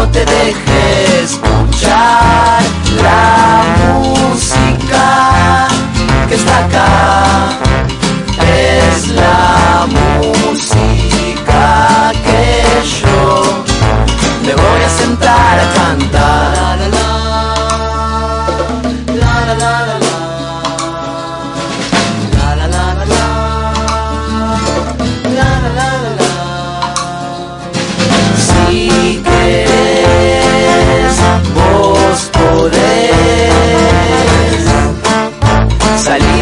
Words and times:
no 0.00 0.08
te 0.08 0.24
deje 0.24 1.22
escuchar 1.24 2.62
la 3.02 3.62
música 3.82 5.68
que 6.26 6.34
está 6.36 6.64
acá. 6.64 7.50
Es 8.38 9.08
la 9.08 9.86
música 9.98 11.64
que 12.24 12.42
yo 13.02 13.24
me 14.46 14.54
voy 14.54 14.80
a 14.82 14.90
sentar 15.02 15.58
a 15.64 15.66
cantar. 15.74 16.29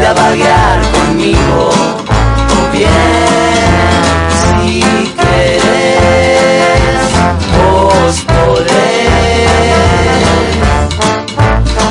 A 0.09 0.13
vaguear 0.15 0.81
conmigo. 0.93 1.69
O 2.57 2.61
bien 2.73 3.93
si 4.41 4.81
querés 5.21 7.03
vos 7.55 8.15
podés 8.33 8.71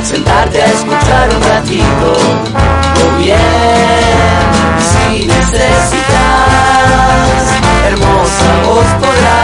sentarte 0.04 0.58
a 0.64 0.66
escuchar 0.66 1.26
un 1.36 1.42
ratito. 1.54 2.10
O 3.04 3.08
bien 3.20 4.46
si 4.90 5.06
necesitas 5.28 6.38
hermosa 7.88 8.50
vos 8.66 8.90
podrás 9.02 9.37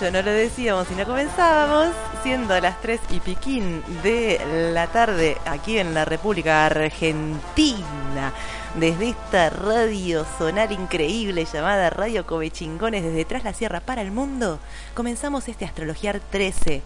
no 0.00 0.22
lo 0.22 0.30
decíamos 0.30 0.86
y 0.92 0.94
no 0.94 1.04
comenzábamos, 1.04 1.88
siendo 2.22 2.58
las 2.60 2.80
3 2.80 3.00
y 3.10 3.20
piquín 3.20 3.82
de 4.04 4.70
la 4.72 4.86
tarde 4.86 5.36
aquí 5.44 5.78
en 5.78 5.92
la 5.92 6.04
República 6.04 6.66
Argentina, 6.66 8.32
desde 8.76 9.08
esta 9.10 9.50
radio 9.50 10.24
sonar 10.38 10.70
increíble 10.70 11.46
llamada 11.52 11.90
Radio 11.90 12.24
Covechingones 12.26 13.02
desde 13.02 13.24
Tras 13.24 13.42
la 13.42 13.52
Sierra 13.52 13.80
para 13.80 14.00
el 14.02 14.12
Mundo, 14.12 14.60
comenzamos 14.94 15.48
este 15.48 15.64
Astrologiar 15.64 16.20
13. 16.20 16.80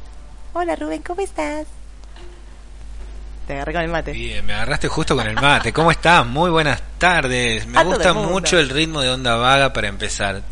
Hola 0.54 0.74
Rubén, 0.74 1.02
¿cómo 1.02 1.20
estás? 1.20 1.66
Te 3.46 3.52
agarré 3.52 3.74
con 3.74 3.82
el 3.82 3.88
mate. 3.88 4.12
Bien, 4.12 4.46
me 4.46 4.54
agarraste 4.54 4.88
justo 4.88 5.14
con 5.14 5.26
el 5.26 5.34
mate. 5.34 5.72
¿Cómo 5.72 5.90
estás? 5.90 6.24
Muy 6.24 6.50
buenas 6.50 6.80
tardes. 6.96 7.66
Me 7.66 7.84
gusta 7.84 8.14
mucho 8.14 8.58
el 8.58 8.70
ritmo 8.70 9.02
de 9.02 9.10
onda 9.10 9.36
vaga 9.36 9.72
para 9.72 9.88
empezar 9.88 10.42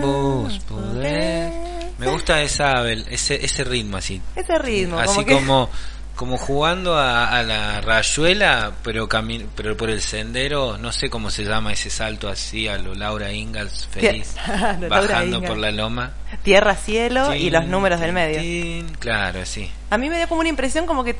vos 0.00 0.58
podés. 0.68 1.52
Me 1.98 2.06
gusta 2.08 2.42
esa, 2.42 2.88
ese, 2.90 3.44
ese 3.44 3.64
ritmo 3.64 3.96
así. 3.96 4.20
Ese 4.34 4.58
ritmo, 4.58 4.98
Así 4.98 5.14
como 5.16 5.26
que- 5.26 5.34
como, 5.34 5.70
como 6.16 6.36
jugando 6.36 6.96
a, 6.98 7.28
a 7.28 7.42
la 7.44 7.80
rayuela, 7.80 8.72
pero, 8.82 9.08
cami- 9.08 9.46
pero 9.54 9.76
por 9.76 9.88
el 9.88 10.00
sendero, 10.00 10.78
no 10.78 10.90
sé 10.92 11.08
cómo 11.08 11.30
se 11.30 11.44
llama 11.44 11.72
ese 11.72 11.90
salto 11.90 12.28
así, 12.28 12.66
a 12.66 12.76
lo 12.78 12.94
Laura 12.94 13.32
Ingalls 13.32 13.86
feliz, 13.90 14.34
Laura 14.48 14.88
bajando 14.88 15.36
Ingalls. 15.36 15.46
por 15.48 15.58
la 15.58 15.70
loma. 15.70 16.10
Tierra, 16.42 16.74
cielo 16.74 17.34
y 17.34 17.50
los 17.50 17.66
números 17.66 18.00
del 18.00 18.12
medio. 18.12 18.84
Claro, 18.98 19.46
sí. 19.46 19.70
A 19.90 19.96
mí 19.98 20.08
me 20.10 20.16
dio 20.16 20.28
como 20.28 20.40
una 20.40 20.48
impresión 20.50 20.86
como 20.86 21.04
que 21.04 21.14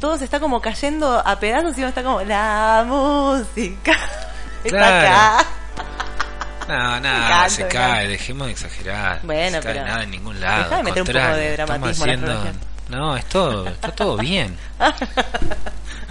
todo 0.00 0.16
se 0.18 0.24
está 0.24 0.38
como 0.40 0.60
cayendo 0.60 1.20
a 1.24 1.38
pedazos 1.40 1.76
y 1.76 1.80
uno 1.80 1.88
está 1.88 2.02
como 2.04 2.22
la 2.22 2.84
música 2.86 3.98
está 4.64 5.00
acá. 5.38 5.46
No, 6.68 7.00
nada, 7.00 7.48
se 7.48 7.68
cae, 7.68 8.08
dejemos 8.08 8.46
de 8.46 8.52
exagerar. 8.52 9.20
Bueno, 9.22 9.56
no 9.56 9.62
se 9.62 9.68
cae 9.68 9.74
pero 9.74 9.86
nada 9.86 10.02
en 10.02 10.10
ningún 10.10 10.40
lado. 10.40 10.64
dejá 10.64 10.76
de 10.76 10.82
meter 10.82 11.02
un 11.02 11.06
poco 11.06 11.36
de 11.36 11.52
dramatismo 11.52 12.06
en 12.06 12.26
la. 12.26 12.52
No, 12.88 13.16
es 13.16 13.24
todo, 13.26 13.66
está 13.66 13.90
todo 13.92 14.16
bien. 14.16 14.56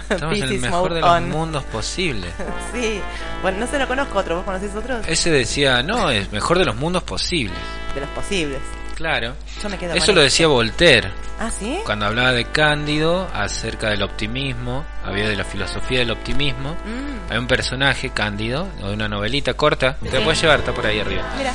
Estamos 0.08 0.38
en 0.38 0.44
el 0.44 0.60
mejor 0.60 0.94
de 0.94 1.00
los 1.00 1.10
on. 1.10 1.30
mundos 1.30 1.64
posibles. 1.64 2.32
Sí. 2.72 3.00
Bueno, 3.42 3.58
no 3.58 3.66
se 3.66 3.78
lo 3.78 3.88
conozco 3.88 4.18
otro. 4.18 4.36
¿Vos 4.36 4.44
conocés 4.44 4.74
otros? 4.74 5.06
Ese 5.06 5.30
decía, 5.30 5.82
no, 5.82 6.10
es 6.10 6.30
mejor 6.32 6.58
de 6.58 6.64
los 6.64 6.76
mundos 6.76 7.02
posibles. 7.02 7.58
De 7.94 8.00
los 8.00 8.10
posibles. 8.10 8.60
Claro. 8.96 9.34
Yo 9.62 9.68
me 9.68 9.76
quedo 9.78 9.94
Eso 9.94 10.12
lo 10.12 10.22
decía 10.22 10.46
Voltaire 10.48 11.10
Ah, 11.38 11.50
¿sí? 11.50 11.78
cuando 11.84 12.06
hablaba 12.06 12.32
de 12.32 12.46
Cándido 12.46 13.28
acerca 13.34 13.90
del 13.90 14.02
optimismo, 14.02 14.84
había 15.04 15.28
de 15.28 15.36
la 15.36 15.44
filosofía 15.44 15.98
del 15.98 16.10
optimismo. 16.10 16.70
Mm, 16.72 17.30
Hay 17.32 17.36
un 17.38 17.46
personaje, 17.46 18.08
Cándido, 18.10 18.66
de 18.78 18.92
una 18.94 19.06
novelita 19.06 19.52
corta, 19.54 19.96
te 20.02 20.10
la 20.18 20.24
puedes 20.24 20.40
llevar, 20.40 20.60
está 20.60 20.72
por 20.72 20.86
ahí 20.86 20.98
arriba. 20.98 21.22
mira. 21.36 21.52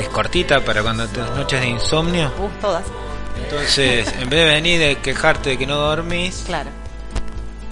Es 0.00 0.08
cortita 0.08 0.60
para 0.60 0.80
cuando 0.82 1.06
te 1.08 1.20
noches 1.20 1.60
de 1.60 1.66
insomnio. 1.66 2.32
Uh, 2.38 2.48
todas. 2.60 2.84
Entonces, 3.44 4.06
en 4.20 4.30
vez 4.30 4.46
de 4.46 4.54
venir 4.54 4.78
de 4.80 4.96
quejarte 4.98 5.50
de 5.50 5.58
que 5.58 5.66
no 5.66 5.76
dormís, 5.76 6.44
Claro. 6.46 6.70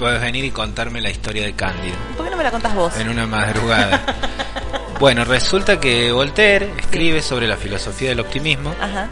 Puedes 0.01 0.21
venir 0.21 0.45
y 0.47 0.51
contarme 0.51 1.01
la 1.03 1.11
historia 1.11 1.45
de 1.45 1.53
Cándido 1.53 1.95
¿Por 2.17 2.25
qué 2.25 2.31
no 2.31 2.37
me 2.39 2.43
la 2.45 2.51
contás 2.51 2.75
vos? 2.75 2.97
en 2.97 3.09
una 3.11 3.27
madrugada. 3.27 4.03
bueno, 4.99 5.25
resulta 5.25 5.79
que 5.79 6.11
Voltaire 6.11 6.71
escribe 6.79 7.21
sobre 7.23 7.47
la 7.47 7.57
filosofía 7.59 8.09
del 8.09 8.21
optimismo 8.21 8.75
Ajá. 8.81 9.09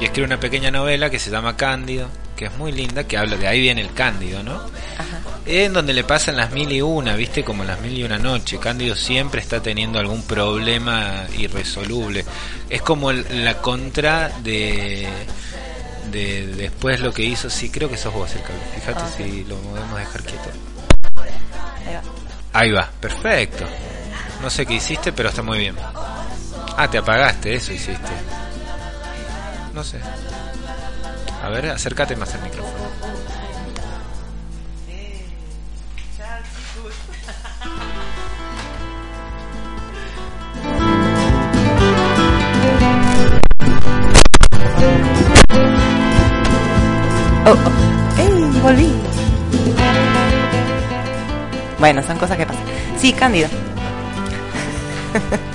y 0.00 0.04
escribe 0.04 0.26
una 0.26 0.38
pequeña 0.40 0.70
novela 0.70 1.10
que 1.10 1.18
se 1.18 1.30
llama 1.30 1.56
Cándido, 1.56 2.08
que 2.36 2.46
es 2.46 2.56
muy 2.56 2.70
linda, 2.72 3.04
que 3.04 3.16
habla 3.18 3.36
de 3.36 3.46
ahí 3.48 3.60
viene 3.60 3.80
el 3.80 3.92
Cándido, 3.92 4.42
¿no? 4.44 4.54
Ajá. 4.54 5.20
En 5.46 5.72
donde 5.72 5.92
le 5.92 6.04
pasan 6.04 6.36
las 6.36 6.52
mil 6.52 6.70
y 6.72 6.80
una, 6.80 7.16
viste, 7.16 7.44
como 7.44 7.64
las 7.64 7.80
mil 7.80 7.98
y 7.98 8.02
una 8.04 8.16
noche. 8.18 8.58
Cándido 8.58 8.94
siempre 8.96 9.40
está 9.40 9.60
teniendo 9.60 9.98
algún 9.98 10.22
problema 10.22 11.24
irresoluble. 11.36 12.24
Es 12.70 12.80
como 12.82 13.10
el- 13.10 13.44
la 13.44 13.58
contra 13.58 14.30
de, 14.42 15.06
de 16.14 16.46
después 16.56 17.00
lo 17.00 17.12
que 17.12 17.22
hizo. 17.24 17.50
Sí, 17.50 17.70
creo 17.70 17.88
que 17.90 17.96
sos 17.96 18.12
vos 18.14 18.32
el 18.34 18.42
cable. 18.42 18.60
Fíjate 18.74 19.02
Ah, 19.02 19.10
si 19.16 19.44
lo 19.44 19.56
podemos 19.56 19.98
dejar 19.98 20.22
quieto. 20.22 20.50
Ahí 21.86 21.94
va. 21.94 22.02
Ahí 22.60 22.70
va, 22.70 22.90
perfecto. 23.00 23.64
No 24.40 24.48
sé 24.48 24.64
qué 24.64 24.74
hiciste, 24.74 25.12
pero 25.12 25.28
está 25.28 25.42
muy 25.42 25.58
bien. 25.58 25.76
Ah, 26.76 26.88
te 26.90 26.98
apagaste, 26.98 27.54
eso 27.54 27.72
hiciste. 27.72 28.10
No 29.72 29.82
sé. 29.82 29.98
A 31.42 31.48
ver, 31.48 31.68
acércate 31.70 32.16
más 32.16 32.32
al 32.34 32.42
micrófono. 32.42 32.84
Oh, 47.46 47.50
oh. 47.50 48.20
¡Ey! 48.20 48.60
Volví. 48.62 48.90
Bueno, 51.78 52.02
son 52.02 52.16
cosas 52.16 52.36
que 52.36 52.46
pasan. 52.46 52.64
Sí, 52.96 53.12
Cándido. 53.12 53.48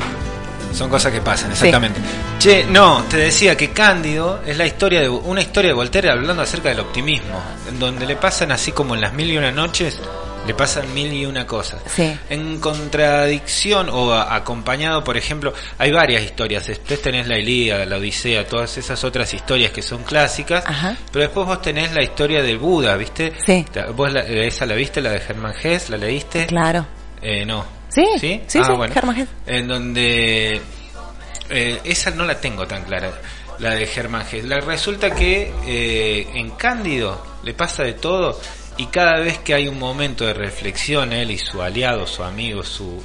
Son 0.74 0.90
cosas 0.90 1.12
que 1.12 1.20
pasan, 1.20 1.52
exactamente. 1.52 2.00
Che, 2.38 2.64
no, 2.64 3.04
te 3.10 3.18
decía 3.18 3.58
que 3.58 3.72
Cándido 3.72 4.42
es 4.46 4.58
la 4.58 4.66
historia 4.66 5.02
de 5.02 5.10
una 5.10 5.42
historia 5.42 5.72
de 5.72 5.74
Voltaire 5.74 6.10
hablando 6.10 6.42
acerca 6.42 6.70
del 6.70 6.80
optimismo, 6.80 7.42
en 7.68 7.80
donde 7.80 8.06
le 8.06 8.16
pasan 8.16 8.54
así 8.54 8.72
como 8.72 8.96
en 8.96 9.02
las 9.02 9.12
mil 9.12 9.30
y 9.30 9.38
una 9.38 9.52
noches, 9.52 10.00
le 10.50 10.56
pasan 10.56 10.92
mil 10.96 11.14
y 11.14 11.28
una 11.28 11.46
cosas. 11.46 11.80
Sí. 11.96 12.18
En 12.28 12.60
contradicción 12.60 13.88
o 13.92 14.12
a- 14.12 14.36
acompañado, 14.36 15.04
por 15.04 15.16
ejemplo, 15.16 15.54
hay 15.78 15.92
varias 15.92 16.24
historias. 16.24 16.66
Después 16.66 17.00
tenés 17.04 17.28
la 17.28 17.38
Ilíada, 17.38 17.86
la 17.86 17.98
Odisea, 17.98 18.48
todas 18.48 18.76
esas 18.78 19.04
otras 19.04 19.32
historias 19.32 19.72
que 19.72 19.84
son 19.84 20.02
clásicas. 20.04 20.64
Ajá. 20.66 20.98
Pero 21.12 21.22
después 21.26 21.46
vos 21.46 21.62
tenés 21.62 21.94
la 21.94 22.02
historia 22.04 22.42
del 22.42 22.58
Buda, 22.58 22.96
¿viste? 22.98 23.32
Sí. 23.46 23.64
¿Vos 23.96 24.12
la- 24.12 24.22
esa 24.22 24.66
la 24.66 24.74
viste, 24.74 25.02
la 25.02 25.12
de 25.12 25.20
Germán 25.20 25.54
Hess? 25.62 25.92
¿La 25.92 25.98
leíste? 25.98 26.48
Claro. 26.48 26.86
Eh, 27.22 27.46
no. 27.46 27.64
Sí, 27.90 28.06
¿Sí? 28.20 28.42
sí, 28.48 28.60
Ah, 28.60 28.66
sí, 28.66 28.72
bueno. 28.76 28.92
Germán 28.94 29.18
Hesse. 29.20 29.30
En 29.46 29.68
donde... 29.68 30.62
eh, 31.52 31.80
esa 31.84 32.10
no 32.12 32.26
la 32.26 32.42
tengo 32.42 32.66
tan 32.66 32.84
clara, 32.86 33.12
la 33.60 33.76
de 33.76 33.86
Germán. 33.86 34.26
La, 34.46 34.60
resulta 34.62 35.12
que 35.14 35.54
eh, 35.68 36.28
en 36.34 36.50
Cándido 36.52 37.24
le 37.44 37.54
pasa 37.54 37.84
de 37.84 37.94
todo 37.94 38.40
y 38.80 38.86
cada 38.88 39.20
vez 39.20 39.38
que 39.40 39.54
hay 39.54 39.68
un 39.68 39.78
momento 39.78 40.26
de 40.26 40.34
reflexión, 40.34 41.12
él 41.12 41.32
y 41.32 41.38
su 41.38 41.62
aliado, 41.62 42.08
su 42.08 42.24
amigo, 42.24 42.64
su, 42.64 43.04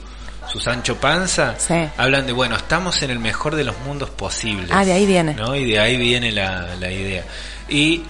su 0.50 0.60
Sancho 0.60 0.96
Panza, 0.98 1.56
Sí. 1.58 1.74
hablan 1.96 2.26
de, 2.26 2.32
bueno, 2.32 2.54
estamos 2.56 3.02
en 3.02 3.10
el 3.10 3.18
mejor 3.18 3.56
de 3.56 3.64
los 3.64 3.76
mundos 3.80 4.08
posibles. 4.10 4.70
Ah, 4.72 4.84
de 4.84 4.92
ahí 4.92 5.04
viene. 5.04 5.34
¿no? 5.34 5.56
Y 5.56 5.64
de 5.72 5.80
ahí 5.80 5.96
viene 5.96 6.30
la, 6.30 6.76
la 6.78 6.90
idea. 6.92 7.24
Y 7.68 8.02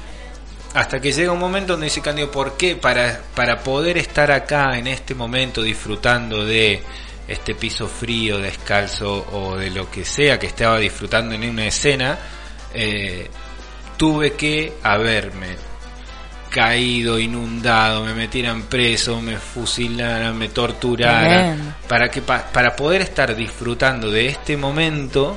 hasta 0.75 1.01
que 1.01 1.11
llega 1.13 1.33
un 1.33 1.39
momento 1.39 1.73
donde 1.73 1.87
dice 1.87 2.03
Cándido, 2.03 2.31
¿por 2.31 2.57
qué? 2.59 2.77
Para, 2.77 3.21
para 3.35 3.61
poder 3.63 3.97
estar 3.97 4.31
acá 4.31 4.77
en 4.77 4.87
este 4.87 5.15
momento 5.15 5.63
disfrutando 5.63 6.45
de 6.45 6.83
este 7.29 7.55
piso 7.55 7.89
frío, 7.89 8.37
descalzo 8.39 9.27
o 9.33 9.57
de 9.57 9.71
lo 9.71 9.91
que 9.91 10.05
sea 10.05 10.39
que 10.39 10.47
estaba 10.49 10.79
disfrutando 10.79 11.35
en 11.35 11.49
una 11.49 11.65
escena, 11.67 12.19
eh, 12.75 13.31
tuve 13.97 14.35
que 14.35 14.75
haberme 14.83 15.57
caído, 16.55 17.19
inundado, 17.19 18.05
me 18.05 18.15
metieran 18.15 18.63
preso, 18.63 19.21
me 19.21 19.37
fusilaran, 19.39 20.39
me 20.39 20.49
torturaran, 20.51 21.75
para 21.89 22.09
que 22.09 22.23
pa- 22.23 22.45
para 22.53 22.77
poder 22.77 23.03
estar 23.03 23.35
disfrutando 23.35 24.09
de 24.09 24.29
este 24.29 24.57
momento 24.57 25.37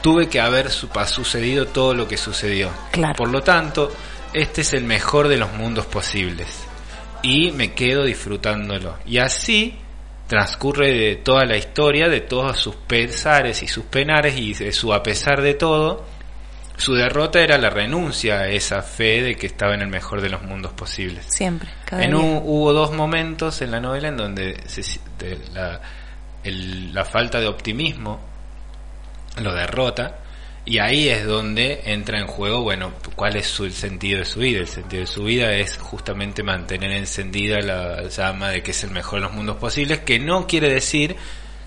tuve 0.00 0.28
que 0.28 0.40
haber 0.40 0.70
su- 0.70 0.88
sucedido 1.06 1.66
todo 1.66 1.92
lo 1.92 2.06
que 2.06 2.16
sucedió. 2.16 2.70
Claro. 2.92 3.14
Por 3.16 3.30
lo 3.30 3.42
tanto, 3.42 3.90
este 4.32 4.60
es 4.60 4.72
el 4.74 4.84
mejor 4.84 5.26
de 5.26 5.38
los 5.38 5.52
mundos 5.54 5.86
posibles 5.86 6.46
y 7.22 7.50
me 7.50 7.72
quedo 7.72 8.04
disfrutándolo. 8.04 8.96
Y 9.06 9.18
así 9.18 9.74
transcurre 10.28 10.92
de 10.92 11.16
toda 11.16 11.44
la 11.46 11.56
historia, 11.56 12.08
de 12.08 12.20
todos 12.20 12.58
sus 12.58 12.76
pesares 12.76 13.60
y 13.64 13.66
sus 13.66 13.84
penares 13.86 14.36
y 14.38 14.54
de 14.54 14.70
su 14.72 14.94
a 14.94 15.02
pesar 15.02 15.42
de 15.42 15.54
todo. 15.54 16.06
Su 16.78 16.94
derrota 16.94 17.40
era 17.42 17.58
la 17.58 17.70
renuncia 17.70 18.40
a 18.40 18.48
esa 18.48 18.82
fe 18.82 19.20
de 19.22 19.36
que 19.36 19.46
estaba 19.46 19.74
en 19.74 19.82
el 19.82 19.88
mejor 19.88 20.20
de 20.20 20.30
los 20.30 20.42
mundos 20.42 20.72
posibles. 20.72 21.26
Siempre. 21.28 21.68
Cada 21.84 22.02
En 22.04 22.14
un- 22.14 22.40
hubo 22.44 22.72
dos 22.72 22.92
momentos 22.92 23.60
en 23.62 23.70
la 23.72 23.80
novela 23.80 24.08
en 24.08 24.16
donde 24.16 24.56
se 24.66 24.82
de- 25.18 25.38
la, 25.52 25.80
el- 26.44 26.94
la 26.94 27.04
falta 27.04 27.40
de 27.40 27.48
optimismo 27.48 28.20
lo 29.42 29.52
derrota 29.54 30.18
y 30.64 30.78
ahí 30.78 31.08
es 31.08 31.24
donde 31.26 31.80
entra 31.86 32.20
en 32.20 32.26
juego, 32.26 32.62
bueno, 32.62 32.92
cuál 33.16 33.36
es 33.36 33.46
su, 33.46 33.64
el 33.64 33.72
sentido 33.72 34.18
de 34.20 34.24
su 34.24 34.40
vida. 34.40 34.60
El 34.60 34.68
sentido 34.68 35.00
de 35.00 35.06
su 35.06 35.24
vida 35.24 35.52
es 35.54 35.78
justamente 35.78 36.42
mantener 36.42 36.92
encendida 36.92 37.58
la 37.60 38.02
llama 38.08 38.50
de 38.50 38.62
que 38.62 38.70
es 38.72 38.84
el 38.84 38.90
mejor 38.90 39.20
de 39.20 39.26
los 39.26 39.32
mundos 39.32 39.56
posibles, 39.56 40.00
que 40.00 40.18
no 40.18 40.46
quiere 40.46 40.72
decir 40.72 41.16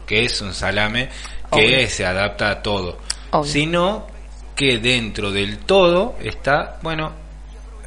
que 0.06 0.24
es 0.24 0.40
un 0.42 0.54
salame 0.54 1.10
que 1.52 1.66
Obvio. 1.66 1.90
se 1.90 2.06
adapta 2.06 2.50
a 2.52 2.62
todo, 2.62 3.00
Obvio. 3.32 3.52
sino 3.52 4.08
que 4.56 4.78
dentro 4.80 5.32
del 5.32 5.60
todo 5.60 6.16
está, 6.22 6.78
bueno, 6.82 7.12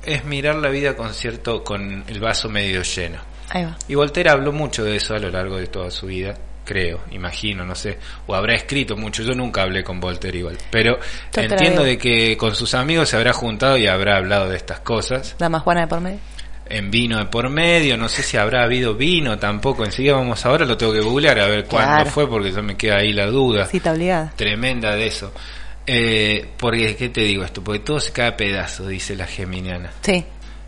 es 0.04 0.24
mirar 0.24 0.56
la 0.56 0.68
vida 0.68 0.96
con 0.96 1.12
cierto, 1.14 1.62
con 1.64 2.04
el 2.06 2.20
vaso 2.20 2.48
medio 2.48 2.82
lleno. 2.82 3.18
Ahí 3.50 3.64
va. 3.64 3.76
Y 3.88 3.94
Voltaire 3.94 4.30
habló 4.30 4.52
mucho 4.52 4.84
de 4.84 4.96
eso 4.96 5.14
a 5.14 5.18
lo 5.18 5.30
largo 5.30 5.56
de 5.56 5.66
toda 5.66 5.90
su 5.90 6.06
vida, 6.06 6.34
creo, 6.64 7.00
imagino, 7.10 7.64
no 7.64 7.74
sé, 7.74 7.98
o 8.26 8.34
habrá 8.34 8.54
escrito 8.54 8.96
mucho, 8.96 9.22
yo 9.22 9.34
nunca 9.34 9.62
hablé 9.62 9.84
con 9.84 10.00
Voltaire 10.00 10.38
igual, 10.38 10.56
pero 10.70 10.98
entiendo 11.36 11.84
de 11.84 11.98
que 11.98 12.36
con 12.38 12.54
sus 12.56 12.74
amigos 12.74 13.10
se 13.10 13.16
habrá 13.16 13.32
juntado 13.34 13.76
y 13.76 13.86
habrá 13.86 14.16
hablado 14.16 14.48
de 14.48 14.56
estas 14.56 14.80
cosas, 14.80 15.36
La 15.38 15.48
más 15.50 15.62
Juana 15.62 15.82
de 15.82 15.86
por 15.88 16.00
medio. 16.00 16.18
en 16.66 16.90
vino 16.90 17.18
de 17.18 17.26
por 17.26 17.50
medio, 17.50 17.98
no 17.98 18.08
sé 18.08 18.22
si 18.22 18.38
habrá 18.38 18.62
habido 18.64 18.94
vino 18.94 19.38
tampoco, 19.38 19.84
enseguida 19.84 20.14
vamos 20.14 20.44
ahora, 20.46 20.64
lo 20.64 20.78
tengo 20.78 20.94
que 20.94 21.00
googlear 21.02 21.38
a 21.38 21.46
ver 21.48 21.64
cuándo 21.66 21.96
Claro. 21.96 22.10
fue, 22.10 22.26
porque 22.28 22.50
yo 22.50 22.62
me 22.62 22.76
queda 22.78 22.96
ahí 22.96 23.12
la 23.12 23.26
duda 23.26 23.68
obligada. 23.70 24.32
tremenda 24.34 24.96
de 24.96 25.06
eso. 25.06 25.32
Eh, 25.86 26.46
porque, 26.56 26.96
¿qué 26.96 27.08
te 27.10 27.20
digo 27.22 27.44
esto? 27.44 27.62
Porque 27.62 27.80
todo 27.80 28.00
se 28.00 28.12
cae 28.12 28.28
a 28.28 28.36
pedazos, 28.36 28.88
dice 28.88 29.14
la 29.16 29.26
geminiana. 29.26 29.90
Sí. 30.00 30.24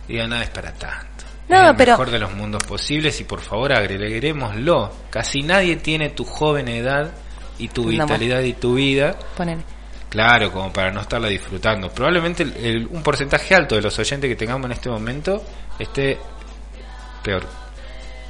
Diga, 0.06 0.26
nada 0.26 0.42
es 0.42 0.50
para 0.50 0.72
tanto. 0.72 1.24
No, 1.48 1.62
es 1.64 1.70
el 1.70 1.76
pero- 1.76 1.92
mejor 1.92 2.10
de 2.10 2.18
los 2.18 2.34
mundos 2.34 2.62
posibles 2.64 3.20
y 3.20 3.24
por 3.24 3.40
favor 3.40 3.72
agreguémoslo. 3.72 4.92
Casi 5.10 5.42
nadie 5.42 5.76
tiene 5.76 6.10
tu 6.10 6.24
joven 6.24 6.68
edad 6.68 7.12
y 7.58 7.68
tu 7.68 7.84
No, 7.84 7.88
vitalidad 8.04 8.40
y 8.42 8.52
tu 8.54 8.74
vida, 8.74 9.16
Ponele. 9.36 9.62
claro, 10.10 10.52
como 10.52 10.72
para 10.72 10.90
no 10.90 11.00
estarla 11.00 11.28
disfrutando. 11.28 11.88
Probablemente 11.90 12.42
el- 12.42 12.56
el- 12.56 12.86
un 12.88 13.02
porcentaje 13.02 13.54
alto 13.54 13.76
de 13.76 13.82
los 13.82 13.98
oyentes 13.98 14.28
que 14.28 14.36
tengamos 14.36 14.66
en 14.66 14.72
este 14.72 14.88
momento 14.90 15.42
esté 15.78 16.18
peor. 17.22 17.46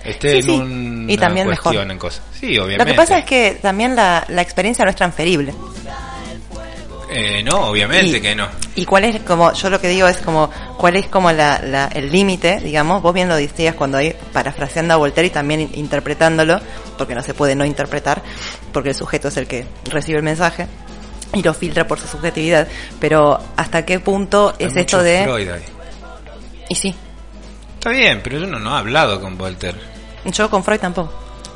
Esté 0.05 0.31
Sí, 0.31 0.37
en 0.37 0.43
sí. 0.45 0.51
un, 0.51 1.07
Y 1.11 1.15
una 1.15 1.21
también 1.21 1.47
cuestión 1.47 1.73
mejor. 1.75 1.91
en 1.91 1.99
cosas. 1.99 2.23
Sí, 2.33 2.57
obviamente. 2.59 2.85
Lo 2.85 2.91
que 2.93 2.95
pasa 2.97 3.19
es 3.19 3.25
que 3.25 3.59
también 3.61 3.97
la, 3.97 4.25
la 4.29 4.43
experiencia 4.43 4.85
no 4.85 4.91
es 4.91 4.97
transferible. 4.97 5.53
Eh, 7.19 7.43
no, 7.43 7.69
obviamente 7.69 8.19
Y- 8.19 8.21
que 8.21 8.35
no. 8.35 8.47
Y 8.75 8.85
cuál 8.85 9.05
es 9.05 9.23
como, 9.23 9.51
yo 9.55 9.71
lo 9.71 9.81
que 9.81 9.89
digo 9.89 10.07
es 10.07 10.19
como, 10.19 10.51
cuál 10.77 10.97
es 10.97 11.07
como 11.07 11.33
la, 11.33 11.59
la- 11.65 11.87
el 11.87 12.13
límite, 12.13 12.61
digamos, 12.61 13.01
vos 13.01 13.15
bien 13.15 13.27
lo 13.29 13.37
decías 13.37 13.75
cuando 13.75 13.97
hay 13.97 14.15
parafraseando 14.35 14.93
a 14.93 14.97
Voltaire 14.99 15.29
y 15.29 15.31
también 15.31 15.61
in- 15.63 15.71
interpretándolo, 15.77 16.61
porque 16.99 17.15
no 17.15 17.23
se 17.23 17.33
puede 17.33 17.55
no 17.55 17.65
interpretar, 17.65 18.21
porque 18.73 18.91
el 18.91 18.95
sujeto 18.95 19.29
es 19.29 19.37
el 19.39 19.47
que 19.47 19.65
recibe 19.91 20.19
el 20.19 20.25
mensaje 20.25 20.67
y 21.33 21.43
lo 21.43 21.55
filtra 21.55 21.87
por 21.87 21.99
su 21.99 22.07
subjetividad, 22.07 22.69
pero 23.01 23.41
hasta 23.57 23.87
qué 23.87 23.99
punto 23.99 24.55
Hay 24.61 24.67
es 24.67 24.77
esto 24.77 25.03
de... 25.03 25.23
Freud 25.25 25.49
ahí. 25.49 25.63
Y 26.69 26.75
sí, 26.75 26.95
Está 27.79 27.91
bien, 27.91 28.21
pero 28.23 28.41
yo 28.41 28.47
no, 28.47 28.59
no 28.59 28.75
he 28.75 28.79
hablado 28.79 29.21
con 29.23 29.39
Voltaire. 29.39 29.79
yo 30.27 30.51
con 30.51 30.63
Freud 30.65 30.81
tampoco. 30.81 31.13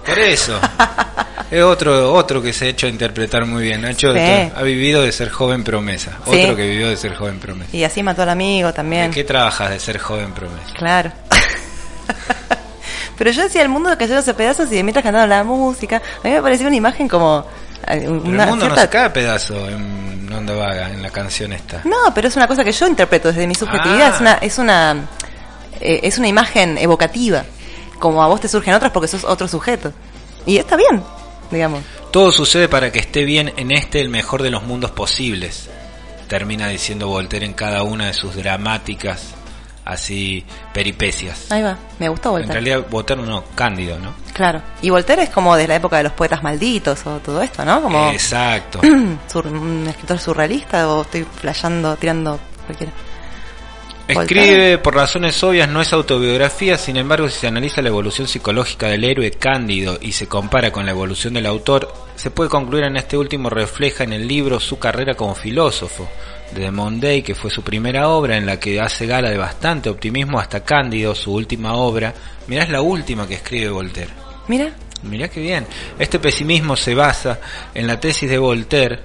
Por 0.06 0.18
eso. 0.18 0.58
es 1.50 1.62
otro 1.62 2.12
otro 2.12 2.40
que 2.42 2.52
se 2.52 2.66
ha 2.66 2.68
hecho 2.68 2.86
interpretar 2.86 3.44
muy 3.46 3.64
bien. 3.64 3.84
Sí. 3.96 4.06
ha 4.06 4.62
vivido 4.62 5.02
de 5.02 5.12
ser 5.12 5.30
joven 5.30 5.64
promesa. 5.64 6.12
Sí. 6.24 6.42
Otro 6.42 6.56
que 6.56 6.68
vivió 6.68 6.88
de 6.88 6.96
ser 6.96 7.14
joven 7.14 7.38
promesa. 7.38 7.70
Y 7.76 7.84
así 7.84 8.02
mató 8.02 8.22
al 8.22 8.30
amigo 8.30 8.68
¿De 8.68 8.74
también. 8.74 9.10
qué 9.10 9.24
trabajas 9.24 9.70
de 9.70 9.78
ser 9.80 9.98
joven 9.98 10.32
promesa? 10.32 10.72
Claro. 10.76 11.12
Pero 13.18 13.30
yo 13.32 13.42
decía 13.42 13.62
el 13.62 13.68
mundo 13.68 13.90
cayéndose 13.98 14.30
a 14.30 14.36
pedazos 14.36 14.72
y 14.72 14.76
de 14.76 14.82
mientras 14.82 15.02
cantando 15.02 15.26
la 15.26 15.44
música, 15.44 15.96
a 15.96 16.26
mí 16.26 16.30
me 16.32 16.40
parecía 16.40 16.66
una 16.66 16.76
imagen 16.76 17.06
como... 17.06 17.44
eh, 17.86 18.08
Una 18.08 18.44
el 18.44 18.48
mundo 18.50 18.68
no 18.68 18.76
se 18.76 18.88
cae 18.88 19.04
a 19.04 19.12
pedazo 19.12 19.68
en 19.68 20.32
Onda 20.32 20.54
Vaga, 20.54 20.88
en 20.90 21.02
la 21.02 21.10
canción 21.10 21.52
esta. 21.52 21.82
No, 21.84 22.14
pero 22.14 22.28
es 22.28 22.36
una 22.36 22.46
cosa 22.46 22.64
que 22.64 22.72
yo 22.72 22.86
interpreto 22.86 23.28
desde 23.28 23.46
mi 23.46 23.54
subjetividad. 23.54 24.10
Ah. 24.10 24.14
Es 24.14 24.20
una, 24.20 24.32
es 24.34 24.58
una, 24.58 24.96
eh, 25.80 26.00
es 26.04 26.16
una 26.18 26.28
imagen 26.28 26.78
evocativa. 26.78 27.44
Como 28.00 28.22
a 28.22 28.26
vos 28.26 28.40
te 28.40 28.48
surgen 28.48 28.74
otras 28.74 28.90
porque 28.90 29.06
sos 29.06 29.22
otro 29.22 29.46
sujeto. 29.46 29.92
Y 30.46 30.56
está 30.56 30.74
bien, 30.76 31.02
digamos. 31.50 31.82
Todo 32.10 32.32
sucede 32.32 32.68
para 32.68 32.90
que 32.90 32.98
esté 32.98 33.24
bien 33.24 33.52
en 33.56 33.70
este 33.70 34.00
el 34.00 34.08
mejor 34.08 34.42
de 34.42 34.50
los 34.50 34.64
mundos 34.64 34.90
posibles. 34.90 35.70
Termina 36.26 36.66
diciendo 36.68 37.06
Voltaire 37.06 37.46
en 37.46 37.52
cada 37.52 37.82
una 37.82 38.06
de 38.06 38.14
sus 38.14 38.34
dramáticas, 38.34 39.34
así, 39.84 40.44
peripecias. 40.72 41.50
Ahí 41.52 41.62
va. 41.62 41.76
Me 41.98 42.08
gustó 42.08 42.30
En 42.30 42.46
Voltaire. 42.46 42.52
realidad, 42.54 42.86
Voltaire 42.90 43.22
no, 43.22 43.44
Cándido, 43.54 43.98
¿no? 43.98 44.14
Claro. 44.32 44.62
Y 44.80 44.90
Voltaire 44.90 45.24
es 45.24 45.30
como 45.30 45.54
de 45.56 45.68
la 45.68 45.76
época 45.76 45.98
de 45.98 46.04
los 46.04 46.12
poetas 46.12 46.42
malditos 46.42 47.06
o 47.06 47.18
todo 47.18 47.42
esto, 47.42 47.64
¿no? 47.64 47.82
Como 47.82 48.10
Exacto. 48.10 48.80
un 48.82 49.86
escritor 49.88 50.18
surrealista 50.18 50.88
o 50.88 51.02
estoy 51.02 51.24
flasheando, 51.24 51.96
tirando 51.96 52.38
cualquiera. 52.64 52.92
Escribe 54.10 54.78
por 54.78 54.94
razones 54.94 55.42
obvias, 55.42 55.68
no 55.68 55.80
es 55.80 55.92
autobiografía, 55.92 56.76
sin 56.76 56.96
embargo 56.96 57.28
si 57.28 57.40
se 57.40 57.46
analiza 57.46 57.82
la 57.82 57.88
evolución 57.88 58.26
psicológica 58.26 58.88
del 58.88 59.04
héroe 59.04 59.30
Cándido 59.30 59.98
y 60.00 60.12
se 60.12 60.26
compara 60.26 60.72
con 60.72 60.84
la 60.84 60.92
evolución 60.92 61.34
del 61.34 61.46
autor, 61.46 61.92
se 62.16 62.30
puede 62.30 62.50
concluir 62.50 62.84
en 62.84 62.96
este 62.96 63.16
último 63.16 63.50
refleja 63.50 64.04
en 64.04 64.12
el 64.12 64.26
libro 64.26 64.60
su 64.60 64.78
carrera 64.78 65.14
como 65.14 65.34
filósofo, 65.34 66.08
de 66.52 66.70
Monday, 66.70 67.22
que 67.22 67.36
fue 67.36 67.50
su 67.50 67.62
primera 67.62 68.08
obra 68.08 68.36
en 68.36 68.44
la 68.44 68.58
que 68.58 68.80
hace 68.80 69.06
gala 69.06 69.30
de 69.30 69.38
bastante 69.38 69.88
optimismo 69.88 70.40
hasta 70.40 70.64
Cándido, 70.64 71.14
su 71.14 71.32
última 71.32 71.74
obra. 71.74 72.12
Mirá, 72.48 72.64
es 72.64 72.70
la 72.70 72.80
última 72.80 73.28
que 73.28 73.34
escribe 73.34 73.70
Voltaire. 73.70 74.10
Mira, 74.48 74.74
Mirá 75.02 75.28
qué 75.28 75.40
bien. 75.40 75.66
Este 75.98 76.18
pesimismo 76.18 76.76
se 76.76 76.94
basa 76.94 77.40
en 77.74 77.86
la 77.86 77.98
tesis 77.98 78.28
de 78.28 78.38
Voltaire 78.38 79.00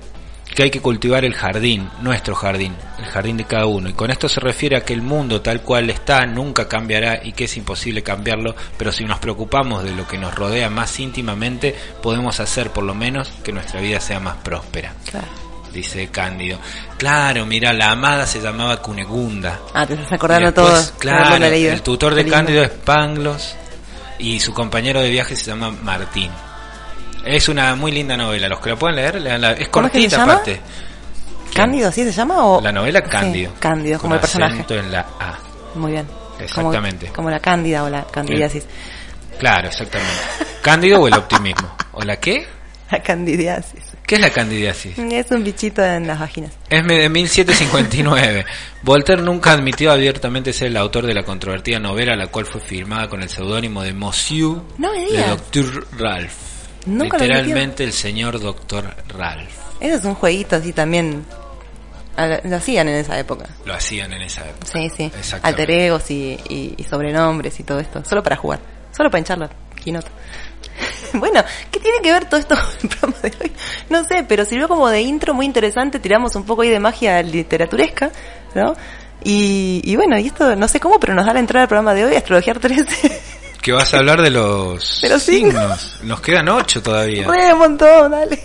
que 0.55 0.63
hay 0.63 0.71
que 0.71 0.81
cultivar 0.81 1.25
el 1.25 1.33
jardín, 1.33 1.89
nuestro 2.01 2.33
jardín, 2.33 2.74
el 2.97 3.05
jardín 3.05 3.35
de 3.35 3.43
cada 3.43 3.65
uno. 3.65 3.89
Y 3.89 3.93
con 3.93 4.09
esto 4.09 4.29
se 4.29 4.39
refiere 4.39 4.77
a 4.77 4.85
que 4.85 4.93
el 4.93 5.01
mundo 5.01 5.41
tal 5.41 5.62
cual 5.62 5.89
está 5.89 6.25
nunca 6.25 6.67
cambiará 6.69 7.19
y 7.24 7.33
que 7.33 7.43
es 7.43 7.57
imposible 7.57 8.01
cambiarlo, 8.01 8.55
pero 8.77 8.91
si 8.93 9.03
nos 9.03 9.19
preocupamos 9.19 9.83
de 9.83 9.91
lo 9.91 10.07
que 10.07 10.17
nos 10.17 10.33
rodea 10.33 10.69
más 10.69 10.97
íntimamente, 11.00 11.75
podemos 12.01 12.39
hacer 12.39 12.71
por 12.71 12.85
lo 12.85 12.95
menos 12.95 13.29
que 13.43 13.51
nuestra 13.51 13.81
vida 13.81 14.00
sea 14.00 14.21
más 14.21 14.38
próspera. 14.38 14.93
Claro. 15.12 15.27
Dice 15.74 16.07
Cándido. 16.07 16.57
Claro, 16.97 17.45
mira, 17.45 17.74
la 17.74 17.91
amada 17.91 18.25
se 18.25 18.39
llamaba 18.39 18.81
Cunegunda. 18.81 19.59
Ah, 19.74 19.85
te 19.85 19.95
estás 19.95 20.13
acordando 20.13 20.47
Y 20.47 20.53
después, 20.53 20.89
todo. 20.91 21.00
Claro, 21.00 21.45
el 21.45 21.81
tutor 21.81 22.15
de. 22.15 22.25
Cándido 22.25 22.63
es 22.63 22.69
Panglos 22.69 23.57
y 24.17 24.39
su 24.39 24.53
compañero 24.53 25.01
de 25.01 25.09
viaje 25.09 25.35
se 25.35 25.51
llama 25.51 25.71
Martín. 25.71 26.31
Es 27.25 27.50
una 27.50 27.75
muy 27.75 27.91
linda 27.91 28.15
novela, 28.15 28.48
los 28.48 28.60
que 28.60 28.70
la 28.70 28.75
pueden 28.75 28.98
leer, 28.98 29.20
leanla. 29.22 29.53
es 29.53 29.67
¿Cómo 29.70 29.88
es 29.88 29.94
que 29.94 30.01
se 30.10 30.15
cortita 30.15 30.24
aparte. 30.32 30.62
¿Cándido 31.53 31.89
así 31.89 32.03
se 32.03 32.12
llama? 32.12 32.46
O... 32.46 32.62
La 32.62 32.72
novela 32.72 33.00
Sí, 33.03 33.10
Cándido. 33.10 33.51
Cándido, 33.60 34.00
como 34.00 34.10
Con 34.12 34.15
el 34.15 34.22
personaje. 34.22 34.65
en 34.70 34.91
la 34.91 35.00
A. 35.20 35.39
Muy 35.75 35.94
bien. 35.94 36.08
Exactamente. 36.39 37.05
Como, 37.08 37.15
como 37.15 37.29
la 37.29 37.39
cándida 37.39 37.84
o 37.84 37.89
la 37.89 38.03
candidiasis. 38.05 38.65
Claro, 39.39 39.67
exactamente. 39.70 40.13
Cándido 40.62 41.01
o 41.01 41.08
el 41.08 41.13
optimismo. 41.13 41.75
¿O 41.94 42.01
la 42.03 42.17
qué? 42.17 42.46
La 42.91 43.01
candidiasis. 43.01 43.82
¿Qué 44.05 44.15
es 44.15 44.22
la 44.22 44.29
candidiasis? 44.29 44.98
Es 45.00 45.32
un 45.32 45.44
bichito 45.44 45.84
en 45.84 46.05
las 46.05 46.20
vaginas. 46.20 46.51
Es 46.70 46.86
de 46.86 47.10
1759. 47.10 48.46
Voltaire 48.84 49.22
nunca 49.24 49.53
admitió 49.53 49.91
abiertamente 49.91 50.53
ser 50.53 50.67
el 50.67 50.77
autor 50.77 51.08
de 51.08 51.13
la 51.15 51.24
controvertida 51.24 51.79
novela, 51.79 52.15
la 52.15 52.27
cual 52.27 52.46
fue 52.46 52.62
firmada 52.62 53.08
con 53.10 53.24
el 53.24 53.29
seudónimo 53.29 53.82
de 53.82 53.94
Monsieur 53.94 54.62
No 54.77 54.91
de. 54.91 55.25
Doctor 55.27 55.88
Ralph. 55.98 56.54
Nunca 56.86 57.18
lo 57.18 57.24
Literalmente 57.24 57.84
el 57.84 57.94
señor 57.94 58.39
Doctor 58.39 58.96
Ralph. 59.10 59.50
Eso 59.80 59.96
es 59.96 60.06
un 60.06 60.15
jueguito 60.15 60.56
así 60.56 60.72
también. 60.74 61.25
Lo 62.46 62.56
hacían 62.56 62.88
en 62.88 62.96
esa 62.96 63.20
época. 63.20 63.46
Lo 63.65 63.74
hacían 63.74 64.13
en 64.13 64.22
esa 64.22 64.42
época. 64.48 64.65
Sí, 64.72 64.89
sí. 64.96 65.04
Exactamente. 65.06 65.48
Alter 65.48 65.72
egos 65.72 66.10
y, 66.12 66.39
y- 66.48 66.74
y 66.77 66.84
sobrenombres 66.84 67.60
y 67.60 67.63
todo 67.63 67.80
esto. 67.80 68.04
Solo 68.06 68.24
para 68.24 68.38
jugar. 68.38 68.60
Solo 68.96 69.10
para 69.10 69.20
hincharlo. 69.20 69.50
Quinoto. 69.84 70.08
bueno, 71.13 71.44
¿qué 71.72 71.80
tiene 71.80 72.00
que 72.01 72.12
ver 72.13 72.25
todo 72.25 72.39
esto 72.39 72.56
con 72.56 72.65
el 72.84 72.89
programa 72.98 73.18
de 73.22 73.34
hoy? 73.42 73.51
No 73.89 74.04
sé, 74.06 74.24
pero 74.27 74.46
sirvió 74.46 74.68
como 74.70 74.88
de 74.89 75.01
intro 75.01 75.34
muy 75.34 75.46
interesante. 75.46 76.00
Tiramos 76.00 76.36
un 76.36 76.46
poco 76.46 76.62
ahí 76.62 76.70
de 76.70 76.80
magia 76.80 77.22
literaturesca, 77.22 78.12
¿no? 78.54 78.75
Y, 79.24 79.82
y 79.84 79.96
bueno, 79.96 80.18
y 80.18 80.27
esto 80.27 80.56
no 80.56 80.68
sé 80.68 80.80
cómo, 80.80 81.00
pero 81.00 81.13
nos 81.15 81.25
da 81.25 81.34
la 81.34 81.39
entrada 81.39 81.63
al 81.63 81.68
programa 81.68 81.94
de 81.94 82.06
hoy, 82.06 82.15
Astrología 82.15 82.54
13. 82.54 83.22
Que 83.65 83.72
vas 83.72 83.91
a 83.95 83.98
hablar 83.98 84.22
de 84.22 84.29
los, 84.29 85.01
De 85.01 85.10
los 85.10 85.24
signos. 85.24 85.95
Nos 86.03 86.22
quedan 86.22 86.48
ocho 86.50 86.84
todavía. 86.84 87.25
Re, 87.27 87.51
un 87.51 87.57
montón, 87.57 88.12
dale. 88.12 88.39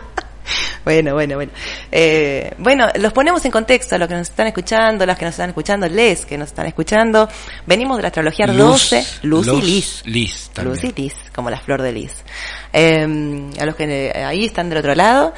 bueno, 0.86 1.12
bueno, 1.12 1.34
bueno. 1.34 1.52
Eh, 1.90 2.54
bueno, 2.56 2.88
los 2.98 3.12
ponemos 3.12 3.44
en 3.44 3.50
contexto 3.50 3.96
a 3.96 3.98
los 3.98 4.08
que 4.08 4.14
nos 4.14 4.30
están 4.30 4.46
escuchando, 4.46 5.04
las 5.04 5.18
que 5.18 5.26
nos 5.26 5.34
están 5.34 5.50
escuchando, 5.50 5.86
les 5.86 6.24
que 6.24 6.38
nos 6.38 6.48
están 6.48 6.64
escuchando. 6.64 7.28
Venimos 7.66 7.98
de 7.98 8.04
la 8.04 8.08
astrología 8.08 8.46
Luz, 8.46 8.88
12, 8.88 9.06
Luz 9.24 9.48
y 9.48 9.60
Liz. 9.60 10.02
Liz 10.06 10.50
también. 10.54 10.76
Luz 10.76 10.84
y 10.84 11.02
Liz, 11.02 11.14
como 11.34 11.50
la 11.50 11.60
flor 11.60 11.82
de 11.82 11.92
Liz. 11.92 12.12
Eh, 12.72 13.50
a 13.60 13.66
los 13.66 13.76
que 13.76 13.84
eh, 13.84 14.24
ahí 14.24 14.46
están 14.46 14.70
del 14.70 14.78
otro 14.78 14.94
lado. 14.94 15.34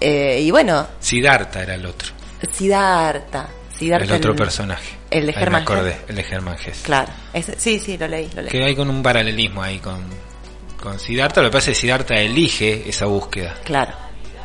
Eh, 0.00 0.38
y 0.40 0.52
bueno, 0.52 0.86
Siddhartha 1.00 1.64
era 1.64 1.74
el 1.74 1.84
otro. 1.84 2.10
Siddhartha. 2.52 3.48
Siddhartha 3.78 4.04
el 4.06 4.12
otro 4.12 4.34
personaje. 4.36 4.96
el 5.10 5.26
de 5.26 5.32
Me 5.50 5.56
acordé, 5.58 5.90
Hesse. 5.90 6.00
el 6.08 6.16
de 6.16 6.22
Hesse. 6.22 6.82
Claro. 6.82 7.08
Sí, 7.58 7.78
sí, 7.78 7.98
lo 7.98 8.08
leí, 8.08 8.30
lo 8.34 8.42
leí. 8.42 8.50
Que 8.50 8.64
hay 8.64 8.74
con 8.74 8.88
un 8.88 9.02
paralelismo 9.02 9.62
ahí 9.62 9.78
con, 9.78 10.02
con 10.80 10.98
Siddhartha. 10.98 11.42
Lo 11.42 11.48
que 11.50 11.52
pasa 11.58 11.70
es 11.70 11.76
que 11.76 11.80
Siddhartha 11.82 12.14
elige 12.16 12.88
esa 12.88 13.06
búsqueda. 13.06 13.54
Claro. 13.64 13.92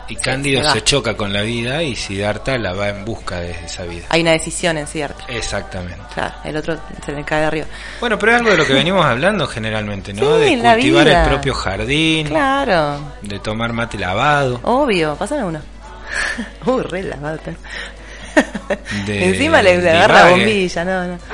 Y 0.10 0.16
Cándido 0.18 0.70
se 0.70 0.84
choca 0.84 1.16
con 1.16 1.32
la 1.32 1.42
vida 1.42 1.82
y 1.84 1.96
Siddhartha 1.96 2.58
la 2.58 2.74
va 2.74 2.90
en 2.90 3.06
busca 3.06 3.40
de 3.40 3.52
esa 3.52 3.84
vida. 3.84 4.08
Hay 4.10 4.22
una 4.22 4.32
decisión 4.32 4.78
en 4.78 4.86
Siddhartha. 4.86 5.24
Exactamente. 5.30 6.02
Claro, 6.14 6.34
el 6.44 6.58
otro 6.58 6.78
se 7.06 7.14
le 7.14 7.24
cae 7.24 7.40
de 7.40 7.46
arriba. 7.46 7.66
Bueno, 8.02 8.20
pero 8.20 8.34
es 8.34 8.38
algo 8.40 8.52
de 8.52 8.58
lo 8.58 8.66
que 8.66 8.74
venimos 8.74 9.06
hablando 9.06 9.48
generalmente, 9.48 10.12
¿no? 10.12 10.38
Sí, 10.44 10.58
de 10.58 10.62
cultivar 10.62 11.08
el 11.08 11.30
propio 11.30 11.54
jardín, 11.54 12.28
Claro. 12.28 13.00
de 13.22 13.40
tomar 13.40 13.72
mate 13.72 13.98
lavado, 13.98 14.60
Obvio, 14.64 15.16
pásame 15.16 15.46
uno. 15.46 15.62
Uy, 16.66 16.82
re 16.90 17.04
lavado. 17.04 17.40
De- 19.06 19.26
Encima 19.30 19.62
le, 19.62 19.82
le 19.82 19.90
agarra 19.92 20.30
bombilla, 20.30 20.86
no, 20.86 21.08
no. 21.08 21.18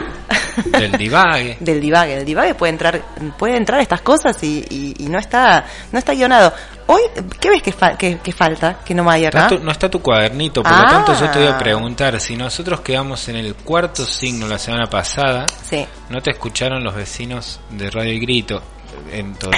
del 0.79 0.91
divague. 0.93 1.57
Del 1.59 1.79
divague, 1.79 2.15
el 2.17 2.25
divague 2.25 2.55
puede 2.55 2.71
entrar, 2.71 2.99
puede 3.37 3.57
entrar 3.57 3.79
estas 3.79 4.01
cosas 4.01 4.41
y, 4.43 4.65
y, 4.69 4.95
y 5.05 5.07
no 5.09 5.19
está, 5.19 5.63
no 5.91 5.99
está 5.99 6.13
guionado. 6.15 6.51
Hoy, 6.87 7.01
¿qué 7.39 7.49
ves 7.51 7.61
que, 7.61 7.71
fa- 7.71 7.95
que, 7.95 8.17
que 8.17 8.31
falta? 8.31 8.79
Que 8.83 8.95
no 8.95 9.07
hay 9.09 9.25
acá. 9.25 9.49
Tu- 9.49 9.59
no 9.59 9.71
está 9.71 9.87
tu 9.87 10.01
cuadernito, 10.01 10.63
por 10.63 10.71
Ah. 10.73 10.81
lo 10.81 10.89
tanto 10.89 11.13
yo 11.19 11.29
te 11.29 11.39
voy 11.39 11.47
a 11.47 11.57
preguntar, 11.59 12.19
si 12.19 12.35
nosotros 12.35 12.81
quedamos 12.81 13.27
en 13.29 13.35
el 13.35 13.53
cuarto 13.53 14.03
signo 14.05 14.47
la 14.47 14.57
semana 14.57 14.87
pasada, 14.87 15.45
Sí. 15.69 15.85
¿no 16.09 16.21
te 16.21 16.31
escucharon 16.31 16.83
los 16.83 16.95
vecinos 16.95 17.59
de 17.69 17.91
Radio 17.91 18.11
El 18.13 18.19
Grito? 18.19 18.63
En 19.11 19.35
todo, 19.35 19.51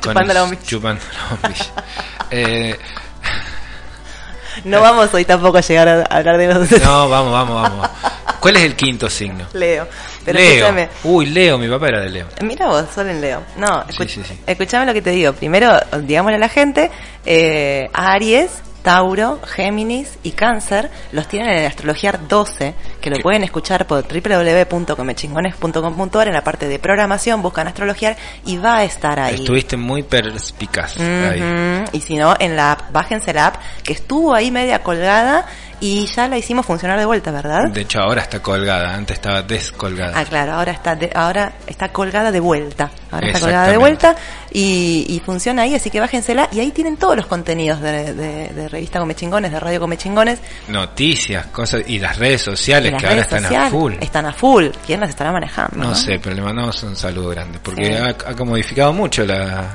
Chupando 0.00 0.32
la 0.32 0.40
bombilla. 0.42 0.62
Chupando 0.64 1.02
la 1.12 1.36
bombilla. 1.36 1.66
Eh, 2.30 2.76
No 4.64 4.80
vamos 4.80 5.12
hoy 5.14 5.24
tampoco 5.24 5.58
a 5.58 5.60
llegar 5.60 5.88
a 5.88 6.02
hablar 6.04 6.38
de 6.38 6.46
los 6.54 6.70
no, 6.82 7.08
vamos, 7.08 7.32
vamos, 7.32 7.62
vamos. 7.62 7.90
¿Cuál 8.40 8.56
es 8.56 8.62
el 8.64 8.76
quinto 8.76 9.08
signo? 9.10 9.46
Leo. 9.52 9.86
Pero 10.24 10.38
Leo. 10.38 10.50
escúchame. 10.54 10.88
Uy, 11.04 11.26
Leo, 11.26 11.58
mi 11.58 11.68
papá 11.68 11.88
era 11.88 12.00
de 12.00 12.10
Leo. 12.10 12.26
Mira 12.42 12.66
vos, 12.66 12.84
solo 12.94 13.10
en 13.10 13.20
Leo. 13.20 13.42
No, 13.56 13.84
escuch- 13.86 14.08
sí, 14.08 14.22
sí. 14.26 14.38
escuchame 14.46 14.86
lo 14.86 14.92
que 14.92 15.02
te 15.02 15.10
digo. 15.10 15.32
Primero, 15.32 15.72
digámosle 16.02 16.36
a 16.36 16.40
la 16.40 16.48
gente, 16.48 16.90
eh, 17.24 17.88
Aries, 17.92 18.50
Tauro, 18.86 19.40
Géminis 19.44 20.16
y 20.22 20.30
Cáncer 20.30 20.88
los 21.10 21.26
tienen 21.26 21.50
en 21.50 21.66
Astrología 21.66 22.12
12, 22.12 22.74
que 23.00 23.10
lo 23.10 23.16
¿Qué? 23.16 23.22
pueden 23.24 23.42
escuchar 23.42 23.84
por 23.84 24.06
www.comechingones.com.ar 24.06 26.28
en 26.28 26.32
la 26.32 26.44
parte 26.44 26.68
de 26.68 26.78
programación, 26.78 27.42
buscan 27.42 27.66
Astrología 27.66 28.16
y 28.44 28.58
va 28.58 28.76
a 28.76 28.84
estar 28.84 29.18
ahí. 29.18 29.34
Estuviste 29.34 29.76
muy 29.76 30.04
perspicaz 30.04 31.00
ahí. 31.00 31.84
Y 31.90 32.00
si 32.00 32.14
no, 32.14 32.36
en 32.38 32.54
la 32.54 32.70
app, 32.70 32.92
bájense 32.92 33.34
la 33.34 33.48
app, 33.48 33.56
que 33.82 33.92
estuvo 33.92 34.32
ahí 34.32 34.52
media 34.52 34.84
colgada 34.84 35.46
y 35.80 36.06
ya 36.06 36.28
la 36.28 36.38
hicimos 36.38 36.64
funcionar 36.66 36.98
de 36.98 37.04
vuelta, 37.04 37.30
¿verdad? 37.30 37.68
De 37.70 37.82
hecho, 37.82 38.00
ahora 38.00 38.22
está 38.22 38.40
colgada, 38.40 38.94
antes 38.94 39.14
estaba 39.16 39.42
descolgada. 39.42 40.12
Ah, 40.18 40.24
claro, 40.24 40.54
ahora 40.54 40.72
está 40.72 40.94
de- 40.94 41.10
ahora 41.14 41.52
está 41.66 41.88
colgada 41.90 42.30
de 42.32 42.40
vuelta. 42.40 42.90
Ahora 43.10 43.26
está 43.28 43.40
colgada 43.40 43.68
de 43.68 43.76
vuelta 43.76 44.16
y, 44.52 45.06
y 45.08 45.20
funciona 45.24 45.62
ahí, 45.62 45.74
así 45.74 45.90
que 45.90 46.00
bájensela 46.00 46.48
y 46.52 46.60
ahí 46.60 46.70
tienen 46.72 46.96
todos 46.96 47.16
los 47.16 47.26
contenidos 47.26 47.80
de, 47.80 48.12
de- 48.14 48.48
de 48.48 48.68
revista 48.68 48.98
Come 48.98 49.14
Chingones, 49.14 49.52
de 49.52 49.60
Radio 49.60 49.80
Come 49.80 49.96
Chingones. 49.96 50.38
Noticias, 50.68 51.46
cosas, 51.46 51.82
y 51.86 51.98
las 51.98 52.18
redes 52.18 52.42
sociales 52.42 52.92
las 52.92 53.00
que 53.02 53.08
ahora 53.08 53.20
están 53.22 53.44
a 53.46 53.70
full. 53.70 53.94
Están 54.00 54.26
a 54.26 54.32
full. 54.32 54.66
¿Quién 54.86 55.00
las 55.00 55.10
estará 55.10 55.32
manejando? 55.32 55.76
No 55.76 55.94
sé, 55.94 56.18
pero 56.22 56.34
le 56.34 56.42
mandamos 56.42 56.82
un 56.82 56.96
saludo 56.96 57.30
grande, 57.30 57.58
porque 57.62 57.86
Sí. 57.86 57.92
ha, 57.92 58.14
ha 58.30 58.44
modificado 58.44 58.92
mucho 58.92 59.24
la, 59.24 59.74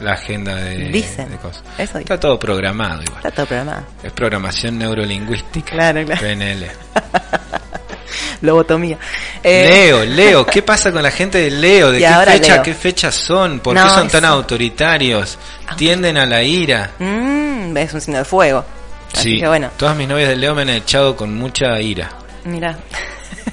la 0.00 0.12
agenda 0.12 0.54
de, 0.56 0.76
Dicen. 0.88 1.30
de 1.30 1.36
cosas. 1.36 1.62
Eso 1.78 1.98
Está 1.98 2.18
todo 2.18 2.38
programado 2.38 3.02
igual. 3.02 3.18
Está 3.18 3.30
todo 3.30 3.46
programado. 3.46 3.82
Es 4.02 4.12
programación 4.12 4.78
neurolingüística. 4.78 5.72
Claro, 5.72 6.04
claro. 6.04 6.20
PNL. 6.20 6.66
Lobotomía. 8.42 8.96
Eh, 9.42 9.66
Leo, 9.68 10.04
Leo, 10.06 10.46
¿qué 10.46 10.62
pasa 10.62 10.90
con 10.92 11.02
la 11.02 11.10
gente 11.10 11.38
de 11.38 11.50
Leo? 11.50 11.92
¿De 11.92 11.98
Y 11.98 12.02
qué 12.02 12.08
fecha, 12.30 12.54
Leo. 12.54 12.62
qué 12.62 12.74
fechas 12.74 13.14
son? 13.14 13.60
¿Por 13.60 13.74
No, 13.74 13.82
qué 13.84 13.90
son 13.90 14.08
tan 14.08 14.24
eso- 14.24 14.32
autoritarios? 14.32 15.38
¿Tienden 15.76 16.16
a 16.16 16.26
la 16.26 16.42
ira? 16.42 16.90
mm, 16.98 17.76
es 17.76 17.92
un 17.94 18.00
signo 18.00 18.18
de 18.18 18.24
fuego. 18.24 18.64
Así 19.12 19.34
Sí, 19.34 19.40
que 19.40 19.48
bueno, 19.48 19.70
todas 19.76 19.96
mis 19.96 20.08
novias 20.08 20.28
de 20.28 20.36
Leo 20.36 20.54
me 20.54 20.62
han 20.62 20.70
echado 20.70 21.16
con 21.16 21.36
mucha 21.36 21.80
ira. 21.80 22.10
mira. 22.44 22.76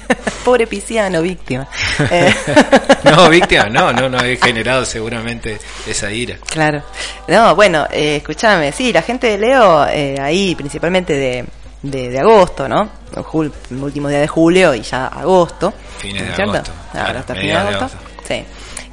Pobre 0.44 0.66
Pisciano, 0.66 1.20
víctima. 1.22 1.66
Eh, 2.10 2.34
No, 3.04 3.28
víctima, 3.28 3.64
no, 3.70 3.92
no, 3.92 4.08
no 4.08 4.18
he 4.24 4.36
generado 4.36 4.84
seguramente 4.84 5.58
esa 5.86 6.10
ira. 6.10 6.36
Claro. 6.50 6.82
No, 7.28 7.54
bueno, 7.54 7.86
eh, 7.90 8.16
escúchame, 8.16 8.72
sí, 8.72 8.92
la 8.92 9.02
gente 9.02 9.26
de 9.28 9.38
Leo, 9.38 9.86
eh, 9.86 10.16
ahí 10.20 10.54
principalmente 10.54 11.14
de, 11.14 11.44
de, 11.82 12.10
de 12.10 12.18
agosto, 12.18 12.68
¿no? 12.68 12.90
Jul- 13.14 13.52
el 13.70 13.76
último 13.82 14.08
día 14.08 14.20
de 14.20 14.28
julio 14.28 14.74
y 14.74 14.82
ya 14.82 15.06
agosto. 15.06 15.72
Fines 15.98 16.36
de 16.36 16.42
agosto, 16.42 16.70
Ah, 16.88 16.90
claro, 16.92 17.18
hasta 17.20 17.34
fines 17.34 17.52
de 17.68 17.74
agosto. 17.74 17.98
Sí. 18.26 18.44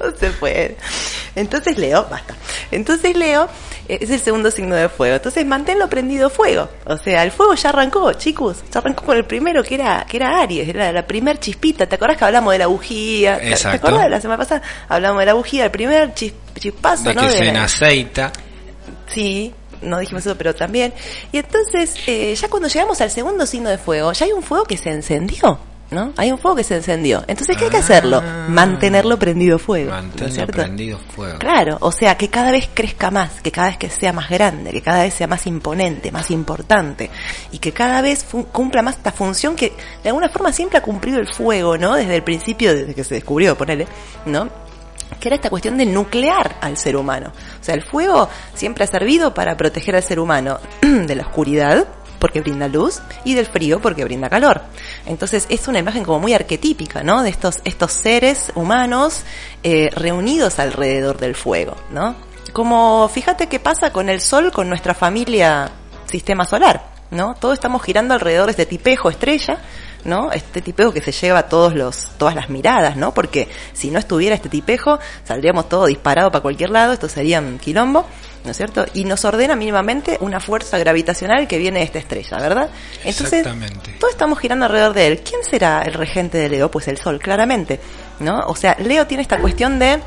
no 0.00 0.10
se 0.18 0.30
puede. 0.30 0.76
Entonces 1.36 1.78
Leo, 1.78 2.04
basta. 2.10 2.34
Entonces 2.72 3.16
Leo 3.16 3.48
es 4.00 4.10
el 4.10 4.20
segundo 4.20 4.50
signo 4.50 4.74
de 4.76 4.88
fuego. 4.88 5.16
Entonces 5.16 5.44
manténlo 5.46 5.88
prendido 5.88 6.30
fuego. 6.30 6.68
O 6.86 6.96
sea, 6.96 7.22
el 7.24 7.30
fuego 7.30 7.54
ya 7.54 7.68
arrancó, 7.70 8.12
chicos. 8.14 8.58
Ya 8.72 8.80
arrancó 8.80 9.04
con 9.04 9.16
el 9.16 9.24
primero 9.24 9.62
que 9.62 9.74
era, 9.76 10.06
que 10.08 10.16
era 10.18 10.40
Aries, 10.40 10.68
era 10.68 10.92
la 10.92 11.06
primer 11.06 11.38
chispita. 11.38 11.86
¿Te 11.86 11.94
acordás 11.96 12.16
que 12.16 12.24
hablamos 12.24 12.52
de 12.52 12.58
la 12.58 12.66
bujía? 12.66 13.36
¿Te- 13.36 13.42
¿Te 13.42 13.48
Exacto. 13.50 13.86
acordás 13.88 14.04
de 14.04 14.10
la 14.10 14.20
semana 14.20 14.38
pasada? 14.38 14.62
Hablamos 14.88 15.20
de 15.20 15.26
la 15.26 15.34
bujía, 15.34 15.64
el 15.64 15.70
primer 15.70 16.14
chis- 16.14 16.32
chispazo, 16.58 17.04
De 17.04 17.14
¿no? 17.14 17.20
que 17.22 17.28
De 17.28 17.32
se 17.36 17.50
aceita. 17.50 18.32
Sí, 19.06 19.52
no 19.82 19.98
dijimos 19.98 20.24
eso, 20.24 20.36
pero 20.36 20.54
también. 20.54 20.92
Y 21.32 21.38
entonces, 21.38 21.94
eh, 22.06 22.34
ya 22.34 22.48
cuando 22.48 22.68
llegamos 22.68 23.00
al 23.00 23.10
segundo 23.10 23.46
signo 23.46 23.68
de 23.68 23.78
fuego, 23.78 24.12
ya 24.12 24.26
hay 24.26 24.32
un 24.32 24.42
fuego 24.42 24.64
que 24.64 24.76
se 24.76 24.90
encendió, 24.90 25.58
¿no? 25.92 26.12
Hay 26.16 26.32
un 26.32 26.38
fuego 26.38 26.56
que 26.56 26.64
se 26.64 26.76
encendió. 26.76 27.22
Entonces, 27.26 27.56
¿qué 27.56 27.64
hay 27.64 27.70
que 27.70 27.76
Ah. 27.76 27.80
hacerlo? 27.80 28.22
Mantenerlo 28.48 29.18
prendido 29.18 29.58
fuego. 29.58 29.90
¿no 29.90 29.96
es 29.98 30.02
Manténlo 30.04 30.32
cierto? 30.34 30.52
prendido 30.52 30.98
fuego. 31.14 31.38
Claro, 31.38 31.76
o 31.80 31.92
sea, 31.92 32.16
que 32.16 32.28
cada 32.28 32.50
vez 32.50 32.68
crezca 32.72 33.10
más, 33.10 33.40
que 33.40 33.50
cada 33.52 33.68
vez 33.68 33.76
que 33.76 33.90
sea 33.90 34.12
más 34.12 34.28
grande, 34.28 34.70
que 34.72 34.82
cada 34.82 35.02
vez 35.02 35.14
sea 35.14 35.26
más 35.26 35.46
imponente, 35.46 36.10
más 36.10 36.30
importante, 36.30 37.10
y 37.52 37.58
que 37.58 37.72
cada 37.72 38.00
vez 38.02 38.24
cumpla 38.52 38.82
más 38.82 38.96
esta 38.96 39.12
función 39.12 39.54
que 39.56 39.72
de 40.02 40.08
alguna 40.08 40.28
forma 40.28 40.52
siempre 40.52 40.78
ha 40.78 40.82
cumplido 40.82 41.18
el 41.18 41.32
fuego, 41.32 41.76
¿no? 41.78 41.94
Desde 41.94 42.16
el 42.16 42.22
principio, 42.22 42.74
desde 42.74 42.94
que 42.94 43.04
se 43.04 43.14
descubrió, 43.14 43.56
ponele, 43.56 43.86
¿no? 44.26 44.48
que 45.20 45.28
era 45.28 45.36
esta 45.36 45.50
cuestión 45.50 45.76
de 45.76 45.84
nuclear 45.84 46.56
al 46.62 46.76
ser 46.78 46.96
humano. 46.96 47.32
O 47.60 47.62
sea, 47.62 47.74
el 47.74 47.82
fuego 47.82 48.28
siempre 48.54 48.84
ha 48.84 48.86
servido 48.86 49.34
para 49.34 49.56
proteger 49.58 49.94
al 49.94 50.02
ser 50.02 50.18
humano 50.18 50.58
de 50.80 51.14
la 51.14 51.22
oscuridad, 51.24 51.86
porque 52.22 52.40
brinda 52.40 52.68
luz, 52.68 53.02
y 53.24 53.34
del 53.34 53.46
frío, 53.46 53.80
porque 53.80 54.04
brinda 54.04 54.30
calor. 54.30 54.62
Entonces 55.06 55.44
es 55.48 55.66
una 55.66 55.80
imagen 55.80 56.04
como 56.04 56.20
muy 56.20 56.32
arquetípica, 56.32 57.02
¿no? 57.02 57.24
De 57.24 57.30
estos, 57.30 57.58
estos 57.64 57.90
seres 57.90 58.52
humanos 58.54 59.24
eh, 59.64 59.90
reunidos 59.92 60.60
alrededor 60.60 61.18
del 61.18 61.34
fuego, 61.34 61.74
¿no? 61.90 62.14
Como 62.52 63.08
fíjate 63.08 63.48
qué 63.48 63.58
pasa 63.58 63.92
con 63.92 64.08
el 64.08 64.20
Sol, 64.20 64.52
con 64.52 64.68
nuestra 64.68 64.94
familia 64.94 65.72
sistema 66.06 66.44
solar, 66.44 66.84
¿no? 67.10 67.34
Todos 67.34 67.54
estamos 67.54 67.82
girando 67.82 68.14
alrededor 68.14 68.46
de 68.46 68.52
este 68.52 68.66
tipejo 68.66 69.10
estrella, 69.10 69.58
¿no? 70.04 70.30
Este 70.30 70.62
tipejo 70.62 70.92
que 70.92 71.02
se 71.02 71.10
lleva 71.10 71.48
todos 71.48 71.74
los, 71.74 72.06
todas 72.18 72.36
las 72.36 72.50
miradas, 72.50 72.96
¿no? 72.96 73.12
Porque 73.14 73.48
si 73.72 73.90
no 73.90 73.98
estuviera 73.98 74.36
este 74.36 74.48
tipejo, 74.48 75.00
saldríamos 75.24 75.68
todo 75.68 75.86
disparado 75.86 76.30
para 76.30 76.42
cualquier 76.42 76.70
lado, 76.70 76.92
esto 76.92 77.08
sería 77.08 77.40
un 77.40 77.58
quilombo, 77.58 78.06
¿no 78.44 78.50
es 78.50 78.56
cierto? 78.56 78.86
Y 78.94 79.04
nos 79.04 79.24
ordena 79.24 79.56
mínimamente 79.56 80.18
una 80.20 80.40
fuerza 80.40 80.78
gravitacional 80.78 81.46
que 81.46 81.58
viene 81.58 81.80
de 81.80 81.84
esta 81.84 81.98
estrella, 81.98 82.38
¿verdad? 82.38 82.70
Entonces, 83.04 83.40
Exactamente. 83.40 83.96
todos 83.98 84.12
estamos 84.12 84.38
girando 84.38 84.66
alrededor 84.66 84.94
de 84.94 85.06
él. 85.06 85.20
¿Quién 85.20 85.44
será 85.44 85.82
el 85.82 85.94
regente 85.94 86.38
de 86.38 86.48
Leo? 86.48 86.70
Pues 86.70 86.88
el 86.88 86.98
Sol, 86.98 87.18
claramente, 87.18 87.80
¿no? 88.20 88.40
O 88.46 88.56
sea, 88.56 88.76
Leo 88.78 89.06
tiene 89.06 89.22
esta 89.22 89.38
cuestión 89.38 89.78
de 89.78 90.00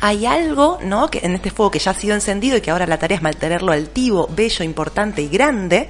hay 0.00 0.26
algo, 0.26 0.78
¿no? 0.82 1.10
Que 1.10 1.20
en 1.22 1.34
este 1.34 1.50
fuego 1.50 1.70
que 1.70 1.78
ya 1.78 1.90
ha 1.90 1.94
sido 1.94 2.14
encendido 2.14 2.56
y 2.56 2.60
que 2.60 2.70
ahora 2.70 2.86
la 2.86 2.98
tarea 2.98 3.16
es 3.16 3.22
mantenerlo 3.22 3.72
altivo, 3.72 4.28
bello, 4.30 4.64
importante 4.64 5.22
y 5.22 5.28
grande, 5.28 5.88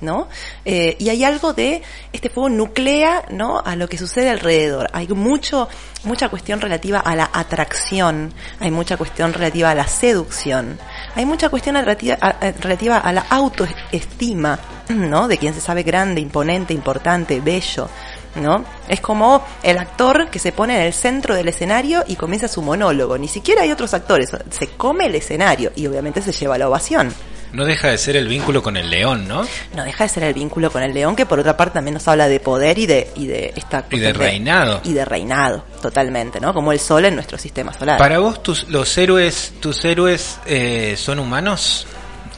¿no? 0.00 0.28
Eh, 0.64 0.96
y 0.98 1.08
hay 1.10 1.24
algo 1.24 1.52
de 1.52 1.82
este 2.12 2.30
fuego 2.30 2.48
nuclea, 2.48 3.24
¿no? 3.30 3.60
A 3.64 3.76
lo 3.76 3.88
que 3.88 3.98
sucede 3.98 4.30
alrededor. 4.30 4.88
Hay 4.92 5.08
mucho, 5.08 5.68
mucha 6.04 6.28
cuestión 6.28 6.60
relativa 6.60 7.00
a 7.00 7.14
la 7.16 7.30
atracción, 7.32 8.32
hay 8.58 8.70
mucha 8.70 8.96
cuestión 8.96 9.32
relativa 9.32 9.70
a 9.70 9.74
la 9.74 9.86
seducción, 9.86 10.78
hay 11.14 11.26
mucha 11.26 11.48
cuestión 11.48 11.74
relativa 11.76 12.16
a- 12.20 12.50
relativa 12.60 12.98
a 12.98 13.12
la 13.12 13.26
autoestima, 13.30 14.58
¿no? 14.88 15.28
De 15.28 15.38
quien 15.38 15.54
se 15.54 15.60
sabe 15.60 15.82
grande, 15.82 16.20
imponente, 16.20 16.74
importante, 16.74 17.40
bello, 17.40 17.88
¿no? 18.36 18.64
Es 18.88 19.00
como 19.00 19.44
el 19.62 19.78
actor 19.78 20.30
que 20.30 20.38
se 20.38 20.52
pone 20.52 20.76
en 20.76 20.82
el 20.86 20.92
centro 20.92 21.34
del 21.34 21.48
escenario 21.48 22.04
y 22.06 22.16
comienza 22.16 22.48
su 22.48 22.62
monólogo. 22.62 23.18
Ni 23.18 23.28
siquiera 23.28 23.62
hay 23.62 23.72
otros 23.72 23.92
actores. 23.94 24.30
Se 24.50 24.68
come 24.68 25.06
el 25.06 25.14
escenario 25.14 25.72
y 25.76 25.86
obviamente 25.86 26.22
se 26.22 26.32
lleva 26.32 26.56
la 26.58 26.68
ovación. 26.68 27.12
No 27.52 27.64
deja 27.64 27.88
de 27.88 27.98
ser 27.98 28.16
el 28.16 28.28
vínculo 28.28 28.62
con 28.62 28.76
el 28.76 28.90
león, 28.90 29.26
¿no? 29.26 29.46
No 29.74 29.84
deja 29.84 30.04
de 30.04 30.08
ser 30.08 30.22
el 30.22 30.34
vínculo 30.34 30.70
con 30.70 30.82
el 30.82 30.94
león, 30.94 31.16
que 31.16 31.26
por 31.26 31.40
otra 31.40 31.56
parte 31.56 31.74
también 31.74 31.94
nos 31.94 32.06
habla 32.06 32.28
de 32.28 32.40
poder 32.40 32.78
y 32.78 32.86
de, 32.86 33.10
y 33.16 33.26
de 33.26 33.52
esta 33.56 33.84
Y 33.90 33.98
de 33.98 34.12
reinado. 34.12 34.80
Y 34.84 34.92
de 34.92 35.04
reinado, 35.04 35.64
totalmente, 35.82 36.40
¿no? 36.40 36.54
Como 36.54 36.72
el 36.72 36.80
sol 36.80 37.04
en 37.04 37.14
nuestro 37.14 37.38
sistema 37.38 37.72
solar. 37.72 37.98
Para 37.98 38.18
vos, 38.18 38.42
tus, 38.42 38.68
los 38.68 38.96
héroes, 38.96 39.54
tus 39.60 39.84
héroes 39.84 40.38
eh, 40.46 40.94
son 40.96 41.18
humanos. 41.18 41.86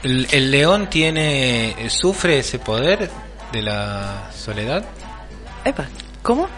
El, 0.02 0.26
el 0.32 0.50
león 0.50 0.88
tiene, 0.88 1.76
sufre 1.90 2.38
ese 2.38 2.58
poder 2.58 3.10
de 3.52 3.62
la 3.62 4.30
soledad. 4.34 4.84
Epa, 5.64 5.86
¿cómo? 6.22 6.48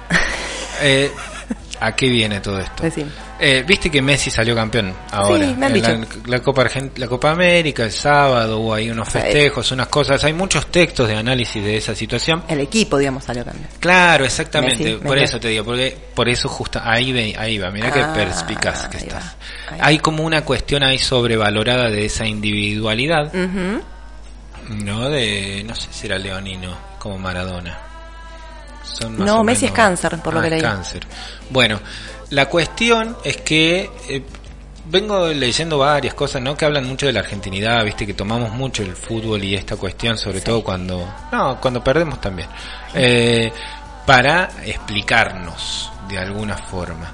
Eh, 0.81 1.11
¿A 1.81 1.95
qué 1.95 2.09
viene 2.09 2.41
todo 2.41 2.59
esto? 2.59 2.83
Decime. 2.83 3.11
Eh, 3.41 3.65
Viste 3.67 3.91
que 3.91 4.01
Messi 4.01 4.31
salió 4.31 4.55
campeón 4.55 4.95
ahora. 5.11 5.47
Sí, 5.49 5.55
me 5.59 5.67
han 5.67 6.07
la, 6.27 6.39
Copa 6.41 6.63
Argent- 6.63 6.97
la 6.99 7.09
Copa 7.09 7.33
América 7.33 7.83
el 7.85 7.91
sábado 7.91 8.61
hubo 8.61 8.75
ahí 8.75 8.89
unos 8.91 9.09
festejos, 9.09 9.73
unas 9.73 9.89
cosas. 9.89 10.23
Hay 10.25 10.33
muchos 10.33 10.69
textos 10.69 11.09
de 11.09 11.17
análisis 11.17 11.63
de 11.63 11.77
esa 11.77 11.95
situación. 11.97 12.45
El 12.49 12.61
equipo, 12.61 12.97
digamos, 12.97 13.25
salió 13.25 13.45
también. 13.45 13.69
Claro, 13.81 14.25
exactamente. 14.25 14.85
Messi, 14.85 14.97
por 14.99 15.17
Messi. 15.17 15.25
eso 15.25 15.41
te 15.41 15.49
digo, 15.49 15.65
porque 15.65 15.97
por 16.15 16.29
eso 16.29 16.49
justo 16.49 16.81
ahí 16.83 17.13
ve- 17.13 17.35
ahí 17.37 17.59
va. 17.59 17.71
Mira 17.71 17.91
qué 17.93 18.01
Ah, 18.03 18.13
perspicaz 18.15 18.87
que 18.89 18.99
estás. 18.99 19.25
va, 19.25 19.85
Hay 19.85 19.99
como 19.99 20.23
una 20.23 20.45
cuestión 20.45 20.85
ahí 20.85 20.99
sobrevalorada 20.99 21.91
de 21.91 22.05
esa 22.07 22.25
individualidad, 22.27 23.33
no 24.69 25.11
de 25.11 25.65
no 25.67 25.75
sé 25.75 25.89
si 25.91 26.07
era 26.07 26.19
leonino 26.19 26.77
como 26.99 27.19
Maradona. 27.19 27.79
Son 28.85 29.17
más 29.19 29.27
No, 29.27 29.43
Messi 29.43 29.67
es 29.67 29.73
cáncer, 29.73 30.19
por 30.23 30.35
lo 30.35 30.41
Ah, 30.41 30.45
que 30.45 30.51
leí. 30.51 30.61
cáncer. 30.61 31.07
Bueno, 31.51 31.81
la 32.31 32.47
cuestión 32.49 33.17
es 33.25 33.39
que 33.39 33.91
eh, 34.09 34.23
vengo 34.87 35.29
leyendo 35.29 35.79
varias 35.79 36.15
cosas, 36.15 36.43
¿no? 36.43 36.57
Que 36.57 36.65
hablan 36.65 36.87
mucho 36.87 37.07
de 37.07 37.13
la 37.13 37.21
argentinidad, 37.21 37.85
viste 37.85 38.07
que 38.07 38.15
tomamos 38.15 38.53
mucho 38.53 38.83
el 38.83 38.95
fútbol 38.95 39.43
y 39.43 39.55
esta 39.55 39.77
cuestión, 39.77 40.19
sobre 40.19 40.41
todo 40.41 40.63
cuando, 40.63 41.07
no, 41.33 41.61
cuando 41.61 41.83
perdemos 41.83 42.21
también, 42.21 42.49
eh, 42.95 43.53
para 44.07 44.51
explicarnos 44.65 45.91
de 46.09 46.19
alguna 46.19 46.57
forma. 46.57 47.11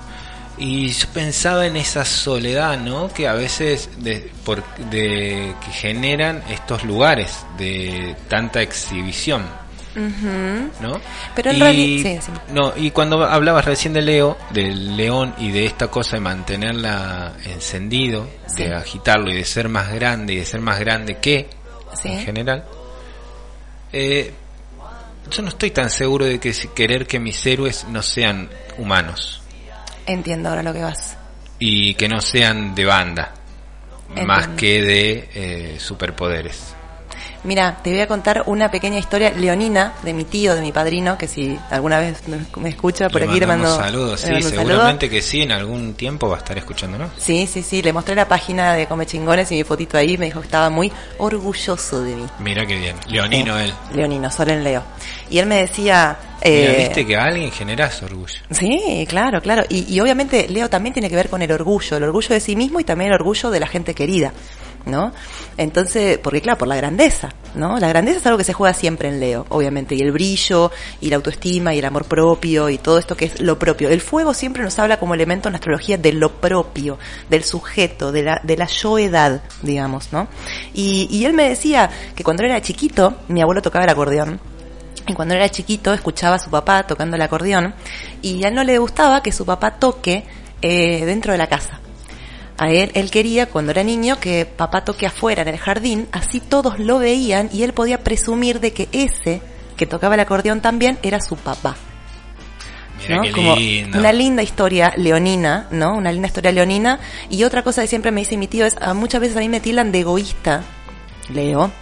Y 0.58 0.88
yo 0.88 1.06
pensaba 1.14 1.66
en 1.66 1.76
esa 1.76 2.04
soledad, 2.04 2.78
¿no? 2.78 3.08
Que 3.08 3.26
a 3.26 3.32
veces 3.32 3.88
de, 3.98 4.30
por, 4.44 4.62
de, 4.90 5.54
que 5.64 5.72
generan 5.72 6.42
estos 6.50 6.84
lugares 6.84 7.46
de 7.56 8.14
tanta 8.28 8.60
exhibición. 8.60 9.42
¿No? 9.94 11.00
Pero 11.34 11.50
en 11.50 11.56
Y- 11.56 11.60
realidad- 11.60 12.20
sí, 12.22 12.32
sí. 12.32 12.32
No, 12.52 12.72
y 12.76 12.90
cuando 12.92 13.24
hablabas 13.24 13.64
recién 13.64 13.92
de 13.92 14.02
Leo, 14.02 14.38
del 14.50 14.96
león 14.96 15.34
y 15.38 15.50
de 15.50 15.66
esta 15.66 15.88
cosa 15.88 16.16
de 16.16 16.20
mantenerla 16.20 17.32
encendido, 17.44 18.28
Sí. 18.46 18.64
de 18.64 18.74
agitarlo 18.74 19.30
y 19.30 19.36
de 19.36 19.44
ser 19.44 19.68
más 19.68 19.92
grande 19.92 20.34
y 20.34 20.36
de 20.36 20.44
ser 20.46 20.60
más 20.60 20.78
grande 20.80 21.18
que 21.18 21.48
en 22.04 22.20
general, 22.24 22.64
eh, 23.92 24.32
yo 25.30 25.42
no 25.42 25.48
estoy 25.48 25.70
tan 25.70 25.90
seguro 25.90 26.24
de 26.24 26.38
que 26.38 26.52
querer 26.74 27.06
que 27.06 27.18
mis 27.18 27.44
héroes 27.46 27.84
no 27.88 28.02
sean 28.02 28.48
humanos 28.78 29.42
Entiendo 30.06 30.48
ahora 30.48 30.62
lo 30.62 30.72
que 30.72 30.82
vas. 30.82 31.16
y 31.58 31.94
que 31.94 32.08
no 32.08 32.20
sean 32.20 32.74
de 32.74 32.84
banda, 32.84 33.34
más 34.24 34.48
que 34.48 34.82
de 34.82 35.28
eh, 35.34 35.76
superpoderes. 35.78 36.74
Mira, 37.42 37.78
te 37.82 37.90
voy 37.90 38.00
a 38.00 38.06
contar 38.06 38.42
una 38.46 38.70
pequeña 38.70 38.98
historia 38.98 39.30
leonina 39.30 39.94
de 40.02 40.12
mi 40.12 40.24
tío, 40.24 40.54
de 40.54 40.60
mi 40.60 40.72
padrino, 40.72 41.16
que 41.16 41.26
si 41.26 41.58
alguna 41.70 41.98
vez 41.98 42.22
me- 42.28 42.68
escucha 42.68 43.08
por 43.08 43.22
Le 43.22 43.28
aquí 43.28 43.40
le 43.40 43.46
mando 43.46 43.74
saludos, 43.76 44.20
sí, 44.20 44.26
saludo. 44.26 44.50
seguramente 44.50 45.08
que 45.08 45.22
sí, 45.22 45.40
en 45.42 45.52
algún 45.52 45.94
tiempo 45.94 46.28
va 46.28 46.36
a 46.36 46.38
estar 46.40 46.58
escuchándonos. 46.58 47.10
Sí, 47.16 47.46
sí, 47.46 47.62
sí, 47.62 47.80
le 47.80 47.94
mostré 47.94 48.14
la 48.14 48.28
página 48.28 48.74
de 48.74 48.86
Come 48.86 49.06
Chingones 49.06 49.50
y 49.52 49.54
mi 49.56 49.64
fotito 49.64 49.96
ahí, 49.96 50.18
me 50.18 50.26
dijo 50.26 50.40
que 50.40 50.46
estaba 50.46 50.68
muy 50.68 50.92
orgulloso 51.18 52.02
de 52.02 52.14
mí. 52.16 52.26
Mira 52.40 52.66
qué 52.66 52.76
bien, 52.76 52.96
Leonino 53.08 53.58
él. 53.58 53.72
Leonino, 53.94 54.30
solo 54.30 54.52
en 54.52 54.62
Leo. 54.62 54.82
Y 55.30 55.38
él 55.38 55.46
me 55.46 55.56
decía... 55.62 56.18
Mira, 56.44 56.72
eh, 56.72 56.76
viste 56.78 57.06
que 57.06 57.16
a 57.16 57.24
alguien 57.24 57.50
generás 57.52 58.02
orgullo. 58.02 58.34
Sí, 58.50 59.06
claro, 59.08 59.40
claro. 59.40 59.62
Y, 59.68 59.92
y 59.94 60.00
obviamente 60.00 60.46
Leo 60.48 60.68
también 60.68 60.92
tiene 60.92 61.08
que 61.08 61.16
ver 61.16 61.28
con 61.30 61.40
el 61.42 61.52
orgullo, 61.52 61.96
el 61.96 62.02
orgullo 62.02 62.34
de 62.34 62.40
sí 62.40 62.56
mismo 62.56 62.80
y 62.80 62.84
también 62.84 63.10
el 63.10 63.14
orgullo 63.14 63.50
de 63.50 63.60
la 63.60 63.66
gente 63.66 63.94
querida, 63.94 64.32
¿no? 64.86 65.12
Entonces, 65.56 66.18
porque 66.18 66.40
claro, 66.40 66.58
por 66.58 66.68
la 66.68 66.76
grandeza, 66.76 67.30
¿no? 67.54 67.78
La 67.78 67.88
grandeza 67.88 68.18
es 68.18 68.26
algo 68.26 68.38
que 68.38 68.44
se 68.44 68.52
juega 68.52 68.74
siempre 68.74 69.08
en 69.08 69.20
Leo, 69.20 69.46
obviamente, 69.48 69.94
y 69.94 70.00
el 70.00 70.12
brillo, 70.12 70.70
y 71.00 71.10
la 71.10 71.16
autoestima, 71.16 71.74
y 71.74 71.78
el 71.78 71.84
amor 71.84 72.04
propio, 72.04 72.68
y 72.68 72.78
todo 72.78 72.98
esto 72.98 73.16
que 73.16 73.26
es 73.26 73.40
lo 73.40 73.58
propio. 73.58 73.88
El 73.88 74.00
fuego 74.00 74.34
siempre 74.34 74.62
nos 74.62 74.78
habla 74.78 74.98
como 74.98 75.14
elemento 75.14 75.48
en 75.48 75.52
la 75.52 75.58
astrología 75.58 75.98
de 75.98 76.12
lo 76.12 76.32
propio, 76.32 76.98
del 77.28 77.44
sujeto, 77.44 78.12
de 78.12 78.22
la, 78.22 78.40
de 78.42 78.56
la 78.56 78.66
yoedad, 78.66 79.42
digamos, 79.62 80.12
¿no? 80.12 80.28
Y, 80.74 81.08
y 81.10 81.24
él 81.24 81.32
me 81.32 81.48
decía 81.48 81.90
que 82.14 82.24
cuando 82.24 82.42
era 82.44 82.60
chiquito, 82.60 83.14
mi 83.28 83.42
abuelo 83.42 83.62
tocaba 83.62 83.84
el 83.84 83.90
acordeón, 83.90 84.40
y 85.06 85.14
cuando 85.14 85.34
era 85.34 85.48
chiquito 85.48 85.92
escuchaba 85.92 86.36
a 86.36 86.38
su 86.38 86.50
papá 86.50 86.84
tocando 86.84 87.16
el 87.16 87.22
acordeón 87.22 87.74
y 88.22 88.44
a 88.44 88.48
él 88.48 88.54
no 88.54 88.62
le 88.62 88.78
gustaba 88.78 89.22
que 89.22 89.32
su 89.32 89.44
papá 89.44 89.72
toque 89.72 90.24
eh, 90.62 91.04
dentro 91.04 91.32
de 91.32 91.38
la 91.38 91.48
casa. 91.48 91.80
A 92.60 92.70
él, 92.72 92.90
él 92.92 93.10
quería, 93.10 93.46
cuando 93.46 93.70
era 93.70 93.82
niño, 93.82 94.20
que 94.20 94.44
papá 94.44 94.84
toque 94.84 95.06
afuera 95.06 95.40
en 95.40 95.48
el 95.48 95.56
jardín, 95.56 96.06
así 96.12 96.40
todos 96.40 96.78
lo 96.78 96.98
veían 96.98 97.48
y 97.54 97.62
él 97.62 97.72
podía 97.72 98.04
presumir 98.04 98.60
de 98.60 98.74
que 98.74 98.86
ese 98.92 99.40
que 99.78 99.86
tocaba 99.86 100.14
el 100.14 100.20
acordeón 100.20 100.60
también 100.60 100.98
era 101.02 101.22
su 101.22 101.36
papá. 101.36 101.74
¿no? 103.08 103.22
Como 103.32 103.54
una 103.54 104.12
linda 104.12 104.42
historia 104.42 104.92
leonina, 104.98 105.68
¿no? 105.70 105.94
Una 105.94 106.12
linda 106.12 106.28
historia 106.28 106.52
leonina. 106.52 107.00
Y 107.30 107.44
otra 107.44 107.62
cosa 107.62 107.80
que 107.80 107.88
siempre 107.88 108.10
me 108.10 108.20
dice 108.20 108.36
mi 108.36 108.46
tío 108.46 108.66
es, 108.66 108.76
ah, 108.78 108.92
muchas 108.92 109.22
veces 109.22 109.38
a 109.38 109.40
mí 109.40 109.48
me 109.48 109.60
tildan 109.60 109.90
de 109.90 110.00
egoísta, 110.00 110.62
Leo, 111.32 111.72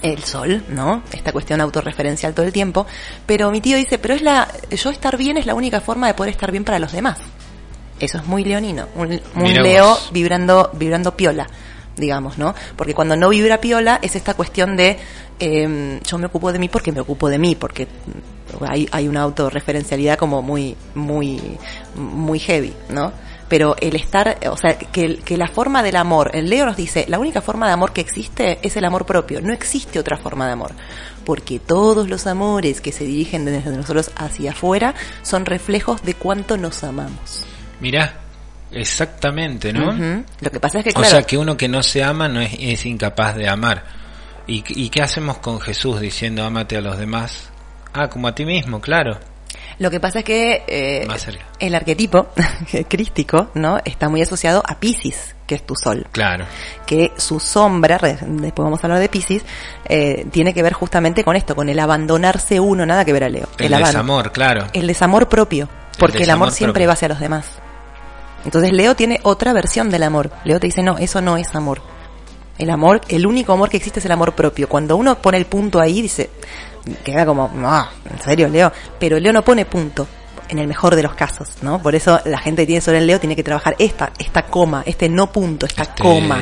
el 0.00 0.22
sol, 0.22 0.62
¿no? 0.68 1.02
Esta 1.10 1.32
cuestión 1.32 1.60
autorreferencial 1.60 2.34
todo 2.34 2.46
el 2.46 2.52
tiempo. 2.52 2.86
Pero 3.26 3.50
mi 3.50 3.60
tío 3.60 3.76
dice, 3.76 3.98
pero 3.98 4.14
es 4.14 4.22
la, 4.22 4.46
yo 4.70 4.90
estar 4.90 5.16
bien 5.16 5.38
es 5.38 5.46
la 5.46 5.56
única 5.56 5.80
forma 5.80 6.06
de 6.06 6.14
poder 6.14 6.30
estar 6.30 6.52
bien 6.52 6.62
para 6.62 6.78
los 6.78 6.92
demás. 6.92 7.18
Eso 8.00 8.18
es 8.18 8.26
muy 8.26 8.44
leonino, 8.44 8.86
un, 8.94 9.20
Leo 9.62 9.98
vibrando, 10.12 10.70
vibrando 10.74 11.16
piola, 11.16 11.48
digamos, 11.96 12.38
¿no? 12.38 12.54
Porque 12.76 12.94
cuando 12.94 13.16
no 13.16 13.28
vibra 13.28 13.60
piola 13.60 13.98
es 14.02 14.14
esta 14.14 14.34
cuestión 14.34 14.76
de 14.76 14.98
eh, 15.40 16.00
yo 16.04 16.18
me 16.18 16.26
ocupo 16.26 16.52
de 16.52 16.58
mí 16.58 16.68
porque 16.68 16.92
me 16.92 17.00
ocupo 17.00 17.28
de 17.28 17.38
mí, 17.38 17.54
porque 17.54 17.86
hay, 18.66 18.88
hay 18.90 19.08
una 19.08 19.22
autorreferencialidad 19.22 20.18
como 20.18 20.42
muy, 20.42 20.76
muy, 20.94 21.40
muy 21.94 22.38
heavy, 22.38 22.72
¿no? 22.88 23.12
Pero 23.48 23.76
el 23.80 23.96
estar, 23.96 24.38
o 24.50 24.56
sea, 24.56 24.76
que, 24.76 25.20
que 25.20 25.36
la 25.38 25.48
forma 25.48 25.82
del 25.82 25.96
amor, 25.96 26.32
el 26.34 26.50
Leo 26.50 26.66
nos 26.66 26.76
dice, 26.76 27.06
la 27.08 27.18
única 27.18 27.40
forma 27.40 27.66
de 27.66 27.72
amor 27.72 27.92
que 27.92 28.02
existe 28.02 28.58
es 28.62 28.76
el 28.76 28.84
amor 28.84 29.06
propio, 29.06 29.40
no 29.40 29.54
existe 29.54 29.98
otra 29.98 30.18
forma 30.18 30.46
de 30.46 30.52
amor. 30.52 30.72
Porque 31.24 31.58
todos 31.58 32.08
los 32.08 32.26
amores 32.26 32.80
que 32.80 32.92
se 32.92 33.04
dirigen 33.04 33.44
desde 33.44 33.70
nosotros 33.70 34.10
hacia 34.16 34.50
afuera 34.50 34.94
son 35.22 35.46
reflejos 35.46 36.02
de 36.02 36.14
cuánto 36.14 36.58
nos 36.58 36.84
amamos. 36.84 37.47
Mirá, 37.80 38.14
exactamente, 38.72 39.72
¿no? 39.72 40.24
Lo 40.40 40.50
que 40.50 40.60
pasa 40.60 40.80
es 40.80 40.84
que, 40.84 40.98
O 40.98 41.04
sea, 41.04 41.22
que 41.22 41.36
uno 41.38 41.56
que 41.56 41.68
no 41.68 41.82
se 41.82 42.02
ama 42.02 42.28
no 42.28 42.40
es, 42.40 42.52
es 42.58 42.86
incapaz 42.86 43.36
de 43.36 43.48
amar. 43.48 43.84
¿Y, 44.46 44.64
¿Y 44.68 44.88
qué 44.88 45.02
hacemos 45.02 45.38
con 45.38 45.60
Jesús 45.60 46.00
diciendo 46.00 46.44
amate 46.44 46.76
a 46.76 46.80
los 46.80 46.98
demás? 46.98 47.50
Ah, 47.92 48.08
como 48.08 48.28
a 48.28 48.34
ti 48.34 48.44
mismo, 48.44 48.80
claro. 48.80 49.18
Lo 49.78 49.90
que 49.90 50.00
pasa 50.00 50.20
es 50.20 50.24
que 50.24 50.64
eh, 50.66 51.06
el 51.60 51.74
arquetipo 51.74 52.28
crístico, 52.88 53.50
¿no? 53.54 53.78
Está 53.84 54.08
muy 54.08 54.20
asociado 54.20 54.62
a 54.66 54.80
Pisces, 54.80 55.36
que 55.46 55.54
es 55.54 55.64
tu 55.64 55.74
sol. 55.76 56.06
Claro. 56.10 56.46
Que 56.84 57.12
su 57.16 57.38
sombra, 57.38 57.98
después 57.98 58.64
vamos 58.64 58.82
a 58.82 58.86
hablar 58.86 58.98
de 58.98 59.08
Pisces, 59.08 59.44
eh, 59.84 60.26
tiene 60.32 60.52
que 60.52 60.62
ver 60.62 60.72
justamente 60.72 61.22
con 61.22 61.36
esto, 61.36 61.54
con 61.54 61.68
el 61.68 61.78
abandonarse 61.78 62.58
uno, 62.58 62.84
nada 62.86 63.04
que 63.04 63.12
ver 63.12 63.24
a 63.24 63.28
Leo. 63.28 63.48
El, 63.58 63.70
desamor, 63.70 64.32
claro. 64.32 64.66
El 64.72 64.88
desamor 64.88 65.28
propio, 65.28 65.68
porque 65.98 66.24
el, 66.24 66.30
amor 66.30 66.50
siempre 66.50 66.72
propio. 66.72 66.88
va 66.88 66.92
hacia 66.94 67.08
los 67.08 67.20
demás. 67.20 67.46
Entonces 68.44 68.72
Leo 68.72 68.94
tiene 68.94 69.20
otra 69.22 69.52
versión 69.52 69.90
del 69.90 70.02
amor. 70.02 70.30
Leo 70.44 70.60
te 70.60 70.66
dice, 70.66 70.82
no, 70.82 70.98
eso 70.98 71.20
no 71.20 71.36
es 71.36 71.54
amor. 71.54 71.80
El 72.58 72.70
amor, 72.70 73.00
el 73.08 73.26
único 73.26 73.52
amor 73.52 73.68
que 73.68 73.76
existe 73.76 74.00
es 74.00 74.06
el 74.06 74.12
amor 74.12 74.34
propio. 74.34 74.68
Cuando 74.68 74.96
uno 74.96 75.20
pone 75.20 75.38
el 75.38 75.46
punto 75.46 75.80
ahí, 75.80 76.02
dice, 76.02 76.30
queda 77.04 77.24
como, 77.26 77.50
ah, 77.64 77.90
¿en 78.10 78.20
serio, 78.22 78.48
Leo? 78.48 78.72
Pero 78.98 79.18
Leo 79.20 79.32
no 79.32 79.42
pone 79.42 79.64
punto, 79.64 80.08
en 80.48 80.58
el 80.58 80.66
mejor 80.66 80.96
de 80.96 81.02
los 81.02 81.14
casos, 81.14 81.50
¿no? 81.62 81.80
Por 81.80 81.94
eso 81.94 82.20
la 82.24 82.38
gente 82.38 82.62
que 82.62 82.66
tiene 82.66 82.80
sobre 82.80 82.98
el 82.98 83.06
Leo 83.06 83.20
tiene 83.20 83.36
que 83.36 83.44
trabajar 83.44 83.76
esta, 83.78 84.12
esta 84.18 84.46
coma, 84.46 84.82
este 84.86 85.08
no 85.08 85.30
punto, 85.30 85.66
esta 85.66 85.82
Este- 85.82 86.02
coma, 86.02 86.40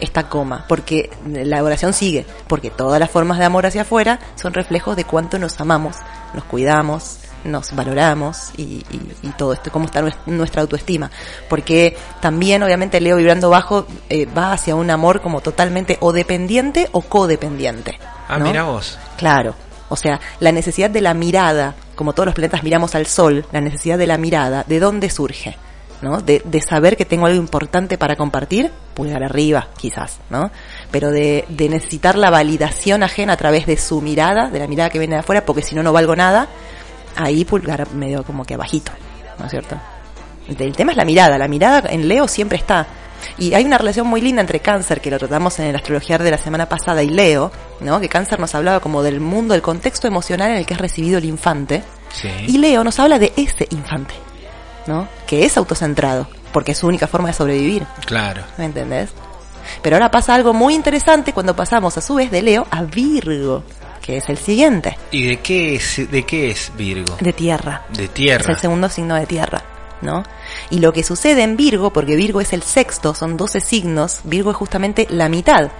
esta 0.00 0.28
coma, 0.28 0.64
porque 0.68 1.10
la 1.26 1.62
oración 1.62 1.92
sigue, 1.92 2.24
porque 2.46 2.70
todas 2.70 2.98
las 2.98 3.10
formas 3.10 3.38
de 3.38 3.44
amor 3.44 3.66
hacia 3.66 3.82
afuera 3.82 4.18
son 4.36 4.54
reflejos 4.54 4.96
de 4.96 5.04
cuánto 5.04 5.38
nos 5.38 5.60
amamos, 5.60 5.96
nos 6.34 6.44
cuidamos, 6.44 7.18
nos 7.44 7.74
valoramos 7.74 8.50
y, 8.56 8.62
y- 8.62 9.12
y 9.22 9.28
todo 9.36 9.52
esto, 9.52 9.70
cómo 9.72 9.86
está 9.86 10.00
nues- 10.02 10.16
nuestra 10.26 10.62
autoestima. 10.62 11.10
Porque 11.48 11.96
también, 12.20 12.62
obviamente, 12.62 13.00
Leo 13.00 13.16
vibrando 13.16 13.50
bajo 13.50 13.86
eh, 14.08 14.26
va 14.26 14.52
hacia 14.52 14.74
un 14.74 14.90
amor 14.90 15.20
como 15.20 15.40
totalmente 15.40 15.96
o 16.00 16.12
dependiente 16.12 16.88
o 16.92 17.02
codependiente. 17.02 17.98
Ah, 18.28 18.38
¿no? 18.38 18.46
mira 18.46 18.62
vos. 18.64 18.98
Claro. 19.16 19.54
O 19.88 19.96
sea, 19.96 20.20
la 20.40 20.52
necesidad 20.52 20.88
de 20.90 21.00
la 21.02 21.12
mirada, 21.14 21.74
como 21.94 22.14
todos 22.14 22.26
los 22.26 22.34
planetas 22.34 22.62
miramos 22.62 22.94
al 22.94 23.06
sol, 23.06 23.44
la 23.52 23.60
necesidad 23.60 23.98
de 23.98 24.06
la 24.06 24.16
mirada, 24.18 24.64
¿de 24.66 24.80
dónde 24.80 25.10
surge? 25.10 25.56
¿No? 26.00 26.20
De, 26.20 26.42
de 26.44 26.60
saber 26.60 26.96
que 26.96 27.04
tengo 27.04 27.26
algo 27.26 27.38
importante 27.38 27.96
para 27.96 28.16
compartir, 28.16 28.72
pulgar 28.94 29.22
arriba, 29.22 29.68
quizás, 29.76 30.18
¿no? 30.30 30.50
Pero 30.90 31.10
de, 31.12 31.44
de 31.48 31.68
necesitar 31.68 32.16
la 32.18 32.28
validación 32.28 33.04
ajena 33.04 33.34
a 33.34 33.36
través 33.36 33.66
de 33.66 33.76
su 33.76 34.00
mirada, 34.00 34.48
de 34.48 34.58
la 34.58 34.66
mirada 34.66 34.90
que 34.90 34.98
viene 34.98 35.14
de 35.14 35.20
afuera, 35.20 35.44
porque 35.44 35.62
si 35.62 35.76
no, 35.76 35.82
no 35.84 35.92
valgo 35.92 36.16
nada, 36.16 36.48
ahí 37.16 37.44
pulgar 37.44 37.92
medio 37.94 38.22
como 38.24 38.44
que 38.44 38.54
abajito, 38.54 38.92
¿no 39.38 39.44
es 39.46 39.50
cierto? 39.50 39.76
El 40.48 40.74
tema 40.76 40.92
es 40.92 40.96
la 40.98 41.04
mirada, 41.04 41.38
la 41.38 41.48
mirada 41.48 41.88
en 41.90 42.08
Leo 42.08 42.26
siempre 42.28 42.58
está. 42.58 42.86
Y 43.38 43.54
hay 43.54 43.64
una 43.64 43.78
relación 43.78 44.08
muy 44.08 44.20
linda 44.20 44.40
entre 44.40 44.58
cáncer, 44.58 45.00
que 45.00 45.10
lo 45.10 45.18
tratamos 45.18 45.56
en 45.60 45.66
el 45.66 45.76
astrología 45.76 46.18
de 46.18 46.30
la 46.30 46.38
semana 46.38 46.68
pasada, 46.68 47.02
y 47.04 47.08
Leo, 47.08 47.52
¿no? 47.80 48.00
Que 48.00 48.08
cáncer 48.08 48.40
nos 48.40 48.54
hablaba 48.56 48.80
como 48.80 49.02
del 49.04 49.20
mundo, 49.20 49.54
del 49.54 49.62
contexto 49.62 50.08
emocional 50.08 50.50
en 50.50 50.56
el 50.56 50.66
que 50.66 50.74
es 50.74 50.80
recibido 50.80 51.18
el 51.18 51.24
infante. 51.26 51.84
Sí. 52.12 52.28
Y 52.48 52.58
Leo 52.58 52.82
nos 52.82 52.98
habla 52.98 53.20
de 53.20 53.32
ese 53.36 53.68
infante, 53.70 54.14
¿no? 54.88 55.06
Que 55.26 55.44
es 55.44 55.56
autocentrado, 55.56 56.26
porque 56.52 56.72
es 56.72 56.78
su 56.78 56.88
única 56.88 57.06
forma 57.06 57.28
de 57.28 57.34
sobrevivir, 57.34 57.86
Claro. 58.04 58.42
¿me 58.58 58.64
entendés? 58.64 59.10
Pero 59.80 59.94
ahora 59.96 60.10
pasa 60.10 60.34
algo 60.34 60.52
muy 60.52 60.74
interesante 60.74 61.32
cuando 61.32 61.54
pasamos 61.54 61.96
a 61.96 62.00
su 62.00 62.16
vez 62.16 62.32
de 62.32 62.42
Leo 62.42 62.66
a 62.72 62.82
Virgo, 62.82 63.62
que 64.02 64.16
es 64.18 64.28
el 64.28 64.36
siguiente, 64.36 64.98
¿Y 65.12 65.22
de 65.28 65.36
qué 65.40 65.76
es, 65.76 66.10
de 66.10 66.24
qué 66.24 66.50
es 66.50 66.72
Virgo? 66.76 67.16
de 67.20 67.32
tierra. 67.32 67.82
De 67.90 68.04
Es 68.04 68.10
tierra. 68.14 68.52
el 68.52 68.58
segundo 68.58 68.88
signo 68.88 69.14
de 69.14 69.26
tierra, 69.26 69.62
¿no? 70.00 70.24
Y 70.72 70.78
lo 70.78 70.94
que 70.94 71.02
sucede 71.02 71.42
en 71.42 71.58
Virgo, 71.58 71.92
porque 71.92 72.16
Virgo 72.16 72.40
es 72.40 72.54
el 72.54 72.62
sexto, 72.62 73.14
son 73.14 73.36
12 73.36 73.60
signos, 73.60 74.22
Virgo 74.24 74.52
es 74.52 74.56
justamente 74.56 75.06
la 75.10 75.28
mitad. 75.28 75.70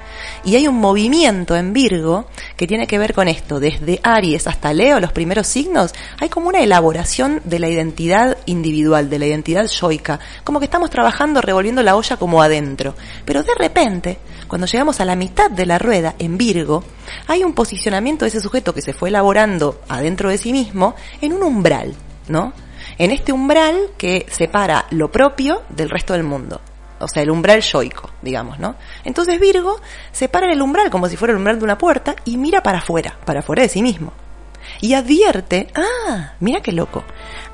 Y 0.44 0.54
hay 0.54 0.68
un 0.68 0.74
movimiento 0.74 1.56
en 1.56 1.72
Virgo 1.72 2.26
que 2.58 2.66
tiene 2.66 2.86
que 2.86 2.98
ver 2.98 3.14
con 3.14 3.26
esto, 3.26 3.58
desde 3.58 4.00
Aries 4.02 4.46
hasta 4.46 4.74
Leo, 4.74 5.00
los 5.00 5.10
primeros 5.10 5.46
signos, 5.46 5.94
hay 6.20 6.28
como 6.28 6.50
una 6.50 6.60
elaboración 6.60 7.40
de 7.44 7.58
la 7.58 7.70
identidad 7.70 8.36
individual, 8.44 9.08
de 9.08 9.18
la 9.18 9.24
identidad 9.24 9.66
yoica, 9.66 10.20
como 10.44 10.58
que 10.58 10.66
estamos 10.66 10.90
trabajando 10.90 11.40
revolviendo 11.40 11.82
la 11.82 11.96
olla 11.96 12.18
como 12.18 12.42
adentro. 12.42 12.94
Pero 13.24 13.42
de 13.42 13.54
repente, 13.54 14.18
cuando 14.46 14.66
llegamos 14.66 15.00
a 15.00 15.06
la 15.06 15.16
mitad 15.16 15.50
de 15.50 15.64
la 15.64 15.78
rueda 15.78 16.16
en 16.18 16.36
Virgo, 16.36 16.84
hay 17.28 17.44
un 17.44 17.54
posicionamiento 17.54 18.26
de 18.26 18.28
ese 18.28 18.42
sujeto 18.42 18.74
que 18.74 18.82
se 18.82 18.92
fue 18.92 19.08
elaborando 19.08 19.80
adentro 19.88 20.28
de 20.28 20.36
sí 20.36 20.52
mismo 20.52 20.94
en 21.22 21.32
un 21.32 21.44
umbral, 21.44 21.94
¿no? 22.28 22.52
En 23.02 23.10
este 23.10 23.32
umbral 23.32 23.90
que 23.98 24.26
separa 24.30 24.86
lo 24.90 25.10
propio 25.10 25.62
del 25.70 25.90
resto 25.90 26.12
del 26.12 26.22
mundo. 26.22 26.60
O 27.00 27.08
sea, 27.08 27.24
el 27.24 27.32
umbral 27.32 27.60
yoico, 27.60 28.08
digamos, 28.22 28.60
¿no? 28.60 28.76
Entonces 29.02 29.40
Virgo 29.40 29.80
separa 30.12 30.52
el 30.52 30.62
umbral 30.62 30.88
como 30.88 31.08
si 31.08 31.16
fuera 31.16 31.32
el 31.32 31.38
umbral 31.38 31.58
de 31.58 31.64
una 31.64 31.78
puerta 31.78 32.14
y 32.24 32.36
mira 32.36 32.62
para 32.62 32.78
afuera, 32.78 33.18
para 33.24 33.40
afuera 33.40 33.62
de 33.62 33.68
sí 33.68 33.82
mismo. 33.82 34.12
Y 34.80 34.94
advierte, 34.94 35.66
ah, 35.74 36.34
mira 36.38 36.60
qué 36.60 36.70
loco, 36.70 37.02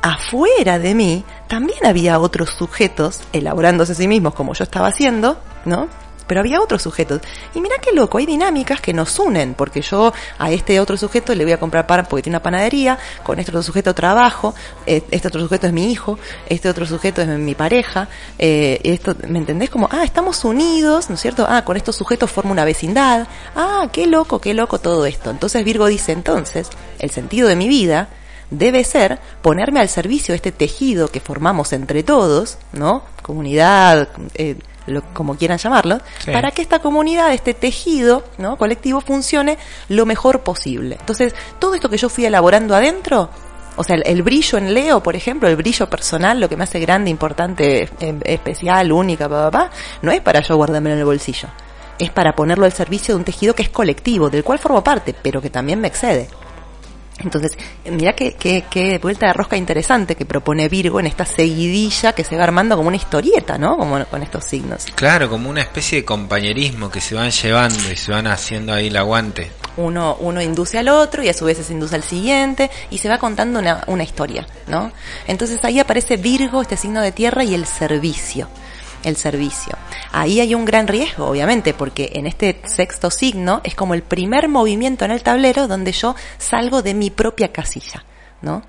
afuera 0.02 0.78
de 0.78 0.94
mí 0.94 1.24
también 1.46 1.86
había 1.86 2.20
otros 2.20 2.50
sujetos 2.50 3.22
elaborándose 3.32 3.92
a 3.92 3.94
sí 3.94 4.06
mismos 4.06 4.34
como 4.34 4.52
yo 4.52 4.64
estaba 4.64 4.88
haciendo, 4.88 5.40
¿no? 5.64 5.88
Pero 6.28 6.40
había 6.40 6.60
otros 6.60 6.82
sujetos. 6.82 7.20
Y 7.54 7.60
mira 7.60 7.76
qué 7.78 7.92
loco, 7.92 8.18
hay 8.18 8.26
dinámicas 8.26 8.80
que 8.80 8.92
nos 8.92 9.18
unen, 9.18 9.54
porque 9.54 9.80
yo 9.80 10.12
a 10.38 10.52
este 10.52 10.78
otro 10.78 10.96
sujeto 10.96 11.34
le 11.34 11.42
voy 11.42 11.52
a 11.52 11.58
comprar 11.58 11.86
pan 11.86 12.06
porque 12.08 12.22
tiene 12.22 12.36
una 12.36 12.42
panadería, 12.42 12.98
con 13.24 13.40
este 13.40 13.50
otro 13.50 13.62
sujeto 13.62 13.94
trabajo, 13.94 14.54
eh, 14.86 15.02
este 15.10 15.28
otro 15.28 15.40
sujeto 15.40 15.66
es 15.66 15.72
mi 15.72 15.90
hijo, 15.90 16.18
este 16.48 16.68
otro 16.68 16.86
sujeto 16.86 17.22
es 17.22 17.28
mi 17.28 17.54
pareja, 17.54 18.08
eh, 18.38 18.78
esto, 18.84 19.16
¿me 19.26 19.38
entendés? 19.38 19.70
Como, 19.70 19.88
ah, 19.90 20.04
estamos 20.04 20.44
unidos, 20.44 21.08
¿no 21.08 21.16
es 21.16 21.20
cierto? 21.20 21.46
Ah, 21.48 21.64
con 21.64 21.76
estos 21.76 21.96
sujetos 21.96 22.30
formo 22.30 22.52
una 22.52 22.64
vecindad, 22.64 23.26
ah, 23.56 23.88
qué 23.92 24.06
loco, 24.06 24.40
qué 24.40 24.54
loco 24.54 24.78
todo 24.78 25.06
esto. 25.06 25.30
Entonces 25.30 25.64
Virgo 25.64 25.86
dice, 25.86 26.12
entonces, 26.12 26.68
el 26.98 27.10
sentido 27.10 27.48
de 27.48 27.56
mi 27.56 27.68
vida 27.68 28.08
debe 28.50 28.84
ser 28.84 29.18
ponerme 29.42 29.80
al 29.80 29.88
servicio 29.88 30.32
de 30.32 30.36
este 30.36 30.52
tejido 30.52 31.08
que 31.08 31.20
formamos 31.20 31.72
entre 31.72 32.02
todos, 32.02 32.58
¿no? 32.72 33.02
Comunidad, 33.22 34.08
eh, 34.34 34.56
como 35.12 35.36
quieran 35.36 35.58
llamarlo, 35.58 36.00
para 36.26 36.50
que 36.50 36.62
esta 36.62 36.80
comunidad, 36.80 37.32
este 37.32 37.54
tejido 37.54 38.24
¿no? 38.38 38.56
colectivo 38.56 39.00
funcione 39.00 39.58
lo 39.88 40.06
mejor 40.06 40.40
posible. 40.40 40.96
Entonces, 41.00 41.34
todo 41.58 41.74
esto 41.74 41.88
que 41.88 41.98
yo 41.98 42.08
fui 42.08 42.24
elaborando 42.24 42.74
adentro, 42.74 43.30
o 43.76 43.84
sea, 43.84 43.96
el, 44.04 44.22
brillo 44.22 44.58
en 44.58 44.74
Leo, 44.74 45.02
por 45.02 45.14
ejemplo, 45.14 45.48
el 45.48 45.54
brillo 45.54 45.88
personal, 45.88 46.40
lo 46.40 46.48
que 46.48 46.56
me 46.56 46.64
hace 46.64 46.80
grande, 46.80 47.10
importante, 47.10 47.88
em, 48.00 48.20
especial, 48.24 48.90
única, 48.90 49.28
papá, 49.28 49.70
no 50.02 50.10
es 50.10 50.20
para 50.20 50.40
yo 50.40 50.56
guardármelo 50.56 50.94
en 50.94 51.00
el 51.00 51.04
bolsillo. 51.04 51.48
Es 51.96 52.10
para 52.10 52.34
ponerlo 52.34 52.64
al 52.64 52.72
servicio 52.72 53.14
de 53.14 53.18
un 53.18 53.24
tejido 53.24 53.54
que 53.54 53.62
es 53.62 53.68
colectivo, 53.68 54.30
del 54.30 54.42
cual 54.42 54.58
formo 54.58 54.82
parte, 54.82 55.14
pero 55.22 55.40
que 55.40 55.50
también 55.50 55.80
me 55.80 55.88
excede. 55.88 56.28
Entonces, 57.18 57.58
mira 57.84 58.12
qué, 58.12 58.36
qué, 58.36 58.98
vuelta 59.02 59.26
de 59.26 59.32
rosca 59.32 59.56
interesante 59.56 60.14
que 60.14 60.24
propone 60.24 60.68
Virgo 60.68 61.00
en 61.00 61.06
esta 61.06 61.24
seguidilla 61.24 62.12
que 62.12 62.24
se 62.24 62.36
va 62.36 62.44
armando 62.44 62.76
como 62.76 62.88
una 62.88 62.96
historieta, 62.96 63.58
¿no? 63.58 63.76
Como 63.76 64.04
con 64.06 64.22
estos 64.22 64.44
signos. 64.44 64.86
Claro, 64.94 65.28
como 65.28 65.50
una 65.50 65.62
especie 65.62 65.98
de 65.98 66.04
compañerismo 66.04 66.90
que 66.90 67.00
se 67.00 67.14
van 67.14 67.30
llevando 67.30 67.90
y 67.90 67.96
se 67.96 68.12
van 68.12 68.26
haciendo 68.28 68.72
ahí 68.72 68.86
el 68.86 68.96
aguante. 68.96 69.50
Uno, 69.76 70.16
uno 70.20 70.40
induce 70.42 70.78
al 70.78 70.88
otro 70.88 71.22
y 71.22 71.28
a 71.28 71.34
su 71.34 71.44
vez 71.44 71.58
se 71.58 71.72
induce 71.72 71.96
al 71.96 72.02
siguiente 72.02 72.70
y 72.90 72.98
se 72.98 73.08
va 73.08 73.18
contando 73.18 73.58
una, 73.58 73.84
una 73.86 74.02
historia, 74.02 74.46
¿no? 74.66 74.92
Entonces 75.26 75.64
ahí 75.64 75.80
aparece 75.80 76.16
Virgo, 76.16 76.62
este 76.62 76.76
signo 76.76 77.00
de 77.00 77.12
tierra 77.12 77.44
y 77.44 77.54
el 77.54 77.66
servicio 77.66 78.48
el 79.04 79.16
servicio. 79.16 79.76
Ahí 80.12 80.40
hay 80.40 80.54
un 80.54 80.64
gran 80.64 80.88
riesgo, 80.88 81.26
obviamente, 81.26 81.74
porque 81.74 82.12
en 82.14 82.26
este 82.26 82.60
sexto 82.64 83.10
signo 83.10 83.60
es 83.64 83.74
como 83.74 83.94
el 83.94 84.02
primer 84.02 84.48
movimiento 84.48 85.04
en 85.04 85.10
el 85.10 85.22
tablero 85.22 85.68
donde 85.68 85.92
yo 85.92 86.14
salgo 86.38 86.82
de 86.82 86.94
mi 86.94 87.10
propia 87.10 87.52
casilla, 87.52 88.04
¿no? 88.42 88.62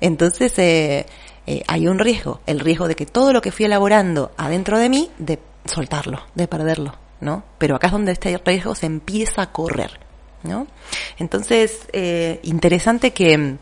Entonces 0.00 0.58
eh, 0.58 1.06
eh, 1.46 1.62
hay 1.66 1.88
un 1.88 1.98
riesgo, 1.98 2.40
el 2.46 2.60
riesgo 2.60 2.88
de 2.88 2.96
que 2.96 3.06
todo 3.06 3.32
lo 3.32 3.40
que 3.40 3.52
fui 3.52 3.66
elaborando 3.66 4.32
adentro 4.36 4.78
de 4.78 4.88
mí, 4.88 5.10
de 5.18 5.38
soltarlo, 5.64 6.22
de 6.34 6.48
perderlo, 6.48 6.94
¿no? 7.20 7.44
Pero 7.58 7.76
acá 7.76 7.88
es 7.88 7.92
donde 7.92 8.12
este 8.12 8.36
riesgo 8.44 8.74
se 8.74 8.86
empieza 8.86 9.42
a 9.42 9.52
correr, 9.52 9.98
¿no? 10.42 10.66
Entonces, 11.18 11.88
eh, 11.92 12.40
interesante 12.42 13.12
que 13.12 13.56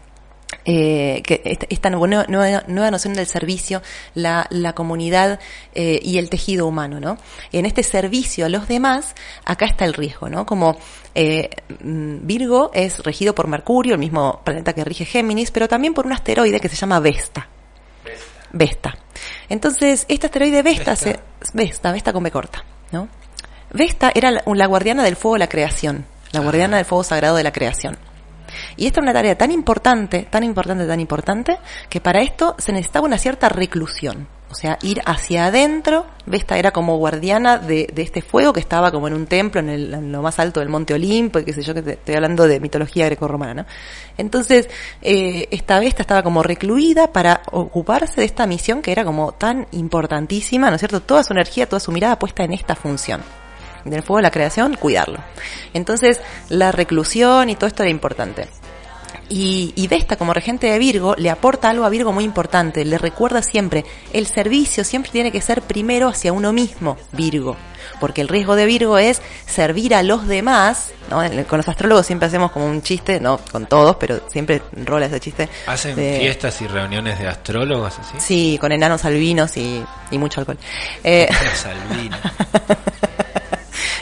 eh, 0.64 1.22
que 1.24 1.59
esta, 1.68 1.90
nueva, 1.90 2.26
nueva, 2.28 2.90
noción 2.90 3.14
del 3.14 3.26
servicio, 3.26 3.83
la, 4.14 4.46
la 4.50 4.74
comunidad 4.74 5.38
eh, 5.74 6.00
y 6.02 6.18
el 6.18 6.30
tejido 6.30 6.66
humano, 6.66 7.00
¿no? 7.00 7.18
En 7.52 7.66
este 7.66 7.83
servicio 7.83 8.46
a 8.46 8.48
los 8.48 8.68
demás, 8.68 9.14
acá 9.44 9.66
está 9.66 9.85
el 9.85 9.94
riesgo, 9.94 10.28
¿no? 10.28 10.46
Como 10.46 10.76
eh, 11.14 11.50
mm, 11.83 12.26
Virgo 12.26 12.70
es 12.72 13.00
regido 13.00 13.35
por 13.35 13.46
Mercurio, 13.46 13.94
el 13.94 13.98
mismo 13.98 14.40
planeta 14.44 14.72
que 14.72 14.85
rige 14.85 15.04
Géminis, 15.04 15.50
pero 15.50 15.68
también 15.68 15.92
por 15.92 16.07
un 16.07 16.12
asteroide 16.12 16.61
que 16.61 16.68
se 16.68 16.76
llama 16.76 17.00
Vesta. 17.00 17.48
Vesta. 18.52 18.96
Entonces, 19.48 20.07
este 20.09 20.26
asteroide 20.26 20.62
Vesta, 20.62 20.92
Vesta. 20.92 20.96
Se, 20.96 21.20
Vesta, 21.52 21.92
Vesta 21.92 22.12
con 22.12 22.22
B 22.22 22.30
corta, 22.30 22.64
¿no? 22.92 23.09
Vesta 23.70 24.12
era 24.14 24.30
la 24.30 24.66
guardiana 24.66 25.02
del 25.02 25.16
fuego 25.16 25.35
de 25.35 25.40
la 25.40 25.48
creación, 25.48 26.07
la 26.33 26.40
guardiana 26.40 26.76
del 26.76 26.87
fuego 26.87 27.02
sagrado 27.02 27.37
de 27.37 27.42
la 27.42 27.52
creación. 27.52 27.98
Y 28.76 28.86
esta 28.86 29.00
es 29.00 29.02
una 29.02 29.12
tarea 29.12 29.36
tan 29.36 29.50
importante, 29.50 30.26
tan 30.30 30.44
importante, 30.44 30.86
tan 30.86 31.00
importante, 31.00 31.58
que 31.88 32.00
para 32.00 32.22
esto 32.22 32.54
se 32.58 32.72
necesitaba 32.72 33.06
una 33.06 33.18
cierta 33.18 33.48
reclusión. 33.48 34.26
O 34.50 34.56
sea, 34.56 34.78
ir 34.82 35.00
hacia 35.04 35.46
adentro, 35.46 36.06
Vesta 36.26 36.56
era 36.56 36.70
como 36.70 36.96
guardiana 36.96 37.58
de, 37.58 37.92
este 37.96 38.22
fuego 38.22 38.52
que 38.52 38.60
estaba 38.60 38.92
como 38.92 39.08
en 39.08 39.14
un 39.14 39.26
templo 39.26 39.60
en, 39.60 39.68
el, 39.68 40.12
lo 40.12 40.22
más 40.22 40.38
alto 40.38 40.60
del 40.60 40.68
monte 40.68 40.94
Olimpo 40.94 41.40
y 41.40 41.44
qué 41.44 41.52
sé 41.52 41.62
yo, 41.62 41.74
que 41.74 41.82
te, 41.82 41.92
estoy 41.94 42.14
hablando 42.14 42.46
de 42.46 42.60
mitología 42.60 43.06
grecorromana, 43.06 43.54
¿no? 43.54 43.66
Entonces, 44.16 44.68
eh, 45.02 45.48
esta 45.50 45.80
Vesta 45.80 46.02
estaba 46.02 46.22
como 46.22 46.44
recluida 46.44 47.12
para 47.12 47.42
ocuparse 47.50 48.20
de 48.20 48.26
esta 48.26 48.46
misión 48.46 48.80
que 48.80 48.92
era 48.92 49.04
como 49.04 49.32
tan 49.32 49.66
importantísima, 49.72 50.70
¿no 50.70 50.76
es 50.76 50.80
cierto? 50.80 51.00
Toda 51.00 51.24
su 51.24 51.32
energía, 51.32 51.68
toda 51.68 51.80
su 51.80 51.90
mirada 51.90 52.16
puesta 52.16 52.44
en 52.44 52.52
esta 52.52 52.76
función 52.76 53.22
del 53.84 54.02
fuego 54.02 54.18
de 54.18 54.22
la 54.22 54.30
creación, 54.30 54.74
cuidarlo. 54.74 55.18
Entonces, 55.72 56.20
la 56.48 56.72
reclusión 56.72 57.50
y 57.50 57.56
todo 57.56 57.66
esto 57.66 57.82
era 57.82 57.90
importante. 57.90 58.48
Y, 59.28 59.72
y 59.74 59.88
Vesta, 59.88 60.16
como 60.16 60.34
regente 60.34 60.66
de 60.66 60.78
Virgo, 60.78 61.14
le 61.16 61.30
aporta 61.30 61.70
algo 61.70 61.84
a 61.84 61.88
Virgo 61.88 62.12
muy 62.12 62.24
importante. 62.24 62.84
Le 62.84 62.98
recuerda 62.98 63.42
siempre, 63.42 63.84
el 64.12 64.26
servicio 64.26 64.84
siempre 64.84 65.10
tiene 65.12 65.32
que 65.32 65.40
ser 65.40 65.62
primero 65.62 66.08
hacia 66.08 66.32
uno 66.32 66.52
mismo, 66.52 66.96
Virgo. 67.12 67.56
Porque 68.00 68.20
el 68.20 68.28
riesgo 68.28 68.56
de 68.56 68.66
Virgo 68.66 68.98
es 68.98 69.22
servir 69.46 69.94
a 69.94 70.02
los 70.02 70.26
demás. 70.26 70.92
¿no? 71.10 71.22
Con 71.46 71.58
los 71.58 71.68
astrólogos 71.68 72.06
siempre 72.06 72.26
hacemos 72.26 72.50
como 72.50 72.66
un 72.66 72.82
chiste, 72.82 73.20
no 73.20 73.38
con 73.50 73.66
todos, 73.66 73.96
pero 73.96 74.28
siempre 74.28 74.62
rola 74.72 75.06
ese 75.06 75.20
chiste. 75.20 75.48
¿Hacen 75.66 75.96
fiestas 75.96 76.60
y 76.60 76.66
reuniones 76.66 77.18
de 77.18 77.28
astrólogos 77.28 77.98
así? 77.98 78.16
Sí, 78.18 78.58
con 78.60 78.72
enanos 78.72 79.04
albinos 79.04 79.56
y, 79.56 79.82
y 80.10 80.18
mucho 80.18 80.40
alcohol. 80.40 80.58
Eh... 81.02 81.28
albinos. 81.64 82.20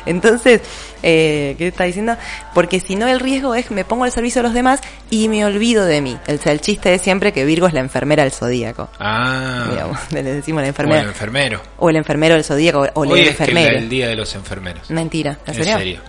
Entonces, 0.06 0.60
eh, 1.02 1.54
¿qué 1.58 1.68
está 1.68 1.84
diciendo? 1.84 2.16
Porque 2.54 2.80
si 2.80 2.96
no 2.96 3.08
el 3.08 3.20
riesgo 3.20 3.54
es 3.54 3.70
me 3.70 3.84
pongo 3.84 4.04
al 4.04 4.12
servicio 4.12 4.40
de 4.40 4.48
los 4.48 4.54
demás 4.54 4.80
y 5.10 5.28
me 5.28 5.44
olvido 5.44 5.84
de 5.84 6.00
mí. 6.00 6.16
El, 6.26 6.40
el 6.44 6.60
chiste 6.60 6.94
es 6.94 7.02
siempre 7.02 7.32
que 7.32 7.44
Virgo 7.44 7.66
es 7.66 7.72
la 7.72 7.80
enfermera 7.80 8.22
del 8.22 8.32
zodíaco. 8.32 8.88
Ah. 8.98 9.66
Digamos, 9.70 9.98
le 10.12 10.22
decimos 10.22 10.62
la 10.62 10.68
enfermera. 10.68 11.00
O 11.00 11.04
el 11.04 11.08
enfermero. 11.08 11.62
O 11.78 11.90
el 11.90 11.96
enfermero 11.96 12.34
del 12.34 12.44
zodíaco 12.44 12.86
o 12.94 13.04
el 13.04 13.28
enfermero. 13.28 13.76
Es 13.76 13.82
el 13.82 13.88
día 13.88 14.08
de 14.08 14.16
los 14.16 14.34
enfermeros. 14.34 14.90
Mentira, 14.90 15.38
¿en 15.46 15.54
serio? 15.54 15.72
En 15.72 15.78
serio. 15.78 16.00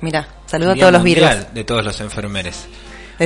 Mira, 0.00 0.28
saludo 0.46 0.72
a 0.72 0.74
todos 0.76 0.92
los 0.92 1.02
Virgos. 1.02 1.54
de 1.54 1.64
todos 1.64 1.84
los 1.84 2.00
enfermeros. 2.00 2.66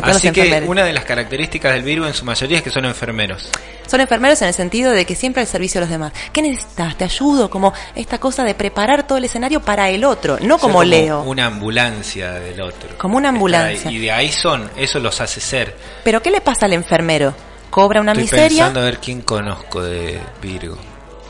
Así 0.03 0.31
que 0.33 0.65
una 0.67 0.85
de 0.85 0.93
las 0.93 1.05
características 1.05 1.73
del 1.73 1.83
Virgo 1.83 2.07
en 2.07 2.15
su 2.15 2.25
mayoría 2.25 2.59
es 2.59 2.63
que 2.63 2.71
son 2.71 2.85
enfermeros. 2.85 3.51
Son 3.87 4.01
enfermeros 4.01 4.43
en 4.43 4.49
el 4.49 4.55
sentido 4.55 4.93
de 4.93 5.07
que 5.07 5.15
siempre 5.15 5.41
al 5.41 5.47
servicio 5.47 5.81
de 5.81 5.87
los 5.87 5.91
demás. 5.91 6.13
¿Qué 6.33 6.43
necesitas? 6.43 6.97
Te 6.97 7.05
ayudo, 7.05 7.49
como 7.49 7.73
esta 7.95 8.19
cosa 8.19 8.45
de 8.45 8.55
preparar 8.55 9.07
todo 9.07 9.17
el 9.17 9.25
escenario 9.25 9.61
para 9.61 9.89
el 9.89 10.05
otro, 10.05 10.39
no 10.43 10.59
como, 10.59 10.85
Leo. 10.85 11.23
Una 11.23 11.47
ambulancia 11.47 12.33
del 12.33 12.61
otro. 12.61 12.99
Como 12.99 13.17
una 13.17 13.31
ambulancia. 13.31 13.91
Y 13.91 13.99
de 13.99 14.13
ahí 14.13 14.31
son, 14.31 14.71
eso 14.77 15.01
los 15.01 15.21
hace 15.21 15.41
ser. 15.41 15.75
Pero 16.05 16.21
¿qué 16.23 16.31
le 16.31 16.43
pasa 16.43 16.67
al 16.67 16.75
enfermero? 16.75 17.35
Cobra 17.71 18.01
una 18.01 18.13
Estoy 18.13 18.25
miseria. 18.25 18.49
pensando 18.49 18.81
a 18.81 18.85
ver 18.85 18.99
quién 18.99 19.23
conozco 19.23 19.83
de 19.83 20.21
Virgo. 20.43 20.77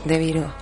De 0.03 0.17
Virgo. 0.17 0.53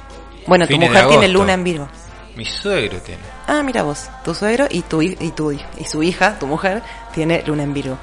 Bueno, 0.45 0.67
tu 0.67 0.77
mujer 0.77 1.07
tiene 1.07 1.27
luna 1.27 1.53
en 1.53 1.63
Virgo. 1.63 1.89
Mi 2.35 2.45
suegro 2.45 2.99
tiene. 2.99 3.36
Ah, 3.47 3.63
mira 3.63 3.83
vos, 3.83 4.09
tu 4.23 4.35
suegro 4.35 4.67
y 4.69 4.81
tu, 4.81 5.01
y 5.01 5.15
tu 5.31 5.51
y 5.51 5.59
su 5.89 6.03
hija, 6.03 6.37
tu 6.37 6.47
mujer, 6.47 6.83
tiene 7.13 7.43
luna 7.45 7.63
en 7.63 7.73
Virgo. 7.73 7.97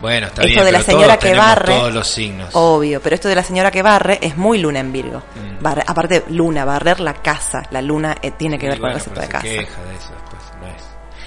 Bueno, 0.00 0.26
está 0.26 0.42
esto 0.42 0.54
bien. 0.54 0.64
de 0.66 0.72
la 0.72 0.82
señora 0.82 1.16
que 1.18 1.34
barre. 1.34 1.76
Todos 1.76 1.94
los 1.94 2.08
signos. 2.08 2.50
Obvio, 2.52 3.00
pero 3.00 3.14
esto 3.14 3.28
de 3.28 3.36
la 3.36 3.42
señora 3.42 3.70
que 3.70 3.82
barre 3.82 4.18
es 4.20 4.36
muy 4.36 4.58
luna 4.58 4.80
en 4.80 4.92
Virgo. 4.92 5.22
Mm. 5.34 5.66
aparte, 5.86 6.24
luna, 6.28 6.64
barrer 6.64 7.00
la 7.00 7.14
casa. 7.14 7.62
La 7.70 7.80
luna 7.80 8.16
eh, 8.20 8.32
tiene 8.32 8.58
que 8.58 8.68
ver 8.68 8.80
con 8.80 8.90
el 8.90 8.96
concepto 8.96 9.20
de 9.20 9.28
casa. 9.28 9.46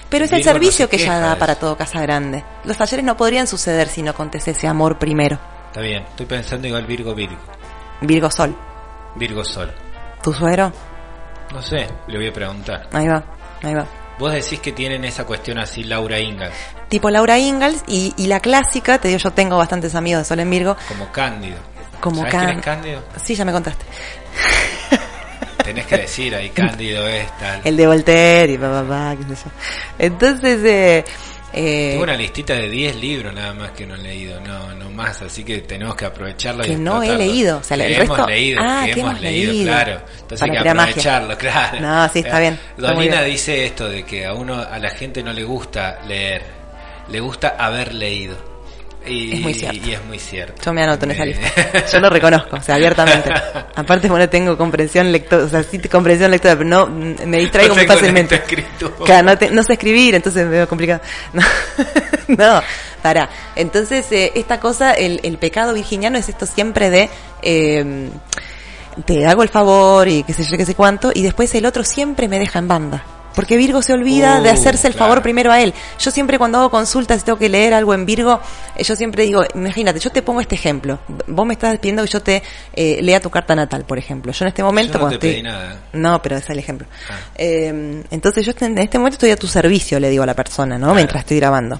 Pero 0.10 0.26
es 0.26 0.32
el 0.32 0.44
servicio 0.44 0.88
que 0.88 0.98
ella 0.98 1.20
da 1.20 1.36
para 1.38 1.56
todo 1.56 1.76
Casa 1.76 2.02
Grande. 2.02 2.44
Los 2.66 2.78
talleres 2.78 3.04
no 3.04 3.18
podrían 3.18 3.48
suceder 3.48 3.88
si 3.88 4.02
no 4.02 4.14
contese 4.14 4.52
ese 4.52 4.68
amor 4.68 4.98
primero. 4.98 5.40
Está 5.68 5.82
bien, 5.82 6.04
estoy 6.04 6.26
pensando 6.26 6.68
igual 6.68 6.86
Virgo 6.86 7.14
Virgo. 7.14 7.42
Virgo 8.02 8.30
Sol. 8.32 8.56
Virgo 9.16 9.44
Sol. 9.44 9.74
¿Tu 10.22 10.34
suegro? 10.34 10.72
No 11.54 11.62
sé, 11.62 11.88
le 12.08 12.18
voy 12.18 12.28
a 12.28 12.34
preguntar. 12.34 12.88
Ahí 12.92 13.08
va, 13.08 13.24
ahí 13.64 13.74
va. 13.74 13.86
Vos 14.20 14.34
decís 14.34 14.60
que 14.60 14.72
tienen 14.72 15.06
esa 15.06 15.26
cuestión 15.26 15.60
así 15.60 15.84
Laura 15.84 16.20
Ingalls. 16.20 16.56
Tipo 16.90 17.10
Laura 17.10 17.38
Ingalls 17.38 17.84
y, 17.88 18.14
y 18.18 18.28
la 18.28 18.40
clásica, 18.40 18.98
te 19.00 19.10
digo, 19.10 19.20
yo 19.20 19.32
tengo 19.32 19.58
bastantes 19.58 19.94
amigos 19.94 20.22
de 20.22 20.26
Sol 20.26 20.40
en 20.40 20.50
Virgo. 20.50 20.76
Como 20.88 21.12
Cándido. 21.12 21.58
Como 22.00 22.18
¿Sabés 22.18 22.36
quién 22.36 22.50
es 22.50 22.66
Cándido? 22.66 23.04
Sí, 23.24 23.36
ya 23.36 23.46
me 23.46 23.52
contaste. 23.52 23.86
Tenés 25.64 25.86
que 25.86 25.98
decir 25.98 26.34
ahí, 26.34 26.50
Cándido 26.50 27.08
es 27.08 27.30
tal. 27.38 27.62
El 27.64 27.78
de 27.78 27.88
Voltaire 27.88 28.54
y 28.54 28.58
papá, 28.58 29.16
qué 29.18 29.36
sé 29.36 29.44
yo. 29.44 29.52
Entonces, 30.00 30.64
eh, 30.64 31.06
eh, 31.54 31.90
Tengo 31.92 32.04
una 32.04 32.16
listita 32.16 32.54
de 32.54 32.70
10 32.70 32.96
libros 32.98 33.34
nada 33.34 33.54
más 33.54 33.72
que 33.72 33.86
no 33.86 33.96
he 33.96 34.00
leído, 34.00 34.40
no, 34.42 34.76
no 34.76 34.90
más, 34.90 35.22
así 35.22 35.44
que 35.44 35.60
tenemos 35.60 35.96
que 35.96 36.06
aprovecharlo. 36.06 36.64
Que 36.64 36.76
no 36.76 37.02
he 37.04 37.16
leído, 37.16 37.60
o 37.60 37.64
sea, 37.64 37.76
el 37.76 37.96
resto... 37.96 38.16
hemos 38.16 38.28
leído, 38.28 38.60
ah, 38.62 38.86
que, 38.86 39.00
hemos, 39.00 39.22
leído, 39.22 39.54
leído, 39.54 39.66
claro. 39.66 40.02
Entonces 40.22 40.42
hay 40.42 40.52
que 40.52 40.70
aprovecharlo, 40.70 41.28
magia. 41.30 41.52
claro. 41.52 41.80
No, 41.80 42.10
sí, 42.10 42.20
está 42.20 42.40
bien. 42.40 42.60
Dolina 42.78 43.22
dice 43.24 43.66
esto 43.66 43.88
de 43.88 44.04
que 44.04 44.26
a 44.26 44.34
uno, 44.34 44.56
a 44.56 44.78
la 44.80 44.90
gente 44.90 45.24
no 45.24 45.32
le 45.32 45.44
gusta 45.44 46.00
leer, 46.08 46.44
le 47.10 47.20
gusta 47.20 47.56
haber 47.58 47.94
leído. 47.94 48.57
Y, 49.08 49.34
Es 49.36 49.42
muy 49.42 49.54
cierto. 49.54 49.88
y 49.88 49.94
es 49.94 50.06
muy 50.06 50.20
cierto. 50.20 50.62
Yo 50.64 50.74
me 50.74 50.84
anoto 50.84 51.06
en 51.06 51.12
esa 51.12 51.24
Eh, 51.24 51.28
lista. 51.28 51.86
Yo 51.94 52.00
lo 52.00 52.10
reconozco, 52.10 52.56
o 52.58 52.62
sea, 52.62 52.76
abiertamente. 52.76 53.32
Aparte, 53.76 54.08
bueno, 54.10 54.28
tengo 54.30 54.58
comprensión 54.58 55.12
lectora, 55.12 55.44
o 55.46 55.50
sea, 55.50 55.64
sí 55.64 55.80
comprensión 55.80 56.32
lectora, 56.32 56.56
pero 56.58 56.70
no, 56.70 56.88
me 56.88 57.38
distraigo 57.38 57.70
no 57.76 57.80
muy 57.82 57.88
fácilmente. 57.88 58.42
Claro, 59.06 59.24
no, 59.26 59.38
te- 59.38 59.52
no 59.52 59.64
sé 59.64 59.74
escribir, 59.74 60.16
entonces 60.16 60.44
me 60.46 60.52
veo 60.52 60.68
complicado. 60.68 61.02
No, 61.34 61.42
no 62.38 62.62
para. 63.02 63.30
Entonces, 63.56 64.12
eh, 64.12 64.32
esta 64.36 64.60
cosa, 64.60 64.94
el, 64.94 65.20
el 65.24 65.38
pecado 65.38 65.74
virginiano 65.74 66.18
es 66.18 66.28
esto 66.30 66.46
siempre 66.46 66.90
de... 66.90 67.10
eh, 67.42 68.10
te 69.06 69.28
hago 69.28 69.44
el 69.44 69.50
favor 69.50 70.08
y 70.08 70.24
qué 70.24 70.34
sé 70.34 70.44
yo, 70.44 70.58
qué 70.58 70.66
sé 70.66 70.74
cuánto, 70.74 71.12
y 71.14 71.22
después 71.22 71.54
el 71.54 71.66
otro 71.68 71.84
siempre 71.84 72.28
me 72.28 72.40
deja 72.40 72.58
en 72.60 72.68
banda. 72.68 73.04
Porque 73.38 73.56
Virgo 73.56 73.82
se 73.82 73.94
olvida 73.94 74.42
de 74.42 74.50
Uh, 74.50 74.54
hacerse 74.54 74.88
el 74.88 74.94
claro. 74.96 75.06
favor 75.12 75.22
primero 75.24 75.52
a 75.52 75.62
él. 75.62 75.74
Yo 76.00 76.12
siempre 76.12 76.38
cuando 76.38 76.58
hago 76.58 76.70
consultas 76.72 77.22
y 77.22 77.24
tengo 77.24 77.38
que 77.38 77.48
leer 77.48 77.74
algo 77.74 77.94
en 77.94 78.06
Virgo, 78.06 78.42
eh, 78.76 78.84
yo 78.84 78.96
siempre 78.96 79.24
digo, 79.24 79.44
imagínate, 79.56 80.00
yo 80.00 80.10
te 80.10 80.22
pongo 80.24 80.42
este 80.42 80.56
ejemplo. 80.56 81.00
Vos 81.28 81.46
me 81.46 81.54
estás 81.54 81.78
pidiendo 81.78 82.04
que 82.04 82.10
yo 82.10 82.22
te 82.22 82.42
eh, 82.74 83.00
lea 83.02 83.20
tu 83.22 83.30
carta 83.30 83.56
natal, 83.56 83.86
por 83.86 83.98
ejemplo. 83.98 84.32
Yo 84.34 84.44
en 84.44 84.50
este 84.50 84.64
momento... 84.64 84.94
Yo 84.94 85.00
no 85.00 85.04
cuando 85.06 85.20
te 85.20 85.28
estoy- 85.28 85.42
pedí 85.44 85.44
nada. 85.44 85.80
No, 85.94 86.22
pero 86.22 86.36
es 86.38 86.50
el 86.50 86.58
ejemplo. 86.60 86.88
Ah. 87.10 87.14
Eh, 87.36 88.04
entonces 88.12 88.44
yo 88.46 88.54
en 88.60 88.78
este 88.80 88.98
momento 88.98 89.16
estoy 89.16 89.30
a 89.30 89.38
tu 89.38 89.48
servicio, 89.48 90.00
le 90.00 90.10
digo 90.10 90.24
a 90.24 90.26
la 90.26 90.34
persona, 90.34 90.76
¿no? 90.78 90.86
Claro. 90.88 90.96
Mientras 90.96 91.20
estoy 91.22 91.38
grabando. 91.38 91.80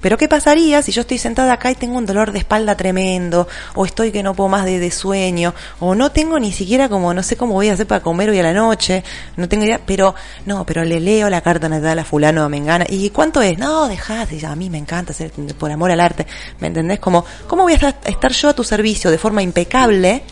Pero 0.00 0.16
¿qué 0.16 0.28
pasaría 0.28 0.82
si 0.82 0.92
yo 0.92 1.02
estoy 1.02 1.18
sentada 1.18 1.52
acá 1.52 1.70
y 1.70 1.74
tengo 1.74 1.98
un 1.98 2.06
dolor 2.06 2.32
de 2.32 2.38
espalda 2.38 2.76
tremendo, 2.76 3.48
o 3.74 3.84
estoy 3.84 4.12
que 4.12 4.22
no 4.22 4.34
puedo 4.34 4.48
más 4.48 4.64
de, 4.64 4.78
de 4.78 4.90
sueño, 4.90 5.54
o 5.80 5.94
no 5.94 6.12
tengo 6.12 6.38
ni 6.38 6.52
siquiera 6.52 6.88
como, 6.88 7.12
no 7.14 7.22
sé 7.22 7.36
cómo 7.36 7.54
voy 7.54 7.68
a 7.68 7.74
hacer 7.74 7.86
para 7.86 8.02
comer 8.02 8.30
hoy 8.30 8.38
a 8.38 8.42
la 8.42 8.52
noche, 8.52 9.04
no 9.36 9.48
tengo 9.48 9.64
idea, 9.64 9.80
pero, 9.84 10.14
no, 10.46 10.64
pero 10.64 10.84
le 10.84 11.00
leo 11.00 11.28
la 11.30 11.40
carta 11.40 11.68
natal 11.68 11.98
a 11.98 12.04
fulano 12.04 12.46
o 12.46 12.48
mengana, 12.48 12.86
¿y 12.88 13.10
cuánto 13.10 13.42
es? 13.42 13.58
No, 13.58 13.88
dejate, 13.88 14.44
a 14.46 14.56
mí 14.56 14.70
me 14.70 14.78
encanta 14.78 15.12
hacer 15.12 15.30
por 15.58 15.70
amor 15.70 15.90
al 15.90 16.00
arte, 16.00 16.26
¿me 16.60 16.68
entendés? 16.68 16.98
Como, 16.98 17.24
¿cómo 17.46 17.64
voy 17.64 17.74
a 17.74 17.94
estar 18.06 18.32
yo 18.32 18.48
a 18.48 18.54
tu 18.54 18.64
servicio 18.64 19.10
de 19.10 19.18
forma 19.18 19.42
impecable? 19.42 20.22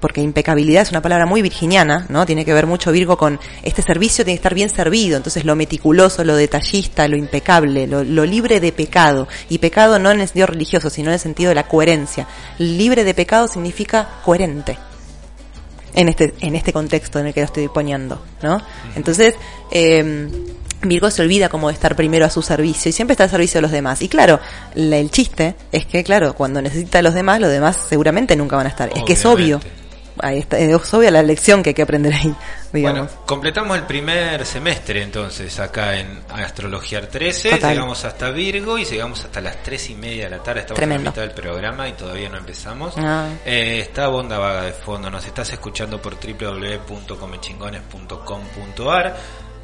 Porque 0.00 0.20
impecabilidad 0.22 0.82
es 0.82 0.90
una 0.90 1.02
palabra 1.02 1.26
muy 1.26 1.42
virginiana, 1.42 2.06
¿no? 2.08 2.24
Tiene 2.26 2.44
que 2.44 2.54
ver 2.54 2.66
mucho 2.66 2.90
Virgo 2.90 3.16
con 3.18 3.38
este 3.62 3.82
servicio 3.82 4.24
tiene 4.24 4.36
que 4.36 4.40
estar 4.40 4.54
bien 4.54 4.70
servido, 4.70 5.16
entonces 5.18 5.44
lo 5.44 5.54
meticuloso, 5.56 6.24
lo 6.24 6.34
detallista, 6.36 7.06
lo 7.06 7.16
impecable, 7.16 7.86
lo, 7.86 8.02
lo 8.02 8.24
libre 8.24 8.60
de 8.60 8.72
pecado. 8.72 9.28
Y 9.48 9.58
pecado 9.58 9.98
no 9.98 10.10
en 10.10 10.20
el 10.20 10.26
sentido 10.28 10.46
religioso, 10.46 10.88
sino 10.90 11.08
en 11.10 11.14
el 11.14 11.20
sentido 11.20 11.50
de 11.50 11.54
la 11.54 11.68
coherencia. 11.68 12.26
Libre 12.58 13.04
de 13.04 13.14
pecado 13.14 13.46
significa 13.46 14.08
coherente. 14.24 14.78
En 15.92 16.08
este, 16.08 16.34
en 16.40 16.54
este 16.54 16.72
contexto 16.72 17.18
en 17.18 17.26
el 17.26 17.34
que 17.34 17.40
lo 17.40 17.46
estoy 17.46 17.66
poniendo, 17.68 18.22
¿no? 18.42 18.62
Entonces, 18.94 19.34
eh, 19.72 20.28
Virgo 20.82 21.10
se 21.10 21.20
olvida 21.20 21.48
como 21.48 21.66
de 21.68 21.74
estar 21.74 21.94
primero 21.96 22.24
a 22.24 22.30
su 22.30 22.42
servicio 22.42 22.88
y 22.88 22.92
siempre 22.92 23.12
está 23.12 23.24
al 23.24 23.30
servicio 23.30 23.58
de 23.58 23.62
los 23.62 23.70
demás. 23.72 24.00
Y 24.00 24.08
claro, 24.08 24.38
la- 24.74 24.96
el 24.98 25.10
chiste 25.10 25.56
es 25.72 25.84
que, 25.86 26.02
claro, 26.04 26.34
cuando 26.34 26.62
necesita 26.62 27.00
a 27.00 27.02
los 27.02 27.12
demás, 27.12 27.40
los 27.40 27.50
demás 27.50 27.76
seguramente 27.88 28.36
nunca 28.36 28.56
van 28.56 28.66
a 28.66 28.70
estar. 28.70 28.88
Es 28.96 29.02
que 29.02 29.12
es 29.14 29.24
obvio. 29.26 29.60
Ahí 30.22 30.38
está, 30.38 30.58
es 30.58 30.94
obvia 30.94 31.10
la 31.10 31.22
lección 31.22 31.62
que 31.62 31.70
hay 31.70 31.74
que 31.74 31.82
aprender 31.82 32.12
ahí, 32.12 32.34
digamos. 32.72 33.00
Bueno, 33.00 33.08
completamos 33.26 33.76
el 33.76 33.84
primer 33.84 34.44
semestre 34.46 35.02
entonces 35.02 35.58
acá 35.60 35.98
en 35.98 36.20
Astrología 36.28 37.08
13, 37.08 37.50
Total. 37.50 37.74
llegamos 37.74 38.04
hasta 38.04 38.30
Virgo 38.30 38.78
y 38.78 38.84
llegamos 38.84 39.24
hasta 39.24 39.40
las 39.40 39.62
tres 39.62 39.90
y 39.90 39.94
media 39.94 40.24
de 40.24 40.30
la 40.36 40.42
tarde, 40.42 40.60
estamos 40.60 40.76
Tremendo. 40.76 41.00
en 41.00 41.04
la 41.04 41.10
mitad 41.10 41.22
del 41.22 41.32
programa 41.32 41.88
y 41.88 41.92
todavía 41.92 42.28
no 42.28 42.38
empezamos. 42.38 42.94
Ah. 42.96 43.28
Eh, 43.44 43.80
está 43.80 44.08
Bonda 44.08 44.38
Vaga 44.38 44.62
de 44.62 44.72
fondo, 44.72 45.10
nos 45.10 45.26
estás 45.26 45.52
escuchando 45.52 46.00
por 46.00 46.16
www.comechingones.com.ar, 46.16 49.16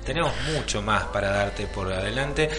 tenemos 0.05 0.33
mucho 0.53 0.83
más 0.83 1.05
para 1.05 1.31
darte 1.31 1.67
por 1.67 1.93
adelante. 1.93 2.51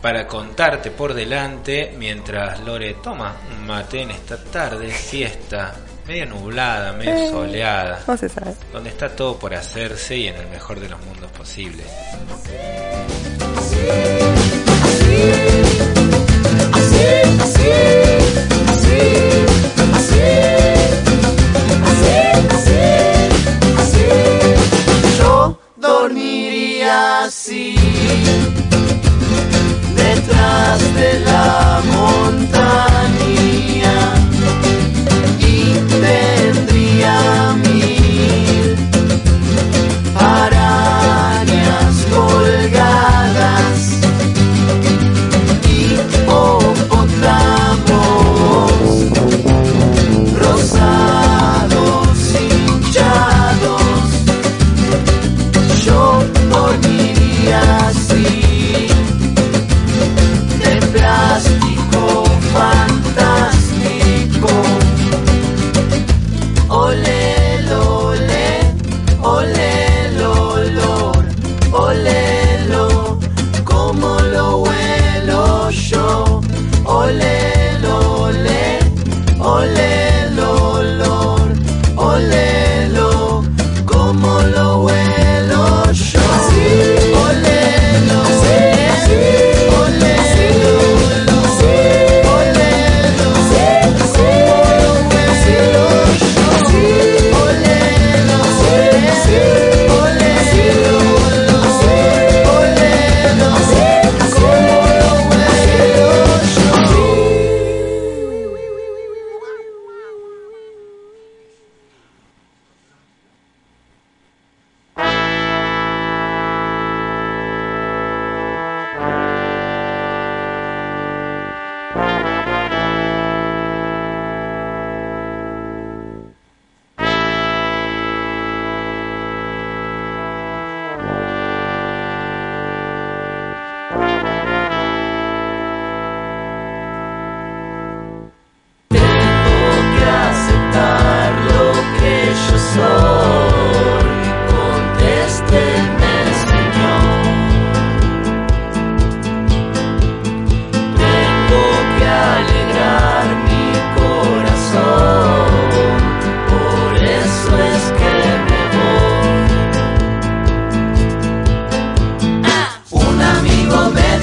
Para 0.00 0.26
contarte 0.26 0.90
por 0.92 1.12
delante, 1.12 1.94
mientras 1.98 2.60
Lore 2.60 2.94
toma 3.02 3.36
un 3.54 3.66
mate 3.66 4.00
en 4.00 4.12
esta 4.12 4.42
tarde, 4.42 4.88
fiesta, 4.88 5.74
medio 6.10 6.26
nublada, 6.26 6.92
medio 6.92 7.14
Eh. 7.14 7.30
soleada 7.30 8.02
No 8.08 8.16
se 8.16 8.28
sabe. 8.28 8.52
donde 8.72 8.90
está 8.90 9.14
todo 9.14 9.38
por 9.38 9.54
hacerse 9.54 10.16
y 10.16 10.26
en 10.26 10.34
el 10.36 10.48
mejor 10.48 10.80
de 10.80 10.88
los 10.88 11.00
mundos 11.06 11.30
posibles. 11.30 11.86
Yo 25.18 25.58
dormiría 25.76 27.24
así 27.24 27.74
detrás 29.96 30.80
de 30.94 31.20
la 31.20 31.80
montaña 31.92 33.29
tendría 37.00 37.69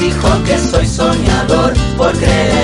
dijo 0.07 0.43
que 0.45 0.57
soy 0.57 0.85
soñador 0.87 1.73
por 1.97 2.13
creer. 2.13 2.56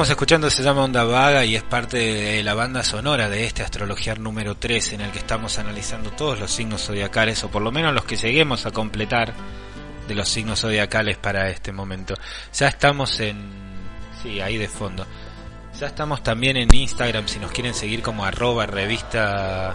Estamos 0.00 0.12
escuchando 0.12 0.48
se 0.48 0.62
llama 0.62 0.84
Onda 0.84 1.04
Vaga 1.04 1.44
y 1.44 1.56
es 1.56 1.62
parte 1.62 1.98
de 1.98 2.42
la 2.42 2.54
banda 2.54 2.82
sonora 2.82 3.28
de 3.28 3.44
este 3.44 3.62
Astrologiar 3.62 4.18
número 4.18 4.56
3 4.56 4.94
en 4.94 5.02
el 5.02 5.10
que 5.10 5.18
estamos 5.18 5.58
analizando 5.58 6.10
todos 6.12 6.40
los 6.40 6.50
signos 6.50 6.86
zodiacales 6.86 7.44
o 7.44 7.50
por 7.50 7.60
lo 7.60 7.70
menos 7.70 7.92
los 7.92 8.06
que 8.06 8.16
lleguemos 8.16 8.64
a 8.64 8.70
completar 8.70 9.34
de 10.08 10.14
los 10.14 10.26
signos 10.26 10.60
zodiacales 10.60 11.18
para 11.18 11.50
este 11.50 11.70
momento. 11.70 12.14
Ya 12.54 12.68
estamos 12.68 13.20
en... 13.20 13.50
Sí, 14.22 14.40
ahí 14.40 14.56
de 14.56 14.68
fondo. 14.68 15.06
Ya 15.78 15.88
estamos 15.88 16.22
también 16.22 16.56
en 16.56 16.74
Instagram 16.74 17.28
si 17.28 17.38
nos 17.38 17.52
quieren 17.52 17.74
seguir 17.74 18.00
como 18.00 18.24
arroba 18.24 18.64
revista 18.64 19.74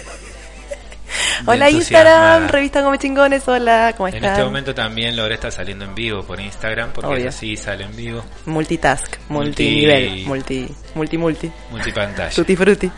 Hola. 1.47 1.71
Instagram, 1.71 2.49
revista 2.49 2.83
Come 2.83 2.99
Chingones, 2.99 3.47
hola, 3.49 3.95
¿cómo 3.97 4.09
En 4.09 4.15
están? 4.17 4.31
este 4.33 4.45
momento 4.45 4.75
también 4.75 5.17
Lore 5.17 5.35
está 5.35 5.51
saliendo 5.51 5.85
en 5.85 5.95
vivo 5.95 6.23
por 6.23 6.41
Instagram, 6.41 6.93
porque 6.93 7.11
Obvio. 7.13 7.29
así 7.29 7.57
sale 7.57 7.85
en 7.85 7.97
vivo. 7.97 8.25
Multitask, 8.47 9.17
multinivel, 9.29 10.25
multi, 10.27 10.69
multi, 10.95 11.19
multi, 11.19 11.53
Multipantalla. 11.71 12.31
tutti 12.35 12.57
frutti, 12.57 12.91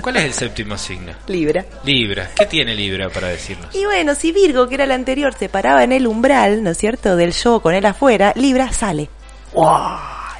¿Cuál 0.00 0.16
es 0.18 0.24
el 0.24 0.32
séptimo 0.34 0.76
signo? 0.76 1.12
Libra. 1.26 1.64
Libra. 1.84 2.28
¿Qué 2.38 2.44
tiene 2.46 2.74
Libra 2.74 3.08
para 3.08 3.28
decirnos? 3.28 3.74
Y 3.74 3.86
bueno, 3.86 4.14
si 4.14 4.30
Virgo, 4.30 4.68
que 4.68 4.74
era 4.74 4.84
el 4.84 4.92
anterior, 4.92 5.32
se 5.32 5.48
paraba 5.48 5.82
en 5.84 5.92
el 5.92 6.06
umbral, 6.06 6.62
¿no 6.62 6.70
es 6.70 6.76
cierto?, 6.78 7.16
del 7.16 7.32
yo 7.32 7.60
con 7.60 7.74
él 7.74 7.86
afuera, 7.86 8.32
Libra 8.36 8.70
sale. 8.72 9.08
¡Wow! 9.54 9.66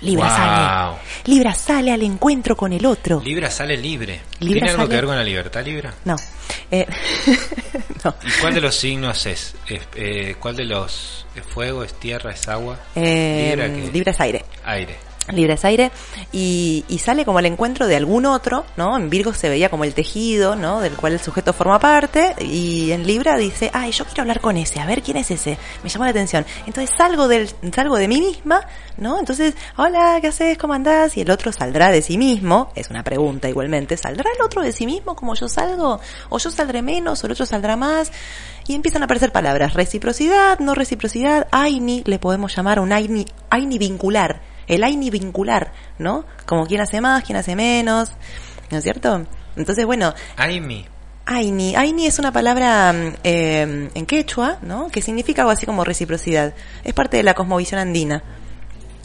Libra 0.00 0.26
Wow. 0.28 0.36
sale. 0.36 0.96
Libra 1.24 1.54
sale 1.54 1.92
al 1.92 2.02
encuentro 2.02 2.56
con 2.56 2.72
el 2.72 2.84
otro. 2.86 3.20
Libra 3.20 3.50
sale 3.50 3.76
libre. 3.76 4.20
Libra 4.40 4.54
¿Tiene 4.60 4.70
algo 4.70 4.76
sale- 4.82 4.88
que 4.90 4.96
ver 4.96 5.04
con 5.06 5.16
la 5.16 5.24
libertad 5.24 5.64
Libra? 5.64 5.94
No. 6.04 6.16
Eh, 6.70 6.86
no. 8.04 8.14
¿Y 8.24 8.30
cuál 8.40 8.54
de 8.54 8.60
los 8.60 8.74
signos 8.76 9.26
es? 9.26 9.54
Es, 9.68 9.80
eh, 9.96 10.36
¿Cuál 10.38 10.56
de 10.56 10.64
los 10.64 11.26
es 11.34 11.44
fuego, 11.44 11.82
es 11.84 11.94
tierra, 11.94 12.32
es 12.32 12.46
agua? 12.48 12.78
Eh, 12.94 13.48
Libra. 13.56 13.68
Libra 13.92 14.12
es 14.12 14.20
aire. 14.20 14.44
Aire. 14.64 14.96
Libra 15.32 15.54
es 15.54 15.64
aire 15.64 15.90
y, 16.32 16.84
y 16.88 16.98
sale 16.98 17.24
como 17.24 17.38
al 17.38 17.46
encuentro 17.46 17.86
de 17.86 17.96
algún 17.96 18.26
otro, 18.26 18.64
¿no? 18.76 18.96
En 18.96 19.10
Virgo 19.10 19.34
se 19.34 19.48
veía 19.48 19.68
como 19.68 19.84
el 19.84 19.94
tejido, 19.94 20.56
¿no? 20.56 20.80
Del 20.80 20.94
cual 20.94 21.14
el 21.14 21.20
sujeto 21.20 21.52
forma 21.52 21.78
parte 21.78 22.34
y 22.40 22.92
en 22.92 23.06
Libra 23.06 23.36
dice, 23.36 23.70
ay, 23.72 23.92
yo 23.92 24.04
quiero 24.04 24.22
hablar 24.22 24.40
con 24.40 24.56
ese, 24.56 24.80
a 24.80 24.86
ver 24.86 25.02
quién 25.02 25.16
es 25.16 25.30
ese, 25.30 25.58
me 25.82 25.88
llamó 25.88 26.04
la 26.04 26.10
atención. 26.10 26.44
Entonces 26.66 26.94
salgo 26.96 27.28
del, 27.28 27.50
salgo 27.74 27.96
de 27.96 28.08
mí 28.08 28.20
misma, 28.20 28.60
¿no? 28.96 29.18
Entonces, 29.18 29.54
hola, 29.76 30.18
¿qué 30.20 30.28
haces? 30.28 30.58
¿Cómo 30.58 30.74
andás? 30.74 31.16
Y 31.16 31.22
el 31.22 31.30
otro 31.30 31.52
saldrá 31.52 31.90
de 31.90 32.02
sí 32.02 32.18
mismo, 32.18 32.70
es 32.74 32.90
una 32.90 33.02
pregunta 33.02 33.48
igualmente, 33.48 33.96
¿saldrá 33.96 34.30
el 34.36 34.42
otro 34.42 34.62
de 34.62 34.72
sí 34.72 34.86
mismo 34.86 35.16
como 35.16 35.34
yo 35.34 35.48
salgo? 35.48 36.00
¿O 36.28 36.38
yo 36.38 36.50
saldré 36.50 36.82
menos 36.82 37.22
o 37.22 37.26
el 37.26 37.32
otro 37.32 37.46
saldrá 37.46 37.76
más? 37.76 38.12
Y 38.66 38.74
empiezan 38.74 39.02
a 39.02 39.04
aparecer 39.06 39.32
palabras, 39.32 39.74
reciprocidad, 39.74 40.58
no 40.58 40.74
reciprocidad, 40.74 41.46
AINI, 41.50 42.02
le 42.04 42.18
podemos 42.18 42.54
llamar 42.54 42.80
un 42.80 42.92
AINI, 42.92 43.26
AINI 43.50 43.78
vincular, 43.78 44.40
el 44.66 44.84
AINI 44.84 45.10
vincular, 45.10 45.72
¿no? 45.98 46.24
Como 46.46 46.66
quién 46.66 46.80
hace 46.80 47.00
más, 47.00 47.24
quién 47.24 47.36
hace 47.36 47.56
menos, 47.56 48.12
¿no 48.70 48.78
es 48.78 48.84
cierto? 48.84 49.26
Entonces, 49.56 49.86
bueno, 49.86 50.14
Aimi. 50.36 50.86
AINI, 51.28 51.74
AINI 51.74 52.06
es 52.06 52.20
una 52.20 52.32
palabra 52.32 52.92
mm, 52.92 53.14
eh, 53.24 53.90
en 53.92 54.06
quechua, 54.06 54.58
¿no? 54.62 54.88
Que 54.88 55.02
significa 55.02 55.42
algo 55.42 55.50
así 55.50 55.66
como 55.66 55.82
reciprocidad. 55.82 56.54
Es 56.84 56.94
parte 56.94 57.16
de 57.16 57.24
la 57.24 57.34
cosmovisión 57.34 57.80
andina, 57.80 58.22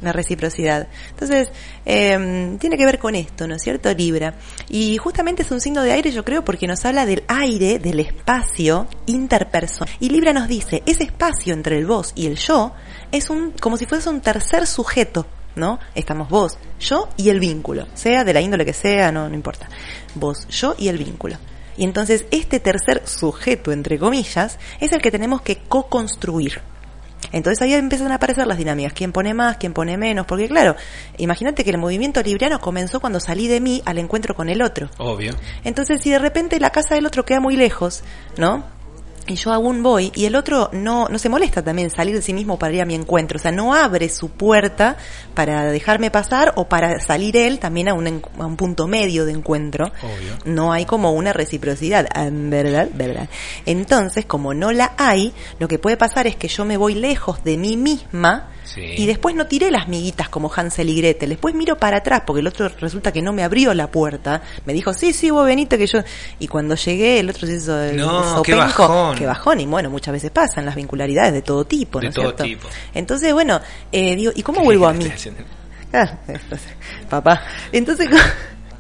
la 0.02 0.12
reciprocidad. 0.14 0.88
Entonces, 1.10 1.52
eh, 1.84 2.58
tiene 2.60 2.78
que 2.78 2.86
ver 2.86 3.00
con 3.00 3.16
esto, 3.16 3.48
¿no 3.48 3.56
es 3.56 3.64
cierto? 3.64 3.92
Libra. 3.94 4.36
Y 4.70 4.98
justamente 4.98 5.42
es 5.42 5.50
un 5.50 5.62
signo 5.62 5.82
de 5.82 5.94
aire, 5.94 6.12
yo 6.12 6.24
creo, 6.24 6.46
porque 6.46 6.68
nos 6.68 6.86
habla 6.86 7.08
del 7.08 7.24
aire, 7.28 7.80
del 7.80 8.00
espacio 8.00 8.88
interpersonal. 9.08 9.92
Y 10.00 10.10
Libra 10.10 10.32
nos 10.32 10.48
dice, 10.48 10.84
ese 10.86 11.04
espacio 11.06 11.56
entre 11.56 11.80
el 11.80 11.88
vos 11.88 12.14
y 12.16 12.28
el 12.28 12.36
yo 12.38 12.74
es 13.12 13.32
un, 13.32 13.52
como 13.60 13.78
si 13.78 13.88
fuese 13.88 14.10
un 14.10 14.22
tercer 14.22 14.68
sujeto, 14.68 15.26
¿no? 15.56 15.80
Estamos 15.96 16.30
vos, 16.30 16.58
yo 16.80 17.10
y 17.18 17.30
el 17.30 17.40
vínculo, 17.40 17.88
sea 17.94 18.24
de 18.24 18.34
la 18.34 18.42
índole 18.42 18.66
que 18.66 18.74
sea, 18.74 19.12
no, 19.12 19.30
no 19.30 19.36
importa. 19.36 19.68
Vos, 20.16 20.48
yo 20.50 20.76
y 20.78 20.88
el 20.88 20.98
vínculo. 20.98 21.38
Y 21.78 21.84
entonces 21.84 22.26
este 22.32 22.60
tercer 22.60 23.04
sujeto, 23.06 23.72
entre 23.72 23.98
comillas, 23.98 24.60
es 24.80 24.92
el 24.92 25.02
que 25.02 25.12
tenemos 25.12 25.42
que 25.42 25.58
co-construir. 25.58 26.62
Entonces 27.32 27.62
ahí 27.62 27.74
empiezan 27.74 28.12
a 28.12 28.16
aparecer 28.16 28.48
las 28.48 28.58
dinámicas, 28.58 28.94
quién 28.94 29.12
pone 29.12 29.34
más, 29.34 29.58
quién 29.58 29.74
pone 29.74 29.98
menos, 29.98 30.26
porque 30.26 30.48
claro, 30.48 30.76
imagínate 31.18 31.64
que 31.64 31.70
el 31.70 31.78
movimiento 31.78 32.22
libriano 32.22 32.60
comenzó 32.60 33.00
cuando 33.00 33.20
salí 33.20 33.48
de 33.48 33.62
mí 33.62 33.82
al 33.86 34.00
encuentro 34.00 34.36
con 34.36 34.50
el 34.50 34.62
otro. 34.62 34.90
Obvio. 34.98 35.34
Entonces, 35.64 36.02
si 36.02 36.10
de 36.10 36.20
repente 36.20 36.60
la 36.60 36.72
casa 36.72 36.96
del 36.96 37.06
otro 37.06 37.24
queda 37.24 37.40
muy 37.40 37.56
lejos, 37.56 38.04
¿no? 38.38 38.66
Y 39.28 39.36
yo 39.36 39.54
aún 39.54 39.84
voy, 39.84 40.12
y 40.16 40.26
el 40.26 40.36
otro 40.36 40.70
no, 40.74 41.08
no 41.08 41.20
se 41.20 41.30
molesta 41.30 41.64
también 41.64 41.92
salir 41.92 42.16
de 42.16 42.22
sí 42.22 42.34
mismo 42.34 42.58
para 42.58 42.74
ir 42.74 42.82
a 42.82 42.86
mi 42.86 42.96
encuentro. 42.96 43.38
O 43.38 43.42
sea, 43.42 43.52
no 43.52 43.74
abre 43.74 44.10
su 44.10 44.30
puerta 44.30 44.98
para 45.34 45.72
dejarme 45.72 46.10
pasar 46.10 46.54
o 46.56 46.68
para 46.68 47.00
salir 47.00 47.38
él 47.38 47.60
también 47.60 47.88
a 47.88 47.94
un, 47.94 48.22
a 48.40 48.46
un 48.46 48.58
punto 48.58 48.88
medio 48.88 49.26
de 49.26 49.34
encuentro. 49.34 49.92
Obvio. 50.02 50.38
No 50.46 50.74
hay 50.74 50.86
como 50.86 51.12
una 51.12 51.34
reciprocidad, 51.34 52.08
en 52.16 52.50
verdad, 52.50 52.90
verdad. 52.94 53.30
Entonces, 53.66 54.26
como 54.26 54.54
no 54.54 54.72
la 54.72 54.94
hay, 54.98 55.34
lo 55.60 55.68
que 55.68 55.80
puede 55.80 55.98
pasar 55.98 56.28
es 56.28 56.36
que 56.36 56.48
yo 56.48 56.66
me 56.66 56.78
voy 56.78 56.96
lejos 56.96 57.44
de 57.44 57.58
mí 57.58 57.78
misma 57.78 58.50
Sí. 58.74 58.94
y 58.98 59.06
después 59.06 59.36
no 59.36 59.48
tiré 59.48 59.70
las 59.72 59.88
miguitas 59.88 60.30
como 60.30 60.52
Hansel 60.56 60.90
y 60.90 60.96
Gretel. 60.96 61.30
Después 61.30 61.54
miro 61.56 61.78
para 61.78 61.98
atrás 61.98 62.24
porque 62.26 62.40
el 62.40 62.48
otro 62.48 62.70
resulta 62.80 63.12
que 63.12 63.22
no 63.22 63.34
me 63.34 63.44
abrió 63.44 63.74
la 63.74 63.92
puerta. 63.92 64.42
Me 64.66 64.74
dijo, 64.74 64.94
sí, 64.94 65.14
sí, 65.14 65.30
vos 65.30 65.46
venite 65.46 65.78
que 65.78 65.88
yo... 65.88 66.00
Y 66.40 66.48
cuando 66.48 66.76
llegué, 66.76 67.20
el 67.20 67.30
otro 67.30 67.48
se 67.48 67.56
hizo 67.56 67.82
el 67.82 67.98
No, 67.98 68.42
qué 68.44 68.54
sopenco. 68.54 68.88
bajón. 68.88 69.18
Qué 69.18 69.26
bajón. 69.26 69.60
Y 69.60 69.66
bueno, 69.66 69.90
muchas 69.90 70.14
veces 70.14 70.32
pasan 70.32 70.66
las 70.66 70.76
vincularidades 70.76 71.34
de 71.34 71.42
todo 71.42 71.66
tipo, 71.66 72.00
¿no 72.02 72.08
De 72.08 72.14
todo 72.14 72.26
cierto? 72.26 72.44
tipo. 72.44 72.68
Entonces, 72.94 73.34
bueno, 73.34 73.60
eh, 73.92 74.16
digo, 74.16 74.32
¿y 74.36 74.42
cómo 74.44 74.62
vuelvo 74.64 74.88
a 74.88 74.94
mí? 74.94 75.06
Ah, 75.94 76.20
entonces, 76.26 76.70
papá. 77.10 77.44
Entonces, 77.74 78.08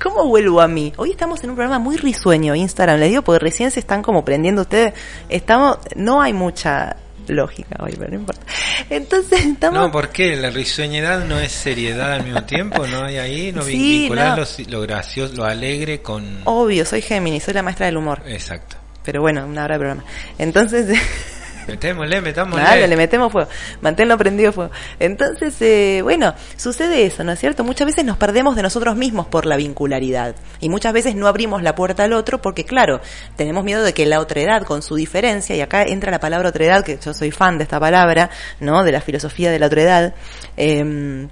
¿cómo 0.01 0.25
vuelvo 0.27 0.61
a 0.61 0.67
mí? 0.69 0.93
Hoy 0.95 1.11
estamos 1.11 1.43
en 1.43 1.49
un 1.49 1.57
programa 1.57 1.77
muy 1.77 1.97
risueño, 1.97 2.55
Instagram, 2.55 2.99
les 3.01 3.09
digo, 3.09 3.21
porque 3.21 3.39
recién 3.39 3.69
se 3.69 3.81
están 3.81 4.01
como 4.01 4.23
prendiendo 4.23 4.61
ustedes. 4.61 4.93
Estamos, 5.27 5.79
no 5.97 6.21
hay 6.21 6.31
mucha 6.31 6.95
lógica 7.31 7.77
hoy, 7.79 7.93
pero 7.97 8.09
no 8.09 8.15
importa. 8.15 8.41
Entonces, 8.89 9.45
estamos... 9.45 9.79
No, 9.79 9.91
¿por 9.91 10.09
qué? 10.09 10.35
La 10.35 10.49
risueñedad 10.49 11.25
no 11.25 11.39
es 11.39 11.51
seriedad 11.51 12.13
al 12.13 12.23
mismo 12.23 12.43
tiempo, 12.43 12.85
¿no 12.87 13.05
hay 13.05 13.17
ahí? 13.17 13.51
¿No 13.51 13.61
Sí, 13.63 13.77
vincular 14.01 14.37
no. 14.37 14.43
Lo, 14.43 14.69
lo 14.69 14.81
gracioso, 14.81 15.33
lo 15.35 15.45
alegre 15.45 16.01
con... 16.01 16.41
Obvio, 16.45 16.85
soy 16.85 17.01
Géminis, 17.01 17.43
soy 17.43 17.53
la 17.53 17.63
maestra 17.63 17.85
del 17.87 17.97
humor. 17.97 18.21
Exacto. 18.25 18.77
Pero 19.03 19.21
bueno, 19.21 19.45
una 19.45 19.63
hora 19.63 19.75
de 19.75 19.79
programa. 19.79 20.03
Entonces, 20.37 20.87
Metémosle. 21.71 22.63
Dale, 22.63 22.87
le 22.87 22.95
metemos 22.95 23.31
fuego. 23.31 23.49
Manténlo 23.81 24.17
prendido 24.17 24.51
fuego. 24.51 24.71
Entonces, 24.99 25.55
eh, 25.61 26.01
bueno, 26.03 26.33
sucede 26.55 27.05
eso, 27.05 27.23
¿no 27.23 27.31
es 27.31 27.39
cierto? 27.39 27.63
Muchas 27.63 27.87
veces 27.87 28.05
nos 28.05 28.17
perdemos 28.17 28.55
de 28.55 28.63
nosotros 28.63 28.95
mismos 28.95 29.27
por 29.27 29.45
la 29.45 29.55
vincularidad. 29.55 30.35
Y 30.59 30.69
muchas 30.69 30.93
veces 30.93 31.15
no 31.15 31.27
abrimos 31.27 31.63
la 31.63 31.75
puerta 31.75 32.03
al 32.03 32.13
otro 32.13 32.41
porque, 32.41 32.65
claro, 32.65 33.01
tenemos 33.35 33.63
miedo 33.63 33.83
de 33.83 33.93
que 33.93 34.05
la 34.05 34.19
otredad, 34.19 34.63
con 34.63 34.81
su 34.81 34.95
diferencia, 34.95 35.55
y 35.55 35.61
acá 35.61 35.83
entra 35.83 36.11
la 36.11 36.19
palabra 36.19 36.49
otredad, 36.49 36.83
que 36.83 36.97
yo 37.03 37.13
soy 37.13 37.31
fan 37.31 37.57
de 37.57 37.63
esta 37.63 37.79
palabra, 37.79 38.29
¿no? 38.59 38.83
De 38.83 38.91
la 38.91 39.01
filosofía 39.01 39.51
de 39.51 39.59
la 39.59 39.67
otredad. 39.67 40.13
Eh, 40.57 41.27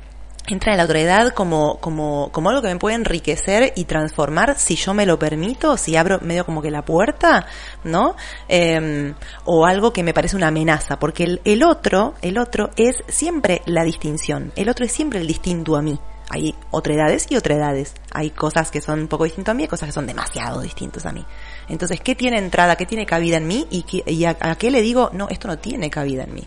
entra 0.53 0.71
en 0.73 0.77
la 0.77 0.85
otredad 0.85 1.33
como, 1.33 1.79
como, 1.79 2.29
como 2.31 2.49
algo 2.49 2.61
que 2.61 2.67
me 2.69 2.79
puede 2.79 2.95
enriquecer 2.95 3.73
y 3.75 3.85
transformar 3.85 4.57
si 4.57 4.75
yo 4.75 4.93
me 4.93 5.05
lo 5.05 5.19
permito, 5.19 5.77
si 5.77 5.95
abro 5.95 6.19
medio 6.21 6.45
como 6.45 6.61
que 6.61 6.71
la 6.71 6.83
puerta, 6.83 7.45
¿no? 7.83 8.15
Eh, 8.47 9.13
o 9.45 9.65
algo 9.65 9.93
que 9.93 10.03
me 10.03 10.13
parece 10.13 10.35
una 10.35 10.47
amenaza, 10.47 10.99
porque 10.99 11.23
el, 11.23 11.41
el 11.45 11.63
otro, 11.63 12.13
el 12.21 12.37
otro 12.37 12.71
es 12.75 13.03
siempre 13.07 13.61
la 13.65 13.83
distinción, 13.83 14.51
el 14.55 14.69
otro 14.69 14.85
es 14.85 14.91
siempre 14.91 15.19
el 15.19 15.27
distinto 15.27 15.75
a 15.75 15.81
mí. 15.81 15.99
Hay 16.31 16.53
otredades 16.69 17.25
y 17.31 17.37
otredades. 17.37 17.95
Hay 18.11 18.29
cosas 18.29 18.69
que 18.69 18.81
son 18.81 18.99
un 18.99 19.07
poco 19.07 19.23
distintas 19.23 19.53
a 19.53 19.55
mí 19.55 19.63
y 19.63 19.67
cosas 19.67 19.87
que 19.87 19.93
son 19.93 20.05
demasiado 20.05 20.61
distintas 20.61 21.07
a 21.07 21.11
mí. 21.11 21.25
Entonces, 21.67 21.99
¿qué 22.01 22.13
tiene 22.13 22.37
entrada, 22.37 22.75
qué 22.75 22.85
tiene 22.85 23.07
cabida 23.07 23.37
en 23.37 23.47
mí 23.47 23.65
y, 23.71 23.81
qué- 23.81 24.27
a, 24.27 24.51
a 24.51 24.55
qué 24.55 24.69
le 24.69 24.83
digo, 24.83 25.09
no, 25.11 25.27
esto 25.29 25.47
no 25.47 25.57
tiene 25.57 25.89
cabida 25.89 26.25
en 26.25 26.33
mí? 26.35 26.43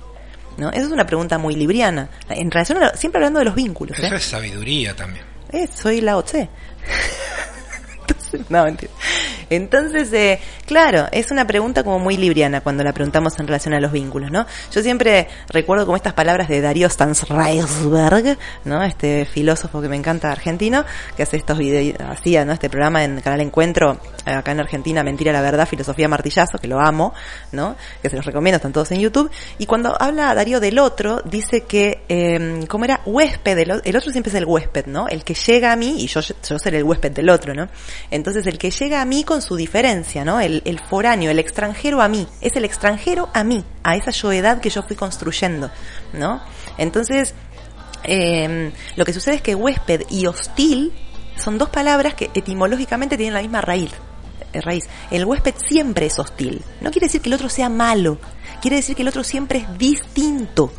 ¿No? 0.59 0.70
Esa 0.70 0.82
es 0.82 0.92
una 0.92 1.07
pregunta 1.07 1.38
muy 1.38 1.55
libriana. 1.57 2.09
En 2.28 2.50
relación 2.50 2.78
a 2.78 2.90
lo- 2.90 2.96
siempre 2.96 3.18
hablando 3.18 3.38
de 3.38 3.46
los 3.46 3.55
vínculos. 3.55 3.98
¿eh? 3.98 4.07
Eso 4.07 4.16
es 4.16 4.24
sabiduría 4.24 4.94
también. 4.94 5.24
Eh, 5.53 5.66
soy 5.66 6.00
la 6.00 6.20
Tse. 6.22 6.48
Entonces, 8.00 8.40
no, 8.50 8.64
mentira. 8.64 8.92
Entonces, 9.50 10.12
eh, 10.12 10.40
claro, 10.72 11.06
es 11.12 11.30
una 11.30 11.46
pregunta 11.46 11.84
como 11.84 11.98
muy 11.98 12.16
libriana 12.16 12.62
cuando 12.62 12.82
la 12.82 12.94
preguntamos 12.94 13.38
en 13.38 13.46
relación 13.46 13.74
a 13.74 13.80
los 13.80 13.92
vínculos, 13.92 14.30
¿no? 14.30 14.46
Yo 14.72 14.82
siempre 14.82 15.28
recuerdo 15.50 15.84
como 15.84 15.96
estas 15.96 16.14
palabras 16.14 16.48
de 16.48 16.62
Darío 16.62 16.88
Stanzreisberg, 16.88 18.38
¿no? 18.64 18.82
Este 18.82 19.26
filósofo 19.26 19.82
que 19.82 19.90
me 19.90 19.96
encanta 19.96 20.32
argentino, 20.32 20.86
que 21.14 21.24
hace 21.24 21.36
estos 21.36 21.58
videos, 21.58 22.00
hacía, 22.00 22.46
¿no? 22.46 22.54
Este 22.54 22.70
programa 22.70 23.04
en 23.04 23.20
Canal 23.20 23.42
Encuentro, 23.42 24.00
eh, 24.24 24.30
acá 24.30 24.52
en 24.52 24.60
Argentina, 24.60 25.02
Mentira 25.02 25.30
la 25.30 25.42
Verdad, 25.42 25.68
Filosofía 25.68 26.08
Martillazo, 26.08 26.56
que 26.56 26.68
lo 26.68 26.80
amo, 26.80 27.12
¿no? 27.52 27.76
Que 28.00 28.08
se 28.08 28.16
los 28.16 28.24
recomiendo, 28.24 28.56
están 28.56 28.72
todos 28.72 28.90
en 28.92 29.00
YouTube. 29.00 29.30
Y 29.58 29.66
cuando 29.66 29.94
habla 30.00 30.34
Darío 30.34 30.58
del 30.58 30.78
otro, 30.78 31.20
dice 31.26 31.64
que, 31.64 32.02
eh, 32.08 32.64
¿cómo 32.66 32.86
era? 32.86 33.02
Huésped, 33.04 33.58
el, 33.58 33.82
el 33.84 33.96
otro 33.96 34.10
siempre 34.10 34.30
es 34.30 34.36
el 34.36 34.46
huésped, 34.46 34.86
¿no? 34.86 35.06
El 35.06 35.22
que 35.22 35.34
llega 35.34 35.70
a 35.70 35.76
mí, 35.76 35.96
y 35.98 36.06
yo, 36.06 36.20
yo 36.20 36.58
seré 36.58 36.78
el 36.78 36.84
huésped 36.84 37.12
del 37.12 37.28
otro, 37.28 37.52
¿no? 37.52 37.68
Entonces, 38.10 38.46
el 38.46 38.56
que 38.56 38.70
llega 38.70 39.02
a 39.02 39.04
mí 39.04 39.22
con 39.22 39.42
su 39.42 39.54
diferencia, 39.54 40.24
¿no? 40.24 40.40
El, 40.40 40.61
el 40.64 40.80
foráneo, 40.80 41.30
el 41.30 41.38
extranjero 41.38 42.00
a 42.02 42.08
mí, 42.08 42.26
es 42.40 42.56
el 42.56 42.64
extranjero 42.64 43.28
a 43.34 43.44
mí, 43.44 43.64
a 43.82 43.96
esa 43.96 44.10
yoedad 44.10 44.60
que 44.60 44.70
yo 44.70 44.82
fui 44.82 44.96
construyendo, 44.96 45.70
¿no? 46.12 46.40
Entonces, 46.78 47.34
eh, 48.04 48.72
lo 48.96 49.04
que 49.04 49.12
sucede 49.12 49.36
es 49.36 49.42
que 49.42 49.54
huésped 49.54 50.02
y 50.10 50.26
hostil 50.26 50.92
son 51.36 51.58
dos 51.58 51.70
palabras 51.70 52.14
que 52.14 52.30
etimológicamente 52.34 53.16
tienen 53.16 53.34
la 53.34 53.42
misma 53.42 53.60
raíz. 53.60 53.90
eh, 54.52 54.60
raíz. 54.60 54.84
El 55.10 55.24
huésped 55.24 55.54
siempre 55.66 56.06
es 56.06 56.18
hostil. 56.18 56.62
No 56.80 56.90
quiere 56.90 57.06
decir 57.06 57.22
que 57.22 57.30
el 57.30 57.34
otro 57.34 57.48
sea 57.48 57.68
malo. 57.68 58.18
Quiere 58.60 58.76
decir 58.76 58.94
que 58.94 59.02
el 59.02 59.08
otro 59.08 59.24
siempre 59.24 59.60
es 59.60 59.78
distinto. 59.78 60.72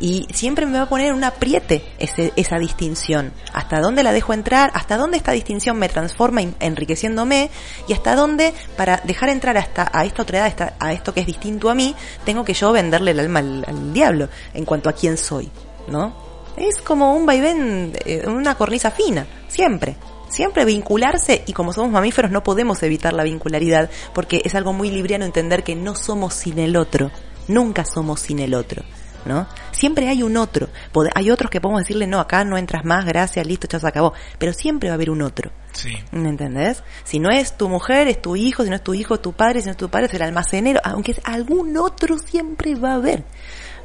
Y 0.00 0.26
siempre 0.32 0.64
me 0.66 0.78
va 0.78 0.84
a 0.84 0.88
poner 0.88 1.08
en 1.08 1.14
un 1.14 1.24
apriete 1.24 1.84
ese, 1.98 2.32
esa 2.36 2.58
distinción. 2.58 3.32
Hasta 3.52 3.80
dónde 3.80 4.02
la 4.02 4.12
dejo 4.12 4.32
entrar, 4.32 4.70
hasta 4.74 4.96
dónde 4.96 5.16
esta 5.16 5.32
distinción 5.32 5.76
me 5.78 5.88
transforma 5.88 6.42
en- 6.42 6.54
enriqueciéndome 6.60 7.50
y 7.88 7.92
hasta 7.92 8.14
dónde 8.14 8.54
para 8.76 8.98
dejar 9.04 9.28
entrar 9.30 9.56
hasta 9.56 9.90
a 9.92 10.04
esta 10.04 10.22
otra 10.22 10.46
edad, 10.46 10.74
a 10.78 10.92
esto 10.92 11.12
que 11.12 11.20
es 11.20 11.26
distinto 11.26 11.68
a 11.68 11.74
mí, 11.74 11.94
tengo 12.24 12.44
que 12.44 12.54
yo 12.54 12.70
venderle 12.72 13.10
el 13.10 13.20
alma 13.20 13.40
al, 13.40 13.64
al 13.66 13.92
diablo 13.92 14.28
en 14.54 14.64
cuanto 14.64 14.88
a 14.88 14.92
quién 14.92 15.16
soy, 15.16 15.50
¿no? 15.88 16.14
Es 16.56 16.80
como 16.80 17.14
un 17.14 17.26
vaivén, 17.26 17.92
eh, 18.04 18.24
una 18.26 18.54
cornisa 18.56 18.90
fina, 18.90 19.26
siempre. 19.48 19.96
Siempre 20.28 20.64
vincularse 20.66 21.42
y 21.46 21.54
como 21.54 21.72
somos 21.72 21.90
mamíferos 21.90 22.30
no 22.30 22.42
podemos 22.42 22.82
evitar 22.82 23.14
la 23.14 23.22
vincularidad 23.22 23.88
porque 24.12 24.42
es 24.44 24.54
algo 24.54 24.72
muy 24.74 24.90
libriano 24.90 25.24
entender 25.24 25.64
que 25.64 25.74
no 25.74 25.94
somos 25.94 26.34
sin 26.34 26.58
el 26.58 26.76
otro, 26.76 27.10
nunca 27.48 27.84
somos 27.86 28.20
sin 28.20 28.38
el 28.40 28.54
otro. 28.54 28.82
¿No? 29.28 29.46
Siempre 29.72 30.08
hay 30.08 30.22
un 30.22 30.38
otro. 30.38 30.68
Hay 31.14 31.30
otros 31.30 31.50
que 31.50 31.60
podemos 31.60 31.82
decirle, 31.82 32.06
no, 32.06 32.18
acá 32.18 32.44
no 32.44 32.56
entras 32.56 32.84
más, 32.84 33.04
gracias, 33.04 33.46
listo, 33.46 33.68
ya 33.68 33.78
se 33.78 33.86
acabó. 33.86 34.14
Pero 34.38 34.54
siempre 34.54 34.88
va 34.88 34.94
a 34.94 34.96
haber 34.96 35.10
un 35.10 35.20
otro. 35.20 35.50
Sí. 35.72 35.92
¿Me 36.12 36.30
entendés? 36.30 36.82
Si 37.04 37.18
no 37.18 37.30
es 37.30 37.56
tu 37.56 37.68
mujer, 37.68 38.08
es 38.08 38.22
tu 38.22 38.36
hijo, 38.36 38.64
si 38.64 38.70
no 38.70 38.76
es 38.76 38.82
tu 38.82 38.94
hijo, 38.94 39.20
tu 39.20 39.34
padre, 39.34 39.60
si 39.60 39.66
no 39.66 39.72
es 39.72 39.76
tu 39.76 39.90
padre, 39.90 40.06
es 40.06 40.14
el 40.14 40.22
almacenero, 40.22 40.80
aunque 40.82 41.12
es 41.12 41.20
algún 41.24 41.76
otro 41.76 42.18
siempre 42.18 42.74
va 42.74 42.92
a 42.92 42.94
haber. 42.94 43.24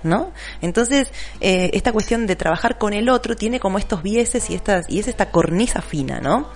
¿No? 0.01 0.31
Entonces, 0.61 1.11
eh, 1.39 1.71
esta 1.73 1.91
cuestión 1.91 2.25
de 2.25 2.35
trabajar 2.35 2.77
con 2.77 2.93
el 2.93 3.09
otro 3.09 3.35
tiene 3.35 3.59
como 3.59 3.77
estos 3.77 4.01
vieses 4.01 4.49
y 4.49 4.55
estas, 4.55 4.85
y 4.89 4.99
es 4.99 5.07
esta 5.07 5.29
cornisa 5.29 5.81
fina, 5.81 6.19
¿no? 6.19 6.49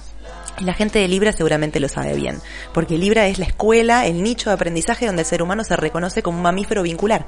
Y 0.59 0.63
la 0.63 0.73
gente 0.73 0.99
de 0.99 1.07
Libra 1.07 1.31
seguramente 1.31 1.79
lo 1.79 1.87
sabe 1.87 2.15
bien, 2.15 2.41
porque 2.73 2.97
Libra 2.97 3.27
es 3.27 3.37
la 3.39 3.45
escuela, 3.45 4.05
el 4.05 4.23
nicho 4.23 4.49
de 4.49 4.55
aprendizaje 4.55 5.05
donde 5.05 5.21
el 5.21 5.27
ser 5.27 5.41
humano 5.41 5.63
se 5.63 5.77
reconoce 5.77 6.23
como 6.23 6.37
un 6.37 6.43
mamífero 6.43 6.81
vincular, 6.81 7.25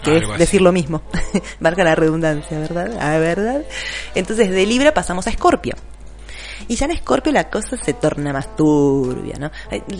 que 0.00 0.10
Algo 0.10 0.22
es 0.22 0.30
así. 0.30 0.38
decir 0.38 0.60
lo 0.62 0.72
mismo, 0.72 1.02
valga 1.60 1.84
la 1.84 1.94
redundancia, 1.94 2.58
¿verdad? 2.58 2.96
Ah, 3.00 3.18
¿verdad? 3.18 3.62
Entonces 4.14 4.50
de 4.50 4.66
Libra 4.66 4.94
pasamos 4.94 5.26
a 5.26 5.30
Escorpio. 5.30 5.74
Y 6.68 6.76
ya 6.76 6.84
en 6.84 6.92
Escorpio 6.92 7.32
la 7.32 7.50
cosa 7.50 7.76
se 7.76 7.94
torna 7.94 8.32
más 8.32 8.54
turbia, 8.54 9.36
¿no? 9.38 9.50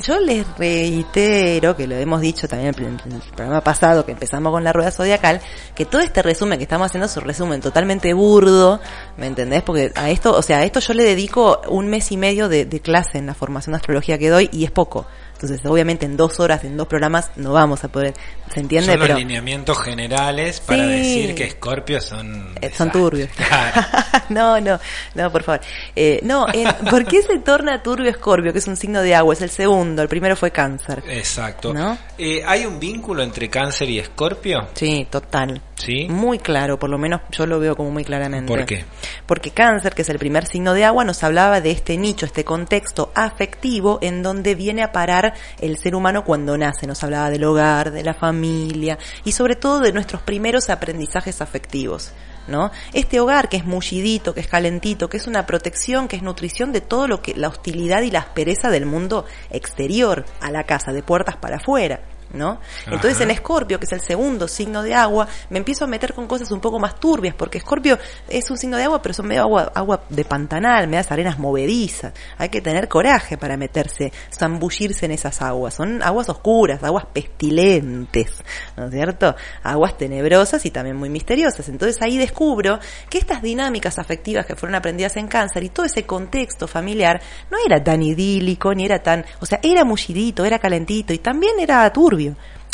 Yo 0.07 0.21
les 0.21 0.47
reitero, 0.57 1.75
que 1.75 1.87
lo 1.87 1.97
hemos 1.97 2.21
dicho 2.21 2.47
también 2.47 2.75
en 2.79 3.13
el 3.13 3.21
programa 3.35 3.61
pasado, 3.61 4.05
que 4.05 4.13
empezamos 4.13 4.53
con 4.53 4.63
la 4.63 4.73
rueda 4.73 4.91
zodiacal, 4.91 5.41
que 5.75 5.85
todo 5.85 6.01
este 6.01 6.23
resumen 6.23 6.59
que 6.59 6.65
estamos 6.65 6.87
haciendo 6.87 7.07
es 7.07 7.17
un 7.17 7.25
resumen 7.25 7.61
totalmente 7.61 8.13
burdo, 8.13 8.81
¿me 9.17 9.27
entendés? 9.27 9.63
Porque 9.63 9.91
a 9.97 10.11
esto, 10.11 10.37
o 10.37 10.43
sea, 10.43 10.59
a 10.59 10.65
esto 10.65 10.81
yo 10.81 10.95
le 10.95 11.03
dedico 11.03 11.61
un 11.69 11.89
mes 11.89 12.13
y 12.13 12.17
medio 12.17 12.49
de, 12.49 12.67
de 12.67 12.81
clase 12.81 13.19
en 13.19 13.27
la 13.27 13.35
formación 13.35 13.73
de 13.73 13.79
astrología 13.79 14.19
que 14.19 14.29
doy 14.29 14.49
y 14.53 14.65
es 14.65 14.71
poco. 14.71 15.07
Entonces, 15.43 15.65
obviamente 15.65 16.05
en 16.05 16.19
dos 16.19 16.39
horas, 16.39 16.65
en 16.65 16.77
dos 16.77 16.87
programas, 16.87 17.31
no 17.37 17.55
vamos 17.55 17.83
a 17.83 17.89
poder, 17.89 18.13
¿se 18.53 18.61
entiende? 18.61 18.93
Son 18.93 19.01
Pero 19.01 19.15
los 19.15 19.19
lineamientos 19.21 19.79
generales 19.79 20.61
para 20.61 20.83
Sí. 20.85 20.89
decir 20.91 21.35
que 21.35 21.49
Scorpio 21.51 21.99
son... 22.03 22.53
Eh, 22.61 22.71
son 22.77 22.89
desastres. 22.89 22.93
turbios. 22.93 23.31
Claro. 23.37 23.87
no, 24.29 24.61
no, 24.61 24.79
no, 25.15 25.33
por 25.33 25.43
favor. 25.43 25.61
Eh, 25.97 26.21
no, 26.25 26.47
en- 26.53 26.75
¿por 26.91 27.07
qué 27.07 27.23
se 27.23 27.39
torna 27.39 27.83
turbio 27.83 28.11
Escorpio, 28.11 28.53
que 28.53 28.59
es 28.59 28.67
un 28.67 28.77
signo 28.77 29.01
de 29.01 29.15
agua? 29.15 29.33
Es 29.33 29.41
el 29.41 29.49
segundo, 29.49 30.03
el 30.03 30.09
primero 30.09 30.37
fue 30.37 30.51
cáncer. 30.51 31.03
Exacto. 31.09 31.73
¿No? 31.73 31.97
Eh, 32.19 32.43
¿Hay 32.47 32.67
un 32.67 32.79
vínculo 32.79 33.23
entre 33.23 33.49
cáncer 33.49 33.89
y 33.89 33.99
Escorpio? 33.99 34.69
Sí, 34.75 35.07
total. 35.11 35.63
Sí. 35.81 36.07
Muy 36.09 36.39
claro, 36.39 36.79
por 36.79 36.91
lo 36.91 36.99
menos 36.99 37.23
yo 37.31 37.47
lo 37.47 37.59
veo 37.59 37.75
como 37.75 37.91
muy 37.91 38.05
claramente. 38.05 38.55
¿Por 38.55 38.67
qué? 38.67 38.85
Porque 39.27 39.51
cáncer, 39.51 39.95
que 39.95 40.03
es 40.03 40.09
el 40.11 40.19
primer 40.19 40.47
signo 40.47 40.75
de 40.75 40.85
agua, 40.85 41.05
nos 41.05 41.25
hablaba 41.25 41.63
de 41.63 41.71
este 41.71 41.97
nicho, 41.97 42.27
este 42.27 42.45
contexto 42.45 43.11
afectivo 43.15 43.99
en 44.03 44.23
donde 44.23 44.55
viene 44.55 44.83
a 44.83 44.93
parar 44.93 45.33
el 45.59 45.79
ser 45.79 45.95
humano 45.95 46.23
cuando 46.25 46.59
nace. 46.59 46.87
Nos 46.87 47.03
hablaba 47.03 47.31
del 47.31 47.45
hogar, 47.45 47.93
de 47.93 48.03
la 48.03 48.13
familia 48.13 48.99
y 49.25 49.33
sobre 49.33 49.57
todo 49.57 49.81
de 49.81 49.93
nuestros 49.93 50.21
primeros 50.21 50.69
aprendizajes 50.69 51.41
afectivos. 51.41 52.13
¿No? 52.49 52.73
Este 52.93 53.21
hogar 53.21 53.49
que 53.49 53.59
es 53.59 53.65
mullidito, 53.65 54.35
que 54.35 54.41
es 54.41 54.49
calentito, 54.49 55.09
que 55.09 55.19
es 55.19 55.29
una 55.29 55.47
protección, 55.47 56.09
que 56.09 56.17
es 56.17 56.23
nutrición 56.23 56.73
de 56.73 56.81
todo 56.81 57.07
lo 57.07 57.23
que 57.23 57.35
la 57.35 57.49
hostilidad 57.49 58.03
y 58.03 58.11
la 58.11 58.21
aspereza 58.21 58.71
del 58.71 58.87
mundo 58.87 59.25
exterior 59.51 60.25
a 60.41 60.51
la 60.51 60.65
casa, 60.65 60.93
de 60.93 61.03
puertas 61.05 61.37
para 61.37 61.59
afuera. 61.59 62.01
¿No? 62.33 62.61
Entonces 62.87 63.21
en 63.21 63.31
Escorpio, 63.31 63.79
que 63.79 63.87
es 63.87 63.93
el 63.93 64.01
segundo 64.01 64.49
signo 64.49 64.83
de 64.83 64.95
agua, 64.95 65.29
me 65.49 65.59
empiezo 65.59 65.85
a 65.85 65.89
meter 65.89 66.15
con 66.15 66.27
cosas 66.27 66.51
un 66.51 66.61
poco 66.61 66.79
más 66.79 66.99
turbias, 66.99 67.35
porque 67.35 67.59
Escorpio 67.59 67.99
es 68.29 68.51
un 68.51 68.57
signo 68.57 68.77
de 68.77 68.85
agua, 68.85 69.03
pero 69.03 69.15
son 69.15 69.27
medio 69.27 69.43
agua, 69.43 69.73
agua 69.75 70.03
de 70.09 70.25
pantanal, 70.25 70.89
medias 70.89 71.11
arenas 71.11 71.39
movedizas. 71.39 72.13
Hay 72.39 72.49
que 72.49 72.61
tener 72.61 72.89
coraje 72.89 73.37
para 73.37 73.57
meterse, 73.57 74.13
zambullirse 74.33 75.07
en 75.07 75.13
esas 75.13 75.43
aguas. 75.43 75.75
Son 75.75 76.03
aguas 76.03 76.29
oscuras, 76.29 76.83
aguas 76.83 77.07
pestilentes, 77.13 78.43
¿no 78.77 78.87
es 78.87 78.91
cierto? 78.93 79.35
Aguas 79.63 79.97
tenebrosas 79.97 80.65
y 80.67 80.71
también 80.71 80.97
muy 80.97 81.09
misteriosas. 81.09 81.69
Entonces 81.69 82.01
ahí 82.03 82.19
descubro 82.19 82.79
que 83.09 83.19
estas 83.19 83.43
dinámicas 83.43 83.99
afectivas 83.99 84.47
que 84.47 84.57
fueron 84.57 84.75
aprendidas 84.75 85.17
en 85.17 85.29
cáncer 85.29 85.65
y 85.65 85.69
todo 85.71 85.87
ese 85.87 86.05
contexto 86.07 86.67
familiar 86.69 87.21
no 87.51 87.59
era 87.65 87.83
tan 87.83 88.03
idílico, 88.03 88.75
ni 88.75 88.85
era 88.85 89.03
tan, 89.03 89.25
o 89.41 89.47
sea, 89.47 89.61
era 89.63 89.85
mullidito, 89.85 90.45
era 90.45 90.59
calentito 90.59 91.13
y 91.13 91.19
también 91.19 91.59
era 91.59 91.91
turbio. 91.93 92.20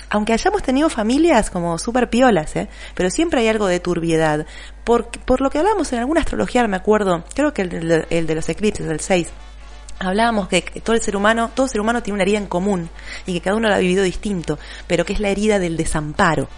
Aunque 0.09 0.33
hayamos 0.33 0.63
tenido 0.63 0.89
familias 0.89 1.51
como 1.51 1.79
súper 1.79 2.09
piolas, 2.09 2.55
¿eh? 2.55 2.69
pero 2.95 3.11
siempre 3.11 3.41
hay 3.41 3.49
algo 3.49 3.67
de 3.67 3.81
turbiedad. 3.81 4.47
Por, 4.85 5.09
por 5.09 5.41
lo 5.41 5.51
que 5.51 5.59
hablamos 5.59 5.93
en 5.93 5.99
alguna 5.99 6.21
astrología, 6.21 6.67
me 6.69 6.77
acuerdo, 6.77 7.25
creo 7.35 7.53
que 7.53 7.63
el, 7.63 7.71
de- 7.71 8.07
el 8.11 8.27
de 8.29 8.35
los 8.37 8.49
eclipses, 8.49 8.87
el 8.87 9.01
6, 9.01 9.29
hablábamos 9.99 10.47
que 10.49 10.63
todo 10.85 10.95
el 10.95 11.03
ser 11.03 11.17
humano, 11.17 11.51
todo 11.55 11.67
ser 11.69 11.81
humano 11.81 12.03
tiene 12.03 12.15
una 12.15 12.23
herida 12.23 12.39
en 12.39 12.47
común 12.47 12.89
y 13.27 13.33
que 13.33 13.41
cada 13.41 13.57
uno 13.57 13.69
la 13.69 13.77
ha 13.77 13.81
vivido 13.81 14.05
distinto, 14.05 14.59
pero 14.87 15.05
que 15.05 15.13
es 15.15 15.21
la 15.21 15.31
herida 15.31 15.59
del 15.59 15.77
desamparo. 15.77 16.49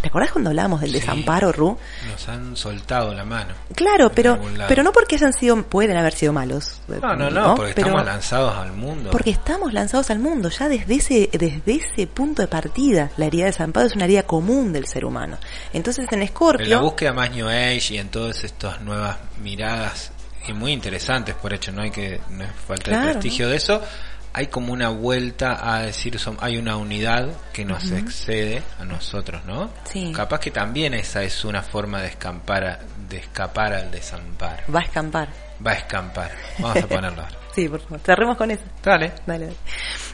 ¿Te 0.00 0.08
acordás 0.08 0.32
cuando 0.32 0.48
hablábamos 0.50 0.80
del 0.80 0.90
Sí. 0.92 1.00
desamparo, 1.00 1.52
Ru? 1.52 1.76
Nos 2.10 2.28
han 2.28 2.56
soltado 2.56 3.12
la 3.12 3.24
mano. 3.24 3.52
Claro, 3.74 4.10
pero, 4.10 4.38
pero 4.66 4.82
no 4.82 4.92
porque 4.92 5.16
hayan 5.16 5.32
sido, 5.34 5.62
pueden 5.62 5.96
haber 5.96 6.14
sido 6.14 6.32
malos. 6.32 6.80
No, 6.88 7.14
no, 7.16 7.30
no, 7.30 7.54
porque 7.54 7.74
Pero- 7.74 7.88
estamos 7.88 8.06
lanzados 8.06 8.56
al 8.56 8.72
mundo. 8.72 9.10
porque 9.10 9.30
estamos 9.30 9.72
lanzados 9.74 10.10
al 10.10 10.18
mundo, 10.18 10.48
ya 10.48 10.68
desde 10.70 10.94
ese, 10.94 11.28
desde 11.32 11.74
ese 11.74 12.06
punto 12.06 12.40
de 12.40 12.48
partida, 12.48 13.10
la 13.18 13.26
herida 13.26 13.44
de 13.44 13.50
desamparo 13.50 13.86
es 13.86 13.94
una 13.94 14.04
herida 14.06 14.22
común 14.22 14.72
del 14.72 14.86
ser 14.86 15.04
humano. 15.04 15.36
Entonces 15.72 16.06
en 16.10 16.22
En 16.22 16.70
la 16.70 16.78
búsqueda 16.78 17.12
más 17.12 17.30
New 17.30 17.48
Age 17.48 17.94
y 17.94 17.98
en 17.98 18.08
todas 18.08 18.42
estas 18.44 18.80
nuevas 18.80 19.16
miradas 19.42 20.12
y 20.48 20.52
muy 20.54 20.72
interesantes, 20.72 21.34
por 21.34 21.52
hecho, 21.52 21.72
no 21.72 21.82
hay 21.82 21.90
que 21.90 22.20
no 22.30 22.44
es 22.44 22.50
falta 22.66 22.84
Claro, 22.84 23.06
de 23.08 23.12
prestigio 23.12 23.48
de 23.48 23.56
eso, 23.56 23.82
hay 24.32 24.46
como 24.46 24.72
una 24.72 24.88
vuelta 24.90 25.74
a 25.74 25.82
decir, 25.82 26.18
son, 26.18 26.36
hay 26.40 26.56
una 26.56 26.76
unidad 26.76 27.28
que 27.52 27.64
nos 27.64 27.90
excede 27.90 28.62
a 28.78 28.84
nosotros, 28.84 29.44
¿no? 29.44 29.70
Sí. 29.84 30.12
Capaz 30.14 30.40
que 30.40 30.50
también 30.50 30.94
esa 30.94 31.22
es 31.22 31.44
una 31.44 31.62
forma 31.62 32.00
de 32.00 32.08
escapar, 32.08 32.64
a- 32.64 32.78
de 33.08 33.16
escapar 33.18 33.72
al 33.74 33.90
desamparo. 33.90 34.62
va 34.72 34.80
a 34.80 34.84
escampar. 34.84 35.28
Va 35.66 35.72
a 35.72 35.74
escampar. 35.74 36.30
Vamos 36.58 36.76
a 36.84 36.86
ponerlo 36.86 37.22
ahora. 37.22 37.38
Sí, 37.54 37.68
por 37.68 37.80
favor, 37.80 38.00
cerremos 38.00 38.36
con 38.36 38.50
eso. 38.50 38.62
Dale. 38.82 39.12
Dale, 39.26 39.46
dale. 39.46 39.56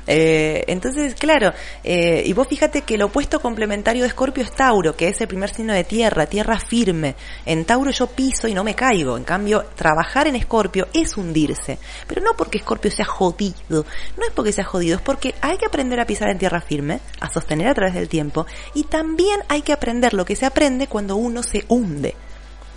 Eh, 0.06 0.64
entonces, 0.68 1.14
claro, 1.14 1.52
eh, 1.82 2.22
y 2.24 2.32
vos 2.32 2.46
fíjate 2.46 2.82
que 2.82 2.94
el 2.94 3.02
opuesto 3.02 3.40
complementario 3.40 4.02
de 4.02 4.08
Escorpio 4.08 4.44
es 4.44 4.52
Tauro, 4.52 4.96
que 4.96 5.08
es 5.08 5.20
el 5.20 5.28
primer 5.28 5.50
signo 5.50 5.72
de 5.72 5.84
tierra, 5.84 6.26
tierra 6.26 6.58
firme. 6.58 7.16
En 7.44 7.64
Tauro 7.64 7.90
yo 7.90 8.06
piso 8.06 8.46
y 8.48 8.54
no 8.54 8.64
me 8.64 8.74
caigo. 8.74 9.16
En 9.16 9.24
cambio, 9.24 9.64
trabajar 9.74 10.28
en 10.28 10.36
Escorpio 10.36 10.86
es 10.94 11.16
hundirse. 11.16 11.78
Pero 12.06 12.22
no 12.22 12.36
porque 12.36 12.58
Escorpio 12.58 12.90
sea 12.90 13.04
jodido, 13.04 13.84
no 14.16 14.24
es 14.24 14.32
porque 14.34 14.52
sea 14.52 14.64
jodido, 14.64 14.96
es 14.96 15.02
porque 15.02 15.34
hay 15.40 15.58
que 15.58 15.66
aprender 15.66 15.98
a 16.00 16.06
pisar 16.06 16.30
en 16.30 16.38
tierra 16.38 16.60
firme, 16.60 17.00
a 17.20 17.28
sostener 17.30 17.68
a 17.68 17.74
través 17.74 17.94
del 17.94 18.08
tiempo, 18.08 18.46
y 18.74 18.84
también 18.84 19.40
hay 19.48 19.62
que 19.62 19.72
aprender 19.72 20.14
lo 20.14 20.24
que 20.24 20.36
se 20.36 20.46
aprende 20.46 20.86
cuando 20.86 21.16
uno 21.16 21.42
se 21.42 21.64
hunde. 21.68 22.14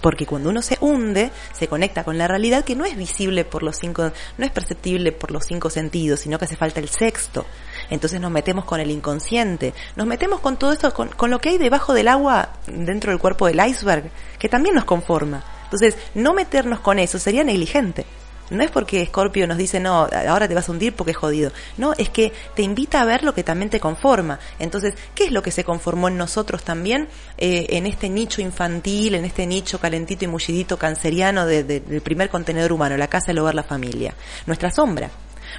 Porque 0.02 0.26
cuando 0.26 0.50
uno 0.50 0.62
se 0.62 0.78
hunde, 0.80 1.32
se 1.54 1.68
conecta 1.68 2.04
con 2.04 2.18
la 2.18 2.28
realidad 2.28 2.64
que 2.64 2.76
no 2.76 2.86
es 2.86 2.96
visible 2.96 3.46
por 3.46 3.64
los 3.64 3.78
cinco, 3.78 4.12
no 4.38 4.46
es 4.46 4.52
perceptible 4.52 5.12
por 5.12 5.32
los 5.32 5.46
cinco 5.46 5.70
sentidos, 5.70 6.22
sino 6.22 6.40
que 6.40 6.46
hace 6.46 6.56
falta 6.56 6.80
el 6.80 6.90
sexto. 6.90 7.46
Entonces 7.90 8.22
nos 8.22 8.32
metemos 8.32 8.66
con 8.66 8.80
el 8.80 8.92
inconsciente, 8.92 9.74
nos 9.96 10.08
metemos 10.08 10.40
con 10.40 10.58
todo 10.58 10.72
esto, 10.72 10.94
con, 10.94 11.10
con 11.10 11.30
lo 11.30 11.40
que 11.40 11.50
hay 11.50 11.58
debajo 11.58 11.94
del 11.94 12.08
agua, 12.08 12.50
dentro 12.68 13.12
del 13.12 13.20
cuerpo 13.20 13.48
del 13.48 13.60
iceberg, 13.66 14.10
que 14.38 14.50
también 14.50 14.76
nos 14.76 14.86
conforma. 14.86 15.44
Entonces, 15.66 15.98
no 16.16 16.34
meternos 16.34 16.80
con 16.80 16.98
eso 16.98 17.20
sería 17.20 17.44
negligente. 17.44 18.06
No 18.50 18.64
es 18.64 18.72
porque 18.72 19.06
Scorpio 19.06 19.48
nos 19.48 19.58
dice, 19.58 19.80
no, 19.80 20.08
ahora 20.28 20.48
te 20.48 20.56
vas 20.56 20.68
a 20.68 20.72
hundir 20.72 20.96
porque 20.96 21.12
es 21.12 21.18
jodido. 21.18 21.52
No, 21.78 21.94
es 21.98 22.10
que 22.10 22.34
te 22.56 22.62
invita 22.62 23.02
a 23.02 23.06
ver 23.06 23.24
lo 23.24 23.34
que 23.34 23.44
también 23.44 23.70
te 23.70 23.80
conforma. 23.80 24.40
Entonces, 24.60 24.94
¿qué 25.16 25.26
es 25.26 25.32
lo 25.32 25.42
que 25.44 25.52
se 25.52 25.64
conformó 25.64 26.08
en 26.08 26.18
nosotros 26.18 26.64
también? 26.64 27.08
Eh, 27.38 27.68
en 27.70 27.86
este 27.86 28.10
nicho 28.10 28.42
infantil, 28.42 29.16
en 29.16 29.26
este 29.26 29.46
nicho 29.46 29.80
calentito 29.80 30.26
y 30.26 30.28
mullidito 30.28 30.78
canceriano 30.78 31.46
de- 31.46 31.64
de- 31.64 31.80
del 31.80 32.02
primer 32.02 32.30
contenedor 32.30 32.72
humano, 32.72 32.98
la 32.98 33.08
casa, 33.08 33.32
el 33.32 33.40
hogar, 33.40 33.56
la 33.56 33.64
familia. 33.64 34.14
Nuestra 34.46 34.72
sombra 34.72 35.10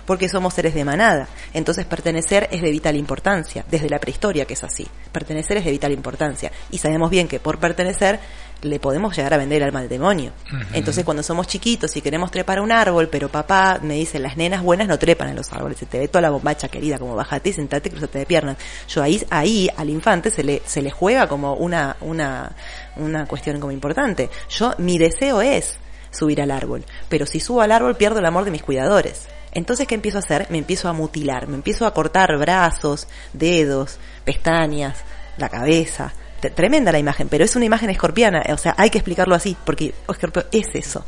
porque 0.06 0.28
somos 0.28 0.54
seres 0.54 0.72
de 0.74 0.84
manada. 0.84 1.28
Entonces 1.52 1.84
pertenecer 1.84 2.48
es 2.52 2.62
de 2.62 2.70
vital 2.70 2.96
importancia, 2.96 3.64
desde 3.70 3.88
la 3.90 3.98
prehistoria 3.98 4.44
que 4.44 4.54
es 4.54 4.62
así. 4.64 4.86
Pertenecer 5.12 5.56
es 5.56 5.64
de 5.64 5.72
vital 5.72 5.92
importancia. 5.92 6.50
Y 6.70 6.78
sabemos 6.78 7.10
bien 7.10 7.26
que 7.28 7.40
por 7.40 7.58
pertenecer 7.58 8.20
le 8.62 8.78
podemos 8.78 9.16
llegar 9.16 9.34
a 9.34 9.36
vender 9.36 9.62
el 9.62 9.68
alma 9.68 9.80
al 9.80 9.88
demonio. 9.88 10.32
Entonces 10.72 11.04
cuando 11.04 11.22
somos 11.22 11.46
chiquitos 11.46 11.96
y 11.96 12.00
queremos 12.00 12.30
trepar 12.30 12.58
a 12.58 12.62
un 12.62 12.72
árbol, 12.72 13.08
pero 13.08 13.28
papá 13.28 13.80
me 13.82 13.94
dice, 13.94 14.18
las 14.18 14.36
nenas 14.36 14.62
buenas 14.62 14.88
no 14.88 14.98
trepan 14.98 15.28
en 15.28 15.36
los 15.36 15.52
árboles, 15.52 15.78
se 15.78 15.86
te 15.86 15.98
ve 15.98 16.08
toda 16.08 16.22
la 16.22 16.30
bombacha 16.30 16.68
querida, 16.68 16.98
como 16.98 17.14
bájate, 17.14 17.52
sentate, 17.52 17.90
cruzate 17.90 18.18
de 18.18 18.26
piernas. 18.26 18.56
Yo 18.88 19.02
ahí, 19.02 19.22
ahí 19.30 19.68
al 19.76 19.90
infante 19.90 20.30
se 20.30 20.42
le, 20.42 20.62
se 20.66 20.82
le 20.82 20.90
juega 20.90 21.28
como 21.28 21.54
una, 21.54 21.96
una, 22.00 22.54
una 22.96 23.26
cuestión 23.26 23.60
como 23.60 23.72
importante. 23.72 24.30
Yo, 24.48 24.74
mi 24.78 24.98
deseo 24.98 25.40
es 25.40 25.76
subir 26.10 26.42
al 26.42 26.50
árbol, 26.50 26.84
pero 27.08 27.26
si 27.26 27.40
subo 27.40 27.60
al 27.60 27.72
árbol 27.72 27.96
pierdo 27.96 28.18
el 28.18 28.26
amor 28.26 28.44
de 28.44 28.50
mis 28.50 28.62
cuidadores. 28.62 29.28
Entonces, 29.52 29.86
¿qué 29.86 29.96
empiezo 29.96 30.18
a 30.18 30.20
hacer? 30.20 30.46
Me 30.50 30.58
empiezo 30.58 30.88
a 30.88 30.92
mutilar, 30.92 31.48
me 31.48 31.56
empiezo 31.56 31.86
a 31.86 31.92
cortar 31.92 32.36
brazos, 32.38 33.08
dedos, 33.32 33.98
pestañas, 34.24 34.98
la 35.38 35.48
cabeza. 35.48 36.12
Tremenda 36.40 36.92
la 36.92 36.98
imagen, 36.98 37.28
pero 37.28 37.44
es 37.44 37.54
una 37.56 37.66
imagen 37.66 37.90
escorpiana, 37.90 38.42
o 38.52 38.56
sea, 38.56 38.74
hay 38.78 38.90
que 38.90 38.98
explicarlo 38.98 39.34
así, 39.34 39.56
porque 39.64 39.94
Escorpio 40.08 40.44
es 40.52 40.66
eso. 40.74 41.04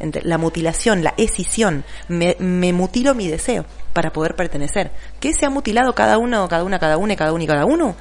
Entre 0.00 0.22
la 0.22 0.38
mutilación, 0.38 1.04
la 1.04 1.14
escisión, 1.16 1.84
me, 2.08 2.36
me 2.40 2.72
mutilo 2.72 3.14
mi 3.14 3.28
deseo 3.28 3.64
para 3.92 4.12
poder 4.12 4.34
pertenecer. 4.34 4.90
¿Qué 5.20 5.32
se 5.32 5.46
ha 5.46 5.50
mutilado 5.50 5.94
cada 5.94 6.18
uno, 6.18 6.48
cada 6.48 6.64
una, 6.64 6.78
cada 6.78 6.98
una, 6.98 7.16
cada 7.16 7.32
uno 7.32 7.44
y 7.44 7.46
cada 7.46 7.64
uno? 7.64 7.96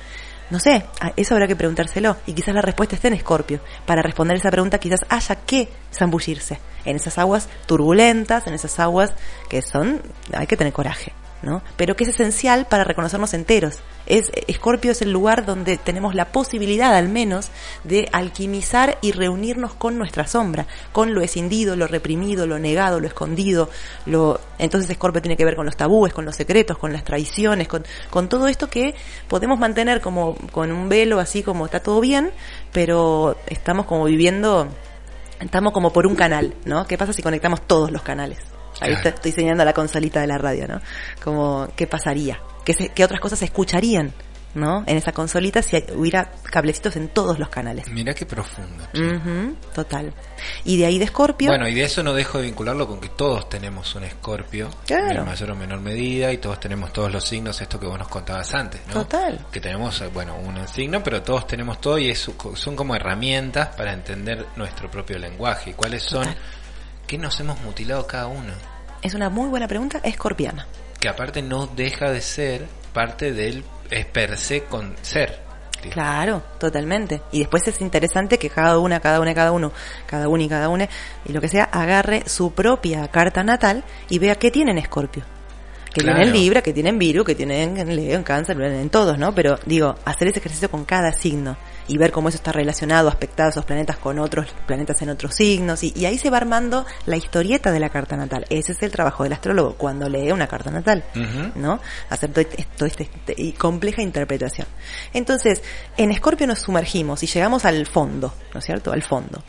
No 0.50 0.60
sé, 0.60 0.86
eso 1.16 1.34
habrá 1.36 1.48
que 1.48 1.56
preguntárselo. 1.56 2.18
Y 2.26 2.34
quizás 2.34 2.54
la 2.54 2.62
respuesta 2.62 2.96
esté 2.96 3.08
en 3.08 3.16
Escorpio. 3.16 3.60
Para 3.86 4.02
responder 4.02 4.38
esa 4.38 4.52
pregunta 4.52 4.78
quizás 4.78 5.00
haya 5.10 5.36
que 5.36 5.70
zambullirse 5.92 6.60
en 6.86 6.96
esas 6.96 7.18
aguas 7.18 7.48
turbulentas, 7.66 8.46
en 8.48 8.54
esas 8.54 8.80
aguas 8.80 9.14
que 9.50 9.62
son, 9.62 10.02
hay 10.34 10.48
que 10.48 10.58
tener 10.58 10.74
coraje, 10.74 11.14
¿no? 11.44 11.62
Pero 11.76 11.96
que 11.96 12.06
es 12.06 12.10
esencial 12.12 12.66
para 12.66 12.84
reconocernos 12.84 13.34
enteros. 13.34 13.80
Es, 14.06 14.32
Escorpio 14.48 14.92
es 14.92 15.02
el 15.02 15.12
lugar 15.12 15.46
donde 15.46 15.78
tenemos 15.78 16.16
la 16.16 16.32
posibilidad 16.32 16.96
al 16.96 17.10
menos 17.10 17.50
de 17.84 18.10
alquimizar 18.12 18.98
y 19.02 19.12
reunirnos 19.12 19.74
con 19.74 19.98
nuestra 19.98 20.26
sombra, 20.26 20.66
con 20.92 21.14
lo 21.14 21.22
escindido, 21.22 21.76
lo 21.76 21.88
reprimido, 21.88 22.48
lo 22.48 22.60
negado, 22.60 23.00
lo 23.00 23.08
escondido, 23.08 23.70
lo, 24.06 24.40
entonces 24.58 24.90
Escorpio 24.90 25.22
tiene 25.22 25.38
que 25.38 25.46
ver 25.46 25.56
con 25.56 25.66
los 25.66 25.78
tabúes, 25.78 26.14
con 26.14 26.26
los 26.26 26.36
secretos, 26.36 26.78
con 26.78 26.92
las 26.92 27.04
traiciones, 27.04 27.68
con, 27.68 27.86
con 28.10 28.28
todo 28.30 28.48
esto 28.48 28.70
que 28.70 28.96
podemos 29.28 29.60
mantener 29.60 30.02
como 30.02 30.36
con 30.52 30.72
un 30.72 30.90
velo 30.90 31.20
así 31.20 31.44
como 31.44 31.66
está 31.66 31.82
todo 31.82 32.02
bien, 32.02 32.32
pero 32.72 33.38
estamos 33.48 33.86
como 33.86 34.06
viviendo, 34.06 34.68
estamos 35.40 35.74
como 35.74 35.92
por 35.94 36.08
un 36.08 36.16
canal, 36.16 36.56
¿no? 36.66 36.88
¿Qué 36.88 36.98
pasa 36.98 37.14
si 37.14 37.22
conectamos 37.22 37.62
todos 37.68 37.92
los 37.92 38.02
canales? 38.02 38.53
Ahí 38.82 38.94
Claro. 38.96 39.10
estoy 39.10 39.32
señalando 39.32 39.66
la 39.66 39.74
consolita 39.74 40.22
de 40.22 40.28
la 40.28 40.38
radio, 40.38 40.68
¿no? 40.68 40.80
Como, 41.24 41.68
¿qué 41.76 41.88
pasaría? 41.88 42.40
¿Qué, 42.66 42.74
se- 42.74 42.90
qué 42.90 43.04
otras 43.04 43.20
cosas 43.20 43.40
se 43.40 43.46
escucharían, 43.46 44.14
¿no? 44.56 44.84
En 44.88 44.98
esa 44.98 45.12
consolita 45.12 45.62
si 45.62 45.78
hubiera 45.96 46.32
cablecitos 46.44 46.96
en 46.96 47.10
todos 47.10 47.40
los 47.40 47.50
canales. 47.50 47.88
Mirá 47.90 48.14
qué 48.14 48.26
profundo. 48.26 48.84
Ujú, 48.94 49.56
total. 49.74 50.14
Y 50.64 50.78
de 50.78 50.86
ahí 50.86 51.00
de 51.00 51.06
Escorpio. 51.06 51.50
Bueno, 51.50 51.68
y 51.68 51.74
de 51.74 51.84
eso 51.84 52.04
no 52.04 52.14
dejo 52.14 52.38
de 52.38 52.46
vincularlo 52.46 52.88
con 52.88 53.00
que 53.02 53.10
todos 53.10 53.50
tenemos 53.50 53.94
un 53.96 54.04
escorpio, 54.04 54.70
Claro. 54.86 55.22
en 55.22 55.26
mayor 55.26 55.52
o 55.52 55.56
menor 55.56 55.80
medida, 55.82 56.32
y 56.32 56.38
todos 56.38 56.60
tenemos 56.60 56.94
todos 56.94 57.12
los 57.12 57.24
signos, 57.28 57.60
esto 57.62 57.80
que 57.80 57.86
vos 57.88 57.98
nos 57.98 58.08
contabas 58.08 58.54
antes, 58.54 58.82
¿no? 58.88 58.94
Total. 58.94 59.46
Que 59.52 59.60
tenemos, 59.60 60.00
eh, 60.02 60.10
bueno, 60.14 60.36
un 60.38 60.68
signo, 60.68 61.02
pero 61.04 61.22
todos 61.24 61.48
tenemos 61.48 61.82
todo 61.82 61.98
y 61.98 62.10
es, 62.10 62.30
son 62.56 62.76
como 62.76 62.96
herramientas 62.96 63.70
para 63.76 63.92
entender 63.94 64.46
nuestro 64.56 64.90
propio 64.90 65.18
lenguaje. 65.18 65.72
¿Y 65.72 65.74
cuáles 65.74 66.04
son? 66.04 66.24
Total. 66.26 66.38
¿Qué 67.14 67.20
nos 67.20 67.40
hemos 67.40 67.62
mutilado 67.62 68.08
cada 68.08 68.26
uno? 68.26 68.54
Es 69.04 69.14
una 69.14 69.30
muy 69.30 69.48
buena 69.48 69.68
pregunta 69.68 70.00
escorpiana. 70.04 70.66
Que 71.00 71.08
aparte 71.08 71.44
no 71.44 71.68
deja 71.68 72.10
de 72.10 72.22
ser 72.22 72.66
parte 72.92 73.32
del 73.34 73.64
es 73.92 74.08
per 74.08 74.36
se 74.36 74.64
con 74.64 74.96
ser. 75.04 75.40
digamos. 75.76 75.94
Claro, 75.94 76.44
totalmente. 76.60 77.22
Y 77.32 77.38
después 77.42 77.68
es 77.68 77.80
interesante 77.82 78.40
que 78.40 78.50
cada 78.50 78.80
una, 78.80 79.00
cada 79.00 79.20
una, 79.20 79.36
cada 79.36 79.52
uno, 79.52 79.72
cada 80.08 80.28
uno 80.28 80.42
y 80.42 80.50
cada 80.50 80.70
una, 80.70 80.90
y 81.24 81.34
lo 81.34 81.40
que 81.40 81.50
sea, 81.50 81.66
agarre 81.66 82.24
su 82.26 82.52
propia 82.54 83.08
carta 83.10 83.44
natal 83.44 83.84
y 84.10 84.18
vea 84.18 84.34
qué 84.34 84.50
tiene 84.50 84.72
en 84.72 84.80
Escorpio. 84.80 85.24
Que 85.94 86.02
Claro. 86.02 86.18
tienen 86.18 86.34
Libra, 86.34 86.64
que 86.64 86.74
tienen 86.74 86.98
Virgo, 86.98 87.24
que 87.24 87.36
tienen 87.36 87.78
en 87.78 87.96
Leo, 87.96 88.18
en 88.18 88.24
Cáncer, 88.24 88.60
en 88.60 88.90
todos, 88.90 89.20
¿no? 89.20 89.36
Pero 89.36 89.60
digo, 89.68 89.94
hacer 90.04 90.30
ese 90.30 90.40
ejercicio 90.40 90.72
con 90.72 90.84
cada 90.84 91.12
signo 91.12 91.58
y 91.88 91.98
ver 91.98 92.12
cómo 92.12 92.30
eso 92.30 92.38
está 92.38 92.52
relacionado, 92.52 93.10
aspectado 93.10 93.50
esos 93.50 93.66
planetas 93.66 93.98
con 93.98 94.20
otros 94.20 94.48
planetas 94.66 95.02
en 95.02 95.10
otros 95.10 95.36
signos 95.36 95.84
y, 95.84 95.94
y 95.96 96.06
ahí 96.06 96.18
se 96.18 96.30
va 96.30 96.38
armando 96.38 96.86
la 97.06 97.18
historieta 97.18 97.72
de 97.72 97.80
la 97.80 97.90
carta 97.90 98.16
natal. 98.16 98.46
Ese 98.50 98.72
es 98.72 98.82
el 98.84 98.92
trabajo 98.92 99.24
del 99.24 99.34
astrólogo 99.34 99.76
cuando 99.76 100.08
lee 100.10 100.32
una 100.32 100.48
carta 100.48 100.72
natal. 100.72 101.04
¿no? 101.56 101.80
Hacer 102.10 102.32
todo 102.32 102.42
este, 102.42 102.68
todo 102.78 102.86
este- 102.88 103.10
este- 103.28 103.54
compleja 103.56 104.02
interpretación. 104.02 104.68
Entonces, 105.14 105.62
en 105.98 106.12
Escorpio 106.12 106.48
nos 106.48 106.60
sumergimos 106.60 107.24
y 107.24 107.28
llegamos 107.28 107.66
al 107.66 107.86
fondo, 107.86 108.34
¿no 108.54 108.60
es 108.60 108.66
cierto? 108.66 108.92
Al 108.92 109.04
fondo. 109.04 109.44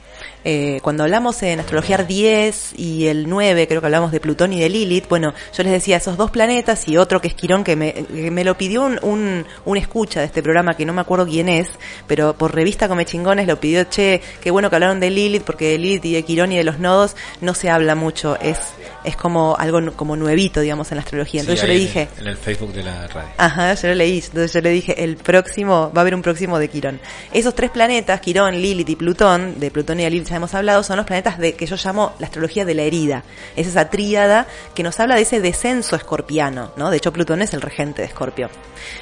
Eh, 0.45 0.81
cuando 0.83 1.05
hablamos 1.05 1.43
en 1.43 1.61
astrología 1.61 1.99
10 1.99 2.75
y 2.77 3.07
el 3.07 3.29
9, 3.29 3.67
creo 3.67 3.81
que 3.81 3.87
hablamos 3.87 4.13
de 4.13 4.21
Plutón 4.21 4.53
y 4.53 4.61
de 4.61 4.69
Lilith, 4.69 5.09
bueno, 5.09 5.33
yo 5.57 5.63
les 5.63 5.73
decía 5.73 5.97
esos 5.97 6.17
dos 6.17 6.31
planetas 6.31 6.87
y 6.89 6.97
otro 6.97 7.21
que 7.21 7.29
es 7.29 7.35
Quirón, 7.35 7.65
que 7.65 7.77
me, 7.77 7.93
que 7.93 8.31
me 8.31 8.45
lo 8.45 8.57
pidió 8.57 8.85
un, 8.85 8.99
un, 9.03 9.47
un 9.65 9.77
escucha 9.77 10.21
de 10.21 10.27
este 10.27 10.43
programa, 10.43 10.77
que 10.77 10.85
no 10.85 10.93
me 10.93 11.01
acuerdo 11.01 11.27
quién 11.27 11.49
es, 11.49 11.69
pero 12.07 12.35
por 12.35 12.55
revista 12.55 12.89
Come 12.89 13.07
Chingones 13.07 13.47
lo 13.47 13.59
pidió, 13.59 13.85
che, 13.85 14.21
qué 14.43 14.51
bueno 14.51 14.69
que 14.69 14.77
hablaron 14.77 15.01
de 15.01 15.11
Lilith, 15.11 15.45
porque 15.45 15.71
de 15.71 15.79
Lilith 15.79 16.05
y 16.05 16.13
de 16.13 16.23
Quirón 16.23 16.53
y 16.53 16.57
de 16.57 16.65
los 16.65 16.79
nodos 16.79 17.17
no 17.41 17.55
se 17.55 17.71
habla 17.71 17.95
mucho, 17.95 18.39
es, 18.41 18.59
es 19.05 19.17
como 19.17 19.57
algo 19.59 19.95
como 19.97 20.17
nuevito, 20.17 20.61
digamos, 20.61 20.91
en 20.93 20.97
la 20.97 21.03
astrología. 21.03 21.41
Entonces 21.41 21.61
Sí, 21.61 21.67
yo 21.67 21.73
le 21.73 21.79
dije, 21.79 22.09
En 22.19 22.27
el 22.27 22.37
Facebook 22.37 22.73
de 22.73 22.83
la 22.83 23.07
radio. 23.07 23.31
Ajá, 23.39 23.75
yo 23.75 23.89
lo 23.89 23.95
leí. 23.95 24.19
Entonces 24.19 24.53
yo 24.53 24.61
le 24.61 24.71
dije, 24.71 25.03
el 25.03 25.17
próximo, 25.17 25.91
va 25.95 26.01
a 26.01 26.03
haber 26.03 26.15
un 26.15 26.23
próximo 26.23 26.59
de 26.59 26.69
Quirón. 26.69 27.01
Esos 27.33 27.55
tres 27.55 27.71
planetas, 27.71 28.21
Quirón, 28.21 28.61
Lilith 28.61 28.89
y 28.89 28.97
Plutón, 28.97 29.59
de 29.59 29.71
Plutón 29.71 30.01
y 30.01 30.05
de 30.05 30.11
Lilith 30.11 30.34
hemos 30.37 30.55
hablado, 30.55 30.83
son 30.83 30.97
los 30.97 31.07
planetas 31.07 31.39
de 31.39 31.55
que 31.55 31.67
yo 31.67 31.77
llamo 31.77 32.13
la 32.19 32.27
astrología 32.27 32.65
de 32.65 32.75
la 32.75 32.83
herida. 32.83 33.25
Es 33.57 33.67
esa 33.67 33.91
tríada 33.91 34.47
que 34.75 34.83
nos 34.83 34.99
habla 35.01 35.15
de 35.17 35.23
ese 35.23 35.41
descenso 35.41 35.97
escorpiano, 35.97 36.73
¿no? 36.77 36.91
De 36.91 36.97
hecho, 36.97 37.13
Plutón 37.13 37.43
es 37.43 37.55
el 37.55 37.61
regente 37.61 38.03
de 38.03 38.09
Escorpio. 38.09 38.49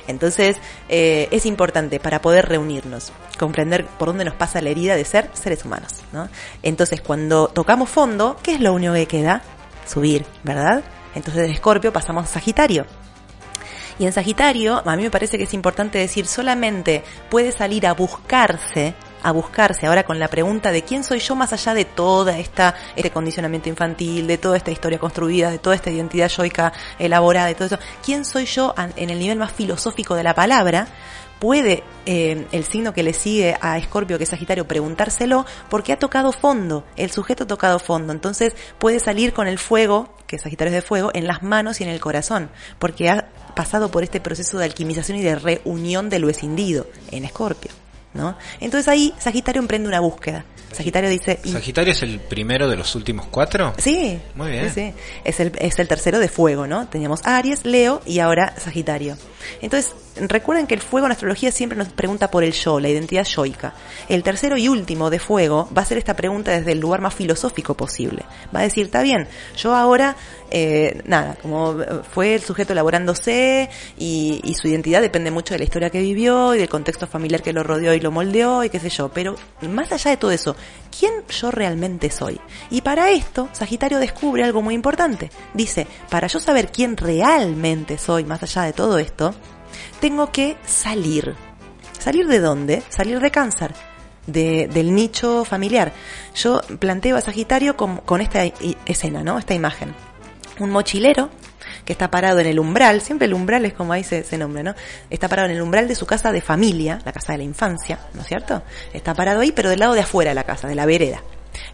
Entonces, 0.07 0.57
eh, 0.89 1.29
es 1.31 1.47
importante 1.47 2.01
para 2.01 2.21
poder 2.21 2.49
reunirnos, 2.49 3.13
comprender 3.39 3.87
por 3.87 4.09
dónde 4.09 4.25
nos 4.25 4.35
pasa 4.35 4.61
la 4.61 4.71
herida 4.71 4.97
de 4.97 5.05
ser 5.05 5.31
seres 5.33 5.65
humanos, 5.65 6.03
¿no? 6.13 6.29
Entonces, 6.63 7.01
cuando 7.01 7.49
tocamos 7.49 7.89
fondo, 7.89 8.37
¿qué 8.43 8.55
es 8.55 8.61
lo 8.61 8.73
único 8.73 8.95
que 8.95 9.07
queda? 9.07 9.43
Subir, 9.87 10.25
¿verdad? 10.43 10.83
Entonces, 11.15 11.43
de 11.43 11.53
Escorpio 11.53 11.93
pasamos 11.93 12.25
a 12.25 12.33
Sagitario. 12.35 12.87
Y 13.99 14.07
en 14.07 14.13
Sagitario, 14.13 14.83
a 14.85 14.97
mí 14.97 15.03
me 15.03 15.11
parece 15.11 15.37
que 15.39 15.45
es 15.45 15.55
importante 15.55 15.99
decir, 15.99 16.27
solamente 16.27 17.05
puede 17.31 17.53
salir 17.53 17.87
a 17.87 17.93
buscarse, 17.93 18.95
a 19.23 19.33
buscarse 19.33 19.87
ahora 19.87 20.05
con 20.05 20.19
la 20.19 20.29
pregunta 20.29 20.73
de 20.73 20.83
quién 20.83 21.05
soy 21.05 21.19
yo 21.19 21.35
más 21.35 21.53
allá 21.53 21.75
de 21.75 21.85
toda 21.85 22.39
esta, 22.39 22.75
este 22.97 23.11
condicionamiento 23.11 23.69
infantil, 23.69 24.27
de 24.27 24.39
toda 24.39 24.57
esta 24.57 24.71
historia 24.71 24.99
construida, 24.99 25.51
de 25.51 25.59
toda 25.59 25.77
esta 25.77 25.91
identidad 25.91 26.29
yoica 26.29 26.73
elaborada, 26.99 27.47
de 27.47 27.55
todo 27.55 27.67
eso. 27.67 27.79
¿Quién 28.05 28.25
soy 28.25 28.47
yo 28.47 28.75
en 28.97 29.11
el 29.11 29.19
nivel 29.19 29.39
más 29.39 29.53
filosófico 29.53 30.15
de 30.15 30.25
la 30.25 30.35
palabra? 30.35 30.89
puede 31.43 31.83
eh, 32.07 32.47
el 32.53 32.63
signo 32.63 32.95
que 32.95 33.03
le 33.03 33.13
sigue 33.13 33.57
a 33.61 33.77
Escorpio, 33.77 34.17
que 34.17 34.23
es 34.23 34.31
Sagitario, 34.31 34.69
preguntárselo 34.69 35.45
porque 35.69 35.93
ha 35.93 35.99
tocado 35.99 36.31
fondo, 36.31 36.85
el 36.95 37.11
sujeto 37.11 37.43
ha 37.43 37.47
tocado 37.49 37.81
fondo, 37.81 38.13
entonces 38.13 38.55
puede 38.79 39.01
salir 39.01 39.33
con 39.33 39.49
el 39.49 39.59
fuego, 39.59 40.15
que 40.29 40.39
Sagitario 40.39 40.69
es 40.69 40.77
de 40.77 40.87
fuego, 40.87 41.11
en 41.15 41.27
las 41.27 41.43
manos 41.43 41.81
y 41.81 41.83
en 41.83 41.91
el 41.91 41.99
corazón, 41.99 42.49
porque 42.79 43.11
ha 43.11 43.29
pasado 43.57 43.91
por 43.91 44.05
este 44.05 44.21
proceso 44.21 44.57
de 44.57 44.67
alquimización 44.67 45.19
y 45.19 45.23
de 45.23 45.35
reunión 45.35 46.11
de 46.11 46.21
lo 46.21 46.29
escindido 46.29 46.87
en 47.11 47.25
Escorpio. 47.25 47.82
¿No? 48.15 48.37
Entonces 48.61 48.89
ahí 48.89 49.15
Sagitario 49.19 49.61
emprende 49.63 49.89
una 49.89 50.01
búsqueda. 50.01 50.45
Sagitario 50.71 51.09
dice, 51.11 51.39
y- 51.45 51.51
¿Sagitario 51.53 51.93
es 51.93 52.03
el 52.03 52.19
primero 52.21 52.69
de 52.69 52.77
los 52.77 52.95
últimos 52.95 53.27
cuatro? 53.31 53.75
Sí. 53.79 54.19
Muy 54.35 54.51
bien. 54.51 54.69
Sí, 54.73 54.91
sí. 54.91 54.95
Es 55.25 55.41
el, 55.41 55.53
es 55.59 55.79
el 55.79 55.89
tercero 55.89 56.19
de 56.19 56.29
fuego, 56.29 56.67
¿no? 56.67 56.89
Teníamos 56.89 57.21
Aries, 57.25 57.65
Leo 57.65 58.01
y 58.07 58.19
ahora 58.21 58.55
Sagitario. 58.59 59.17
Entonces, 59.61 59.95
recuerden 60.17 60.67
que 60.67 60.75
el 60.75 60.81
fuego 60.81 61.07
en 61.07 61.13
astrología 61.13 61.51
siempre 61.53 61.79
nos 61.79 61.89
pregunta 61.89 62.31
por 62.31 62.45
el 62.45 62.53
yo, 62.53 62.81
la 62.81 62.89
identidad 62.89 63.25
yoica. 63.25 63.75
El 64.09 64.23
tercero 64.23 64.57
y 64.57 64.69
último 64.69 65.11
de 65.11 65.19
fuego 65.19 65.69
va 65.77 65.83
a 65.83 65.85
hacer 65.85 65.99
esta 65.99 66.15
pregunta 66.15 66.53
desde 66.53 66.73
el 66.73 66.81
lugar 66.81 67.01
más 67.01 67.15
filosófico 67.15 67.75
posible. 67.75 68.23
Va 68.55 68.61
a 68.61 68.63
decir, 68.65 68.87
está 68.87 69.03
bien, 69.03 69.27
yo 69.57 69.75
ahora, 69.75 70.17
eh, 70.51 71.03
nada, 71.05 71.37
como 71.41 71.77
fue 72.13 72.35
el 72.35 72.43
sujeto 72.43 72.73
elaborándose 72.73 73.71
y, 73.99 74.41
y 74.45 74.55
su 74.55 74.69
identidad 74.69 75.01
depende 75.01 75.31
mucho 75.31 75.55
de 75.55 75.59
la 75.59 75.65
historia 75.65 75.91
que 75.91 76.01
vivió 76.01 76.55
y 76.55 76.59
del 76.59 76.69
contexto 76.69 77.07
familiar 77.07 77.43
que 77.43 77.53
lo 77.53 77.63
rodeó 77.63 77.95
y 77.95 78.01
lo 78.01 78.11
moldeó 78.11 78.65
y 78.65 78.71
qué 78.71 78.79
sé 78.79 78.91
yo, 78.91 79.11
pero 79.11 79.37
más 79.63 79.93
allá 79.93 80.11
de 80.11 80.17
todo 80.17 80.31
eso, 80.31 80.57
¿quién 80.97 81.13
yo 81.29 81.51
realmente 81.51 82.11
soy? 82.11 82.41
Y 82.71 82.83
para 82.83 83.11
esto, 83.11 83.49
Sagitario 83.53 83.99
descubre 83.99 84.45
algo 84.45 84.63
muy 84.63 84.75
importante. 84.75 85.31
Dice, 85.55 85.87
para 86.11 86.27
yo 86.27 86.41
saber 86.41 86.71
quién 86.71 86.97
realmente 86.97 87.99
soy, 87.99 88.25
más 88.25 88.43
allá 88.43 88.63
de 88.63 88.73
todo 88.73 88.99
esto, 88.99 89.35
tengo 90.03 90.33
que 90.33 90.57
salir. 90.67 91.37
¿Salir 91.97 92.27
de 92.27 92.41
dónde? 92.41 92.83
Salir 92.89 93.21
de 93.21 93.31
cáncer. 93.31 93.73
De, 94.27 94.67
del 94.67 94.97
nicho 94.97 95.45
familiar. 95.45 95.93
Yo 96.35 96.61
planteo 96.81 97.17
a 97.17 97.21
Sagitario 97.21 97.77
con, 97.77 97.99
con 97.99 98.21
esta 98.21 98.43
escena, 98.85 99.23
¿no? 99.23 99.39
Esta 99.39 99.55
imagen. 99.55 99.95
Un 100.59 100.71
mochilero 100.71 101.31
que 101.85 101.93
está 101.93 102.11
parado 102.11 102.41
en 102.41 102.49
el 102.49 102.59
umbral, 102.59 103.01
siempre 103.01 103.27
el 103.27 103.35
umbral 103.35 103.65
es 103.65 103.75
como 103.75 103.93
ahí 103.93 104.03
se, 104.03 104.25
se 104.25 104.39
nombra, 104.39 104.65
¿no? 104.65 104.75
Está 105.09 105.29
parado 105.29 105.49
en 105.49 105.55
el 105.55 105.63
umbral 105.63 105.87
de 105.87 105.95
su 105.95 106.05
casa 106.05 106.33
de 106.33 106.41
familia, 106.41 107.01
la 107.05 107.13
casa 107.13 107.33
de 107.33 107.39
la 107.39 107.45
infancia, 107.45 108.01
¿no 108.15 108.23
es 108.23 108.27
cierto? 108.27 108.63
Está 108.93 109.15
parado 109.15 109.41
ahí, 109.41 109.53
pero 109.53 109.71
del 109.71 109.79
lado 109.79 109.95
de 109.95 110.01
afuera 110.01 110.33
de 110.33 110.35
la 110.35 110.45
casa, 110.45 110.67
de 110.67 110.75
la 110.75 110.85
vereda. 110.85 111.23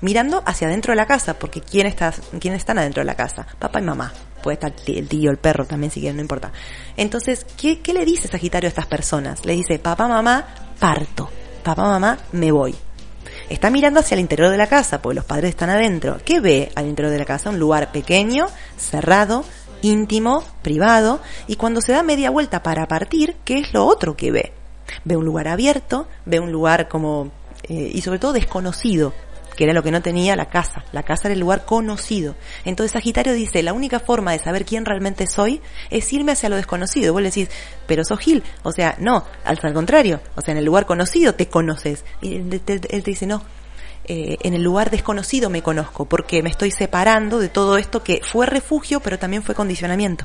Mirando 0.03 0.43
hacia 0.45 0.69
adentro 0.69 0.93
de 0.93 0.97
la 0.97 1.07
casa, 1.07 1.39
porque 1.39 1.63
¿quién 1.63 1.87
está, 1.87 2.13
¿quién 2.39 2.55
están 2.55 2.79
adentro 2.79 3.01
de 3.01 3.07
la 3.07 3.15
casa? 3.15 3.47
Papá 3.59 3.81
y 3.81 3.85
mamá. 3.85 4.13
Puede 4.43 4.55
estar 4.55 4.73
el 4.87 5.09
tío, 5.09 5.31
el 5.31 5.39
perro 5.39 5.65
también, 5.65 5.91
si 5.91 6.01
quieren, 6.01 6.17
no 6.17 6.23
importa. 6.23 6.53
Entonces, 6.97 7.47
¿qué, 7.57 7.81
¿qué 7.81 7.93
le 7.93 8.05
dice 8.05 8.29
Sagitario 8.29 8.69
a 8.69 8.71
estas 8.71 8.87
personas? 8.87 9.45
Le 9.45 9.55
dice, 9.55 9.79
papá, 9.79 10.09
mamá, 10.09 10.47
parto. 10.79 11.29
Papá, 11.63 11.83
mamá, 11.83 12.19
me 12.33 12.53
voy. 12.53 12.75
Está 13.49 13.71
mirando 13.71 14.01
hacia 14.01 14.15
el 14.15 14.21
interior 14.21 14.51
de 14.51 14.59
la 14.59 14.67
casa, 14.67 15.01
porque 15.01 15.17
los 15.17 15.25
padres 15.25 15.51
están 15.51 15.71
adentro. 15.71 16.19
¿Qué 16.25 16.41
ve 16.41 16.71
al 16.75 16.87
interior 16.87 17.13
de 17.13 17.19
la 17.19 17.25
casa? 17.25 17.51
Un 17.51 17.59
lugar 17.59 17.93
pequeño, 17.93 18.47
cerrado, 18.77 19.45
íntimo, 19.83 20.45
privado, 20.63 21.21
y 21.47 21.57
cuando 21.57 21.81
se 21.81 21.93
da 21.93 22.03
media 22.03 22.31
vuelta 22.31 22.63
para 22.63 22.87
partir, 22.87 23.37
¿qué 23.45 23.59
es 23.59 23.73
lo 23.73 23.87
otro 23.87 24.17
que 24.17 24.31
ve? 24.31 24.53
Ve 25.05 25.17
un 25.17 25.25
lugar 25.25 25.49
abierto, 25.49 26.09
ve 26.27 26.41
un 26.41 26.53
lugar 26.53 26.89
como, 26.89 27.31
eh, 27.65 27.91
y 27.93 28.01
sobre 28.03 28.19
todo 28.19 28.33
desconocido, 28.33 29.13
que 29.59 29.65
era 29.65 29.73
lo 29.73 29.83
que 29.83 29.91
no 29.91 30.01
tenía 30.03 30.37
la 30.37 30.47
casa. 30.47 30.85
La 30.93 31.03
casa 31.03 31.27
era 31.27 31.35
el 31.35 31.41
lugar 31.41 31.65
conocido. 31.65 32.37
Entonces 32.65 32.93
Sagitario 32.93 33.33
dice, 33.33 33.65
la 33.65 33.73
única 33.73 33.99
forma 33.99 34.31
de 34.31 34.39
saber 34.39 34.65
quién 34.65 34.85
realmente 34.85 35.27
soy 35.27 35.61
es 35.91 36.13
irme 36.13 36.31
hacia 36.31 36.49
lo 36.49 36.55
desconocido. 36.55 37.13
Vos 37.13 37.23
le 37.23 37.31
decís, 37.31 37.51
pero 37.89 38.05
sos 38.05 38.21
Gil. 38.21 38.45
O 38.63 38.71
sea, 38.71 38.95
no, 39.01 39.25
al 39.45 39.59
contrario. 39.75 40.21
O 40.37 40.43
sea, 40.43 40.53
en 40.53 40.59
el 40.59 40.65
lugar 40.65 40.87
conocido 40.87 41.35
te 41.35 41.49
conoces. 41.49 42.05
Y 42.21 42.37
él 42.37 42.61
te, 42.65 42.79
te 42.79 43.01
dice, 43.01 43.27
no, 43.27 43.43
eh, 44.05 44.37
en 44.43 44.55
el 44.55 44.63
lugar 44.63 44.93
desconocido 44.93 45.51
me 45.51 45.61
conozco, 45.61 46.05
porque 46.05 46.41
me 46.41 46.51
estoy 46.51 46.71
separando 46.71 47.41
de 47.41 47.49
todo 47.49 47.79
esto 47.79 48.05
que 48.05 48.21
fue 48.23 48.47
refugio, 48.47 49.01
pero 49.01 49.19
también 49.19 49.43
fue 49.43 49.57
condicionamiento. 49.57 50.25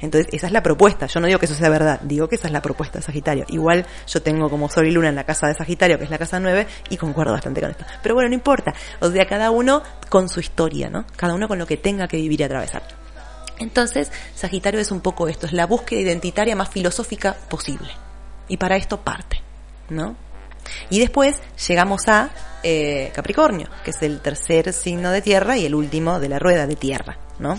Entonces, 0.00 0.32
esa 0.32 0.46
es 0.46 0.52
la 0.52 0.62
propuesta. 0.62 1.06
Yo 1.06 1.20
no 1.20 1.26
digo 1.26 1.38
que 1.38 1.46
eso 1.46 1.54
sea 1.54 1.68
verdad, 1.68 2.00
digo 2.02 2.28
que 2.28 2.36
esa 2.36 2.46
es 2.46 2.52
la 2.52 2.62
propuesta 2.62 2.98
de 2.98 3.04
Sagitario. 3.04 3.44
Igual 3.48 3.86
yo 4.06 4.22
tengo 4.22 4.48
como 4.48 4.68
Sol 4.68 4.86
y 4.86 4.90
Luna 4.90 5.08
en 5.08 5.16
la 5.16 5.24
casa 5.24 5.48
de 5.48 5.54
Sagitario, 5.54 5.98
que 5.98 6.04
es 6.04 6.10
la 6.10 6.18
casa 6.18 6.38
9, 6.38 6.66
y 6.90 6.96
concuerdo 6.96 7.32
bastante 7.32 7.60
con 7.60 7.70
esto. 7.70 7.84
Pero 8.02 8.14
bueno, 8.14 8.28
no 8.28 8.34
importa. 8.34 8.72
O 9.00 9.10
sea, 9.10 9.26
cada 9.26 9.50
uno 9.50 9.82
con 10.08 10.28
su 10.28 10.40
historia, 10.40 10.88
¿no? 10.88 11.04
Cada 11.16 11.34
uno 11.34 11.48
con 11.48 11.58
lo 11.58 11.66
que 11.66 11.76
tenga 11.76 12.06
que 12.06 12.16
vivir 12.16 12.40
y 12.40 12.44
atravesar. 12.44 12.82
Entonces, 13.58 14.12
Sagitario 14.34 14.80
es 14.80 14.92
un 14.92 15.00
poco 15.00 15.28
esto, 15.28 15.46
es 15.46 15.52
la 15.52 15.66
búsqueda 15.66 16.00
identitaria 16.00 16.54
más 16.54 16.68
filosófica 16.68 17.34
posible. 17.48 17.90
Y 18.46 18.56
para 18.56 18.76
esto 18.76 19.00
parte, 19.00 19.42
¿no? 19.90 20.16
Y 20.90 21.00
después 21.00 21.36
llegamos 21.66 22.08
a 22.08 22.30
eh, 22.62 23.10
Capricornio, 23.14 23.68
que 23.84 23.90
es 23.90 24.02
el 24.02 24.20
tercer 24.20 24.72
signo 24.72 25.10
de 25.10 25.22
tierra 25.22 25.56
y 25.56 25.66
el 25.66 25.74
último 25.74 26.20
de 26.20 26.28
la 26.28 26.38
rueda 26.38 26.66
de 26.66 26.76
tierra, 26.76 27.18
¿no? 27.38 27.58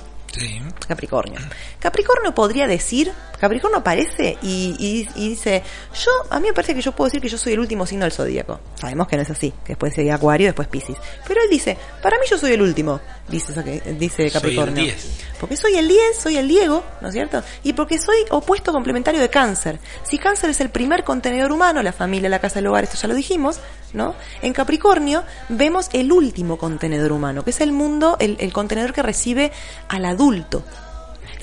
Capricornio. 0.87 1.39
Capricornio 1.79 2.33
podría 2.33 2.67
decir, 2.67 3.11
Capricornio 3.39 3.79
aparece 3.79 4.37
y, 4.41 5.07
dice, 5.15 5.63
yo, 5.93 6.11
a 6.29 6.39
mí 6.39 6.47
me 6.47 6.53
parece 6.53 6.75
que 6.75 6.81
yo 6.81 6.91
puedo 6.91 7.07
decir 7.07 7.21
que 7.21 7.29
yo 7.29 7.37
soy 7.37 7.53
el 7.53 7.59
último 7.59 7.85
signo 7.85 8.05
del 8.05 8.11
zodíaco. 8.11 8.59
Sabemos 8.75 9.07
que 9.07 9.15
no 9.15 9.21
es 9.23 9.29
así, 9.29 9.51
que 9.63 9.73
después 9.73 9.93
sigue 9.93 10.11
Acuario 10.11 10.47
después 10.47 10.67
Piscis. 10.67 10.97
Pero 11.27 11.41
él 11.41 11.49
dice, 11.49 11.77
para 12.01 12.17
mí 12.17 12.25
yo 12.29 12.37
soy 12.37 12.53
el 12.53 12.61
último, 12.61 12.99
dice, 13.29 13.81
dice 13.97 14.31
Capricornio. 14.31 14.75
Soy 14.75 14.89
el 14.89 14.95
10. 14.95 15.19
Porque 15.39 15.55
soy 15.55 15.75
el 15.75 15.87
10, 15.87 16.01
soy 16.21 16.37
el 16.37 16.47
Diego, 16.47 16.83
¿no 17.01 17.07
es 17.07 17.13
cierto? 17.13 17.41
Y 17.63 17.73
porque 17.73 17.99
soy 17.99 18.17
opuesto 18.29 18.71
complementario 18.71 19.21
de 19.21 19.29
cáncer. 19.29 19.79
Si 20.03 20.17
cáncer 20.17 20.49
es 20.49 20.59
el 20.59 20.69
primer 20.69 21.03
contenedor 21.03 21.51
humano, 21.51 21.81
la 21.81 21.93
familia, 21.93 22.29
la 22.29 22.39
casa, 22.39 22.59
el 22.59 22.67
hogar, 22.67 22.83
esto 22.83 22.97
ya 22.97 23.07
lo 23.07 23.15
dijimos, 23.15 23.59
¿no? 23.93 24.15
En 24.41 24.53
Capricornio 24.53 25.23
vemos 25.47 25.89
el 25.93 26.11
último 26.11 26.57
contenedor 26.57 27.11
humano, 27.11 27.43
que 27.43 27.51
es 27.51 27.61
el 27.61 27.71
mundo, 27.71 28.17
el, 28.19 28.37
el 28.39 28.51
contenedor 28.51 28.93
que 28.93 29.01
recibe 29.01 29.51
al 29.87 30.05
adulto. 30.05 30.63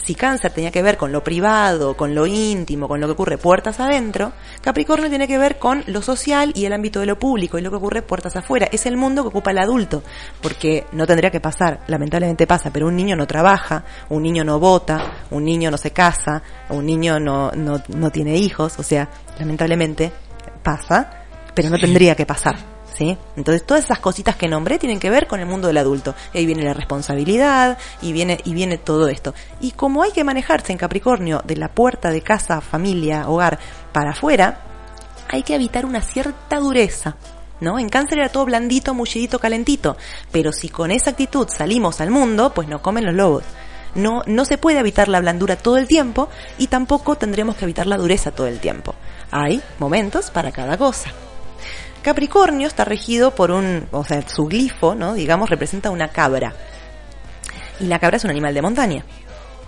Si 0.06 0.14
cáncer 0.14 0.52
tenía 0.52 0.70
que 0.70 0.82
ver 0.82 0.96
con 0.96 1.10
lo 1.10 1.24
privado, 1.24 1.96
con 1.96 2.14
lo 2.14 2.26
íntimo, 2.26 2.86
con 2.86 3.00
lo 3.00 3.08
que 3.08 3.14
ocurre 3.14 3.38
puertas 3.38 3.80
adentro, 3.80 4.32
Capricornio 4.60 5.08
tiene 5.08 5.26
que 5.26 5.36
ver 5.36 5.58
con 5.58 5.82
lo 5.88 6.00
social 6.00 6.52
y 6.54 6.64
el 6.64 6.72
ámbito 6.72 7.00
de 7.00 7.06
lo 7.06 7.18
público 7.18 7.58
y 7.58 7.62
lo 7.62 7.70
que 7.70 7.76
ocurre 7.78 8.02
puertas 8.02 8.36
afuera. 8.36 8.68
Es 8.70 8.86
el 8.86 8.96
mundo 8.96 9.22
que 9.22 9.30
ocupa 9.30 9.50
el 9.50 9.58
adulto, 9.58 10.04
porque 10.40 10.86
no 10.92 11.08
tendría 11.08 11.32
que 11.32 11.40
pasar, 11.40 11.80
lamentablemente 11.88 12.46
pasa, 12.46 12.70
pero 12.72 12.86
un 12.86 12.94
niño 12.94 13.16
no 13.16 13.26
trabaja, 13.26 13.82
un 14.08 14.22
niño 14.22 14.44
no 14.44 14.60
vota, 14.60 15.24
un 15.32 15.44
niño 15.44 15.72
no 15.72 15.76
se 15.76 15.90
casa, 15.90 16.40
un 16.68 16.86
niño 16.86 17.18
no, 17.18 17.50
no, 17.50 17.82
no 17.88 18.10
tiene 18.10 18.36
hijos, 18.36 18.78
o 18.78 18.84
sea, 18.84 19.08
lamentablemente 19.40 20.12
pasa, 20.62 21.24
pero 21.52 21.68
no 21.68 21.78
tendría 21.80 22.14
que 22.14 22.26
pasar. 22.26 22.75
Entonces 23.00 23.64
todas 23.66 23.84
esas 23.84 23.98
cositas 23.98 24.36
que 24.36 24.48
nombré 24.48 24.78
tienen 24.78 25.00
que 25.00 25.10
ver 25.10 25.26
con 25.26 25.40
el 25.40 25.46
mundo 25.46 25.68
del 25.68 25.78
adulto. 25.78 26.14
Y 26.32 26.38
ahí 26.38 26.46
viene 26.46 26.64
la 26.64 26.74
responsabilidad 26.74 27.78
y 28.00 28.12
viene, 28.12 28.40
y 28.44 28.54
viene 28.54 28.78
todo 28.78 29.08
esto. 29.08 29.34
Y 29.60 29.72
como 29.72 30.02
hay 30.02 30.12
que 30.12 30.24
manejarse 30.24 30.72
en 30.72 30.78
Capricornio 30.78 31.42
de 31.44 31.56
la 31.56 31.68
puerta 31.68 32.10
de 32.10 32.22
casa, 32.22 32.60
familia, 32.60 33.28
hogar 33.28 33.58
para 33.92 34.10
afuera, 34.10 34.60
hay 35.28 35.42
que 35.42 35.54
evitar 35.54 35.84
una 35.86 36.00
cierta 36.00 36.58
dureza. 36.58 37.16
¿No? 37.58 37.78
En 37.78 37.88
cáncer 37.88 38.18
era 38.18 38.28
todo 38.28 38.44
blandito, 38.44 38.92
mullidito, 38.92 39.38
calentito. 39.38 39.96
Pero 40.30 40.52
si 40.52 40.68
con 40.68 40.90
esa 40.90 41.10
actitud 41.10 41.48
salimos 41.48 42.02
al 42.02 42.10
mundo, 42.10 42.52
pues 42.52 42.68
no 42.68 42.82
comen 42.82 43.06
los 43.06 43.14
lobos. 43.14 43.44
No, 43.94 44.22
no 44.26 44.44
se 44.44 44.58
puede 44.58 44.78
evitar 44.78 45.08
la 45.08 45.20
blandura 45.20 45.56
todo 45.56 45.78
el 45.78 45.86
tiempo 45.86 46.28
y 46.58 46.66
tampoco 46.66 47.16
tendremos 47.16 47.56
que 47.56 47.64
evitar 47.64 47.86
la 47.86 47.96
dureza 47.96 48.30
todo 48.30 48.46
el 48.46 48.60
tiempo. 48.60 48.94
Hay 49.30 49.62
momentos 49.78 50.30
para 50.30 50.52
cada 50.52 50.76
cosa. 50.76 51.10
Capricornio 52.06 52.68
está 52.68 52.84
regido 52.84 53.34
por 53.34 53.50
un, 53.50 53.88
o 53.90 54.04
sea, 54.04 54.22
su 54.28 54.44
glifo, 54.44 54.94
¿no? 54.94 55.14
Digamos, 55.14 55.50
representa 55.50 55.90
una 55.90 56.06
cabra. 56.06 56.54
Y 57.80 57.86
la 57.86 57.98
cabra 57.98 58.18
es 58.18 58.22
un 58.22 58.30
animal 58.30 58.54
de 58.54 58.62
montaña. 58.62 59.04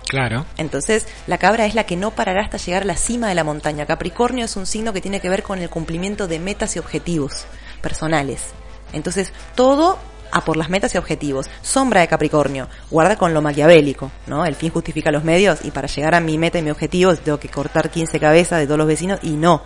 Claro. 0.07 0.45
Entonces, 0.55 1.05
la 1.27 1.37
cabra 1.37 1.65
es 1.65 1.75
la 1.75 1.83
que 1.83 1.97
no 1.97 2.11
parará 2.11 2.43
hasta 2.43 2.55
llegar 2.55 2.83
a 2.83 2.85
la 2.85 2.95
cima 2.95 3.27
de 3.27 3.35
la 3.35 3.43
montaña. 3.43 3.85
Capricornio 3.85 4.45
es 4.45 4.55
un 4.55 4.65
signo 4.65 4.93
que 4.93 5.01
tiene 5.01 5.19
que 5.19 5.27
ver 5.27 5.43
con 5.43 5.59
el 5.59 5.69
cumplimiento 5.69 6.29
de 6.29 6.39
metas 6.39 6.77
y 6.77 6.79
objetivos 6.79 7.43
personales. 7.81 8.51
Entonces, 8.93 9.33
todo 9.53 9.99
a 10.31 10.45
por 10.45 10.55
las 10.55 10.69
metas 10.69 10.95
y 10.95 10.97
objetivos. 10.97 11.49
Sombra 11.61 11.99
de 11.99 12.07
Capricornio, 12.07 12.69
guarda 12.89 13.17
con 13.17 13.33
lo 13.33 13.41
maquiavélico, 13.41 14.11
¿no? 14.27 14.45
El 14.45 14.55
fin 14.55 14.71
justifica 14.71 15.11
los 15.11 15.25
medios 15.25 15.65
y 15.65 15.71
para 15.71 15.89
llegar 15.89 16.15
a 16.15 16.21
mi 16.21 16.37
meta 16.37 16.57
y 16.57 16.61
mi 16.61 16.71
objetivo 16.71 17.13
tengo 17.17 17.37
que 17.37 17.49
cortar 17.49 17.89
15 17.89 18.17
cabezas 18.17 18.59
de 18.59 18.65
todos 18.65 18.77
los 18.77 18.87
vecinos 18.87 19.19
y 19.23 19.31
no. 19.31 19.61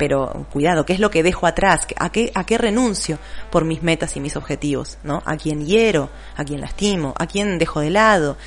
Pero 0.00 0.46
cuidado, 0.50 0.86
¿qué 0.86 0.94
es 0.94 0.98
lo 0.98 1.10
que 1.10 1.22
dejo 1.22 1.46
atrás? 1.46 1.86
¿A 1.98 2.10
qué, 2.10 2.32
a 2.34 2.44
qué 2.44 2.56
renuncio 2.56 3.18
por 3.50 3.66
mis 3.66 3.82
metas 3.82 4.16
y 4.16 4.20
mis 4.20 4.34
objetivos? 4.34 4.96
¿No? 5.04 5.22
¿A 5.26 5.36
quién 5.36 5.66
hiero? 5.66 6.08
¿A 6.38 6.44
quién 6.46 6.62
lastimo? 6.62 7.12
¿A 7.18 7.26
quién 7.26 7.58
dejo 7.58 7.80
de 7.80 7.90
lado? 7.90 8.38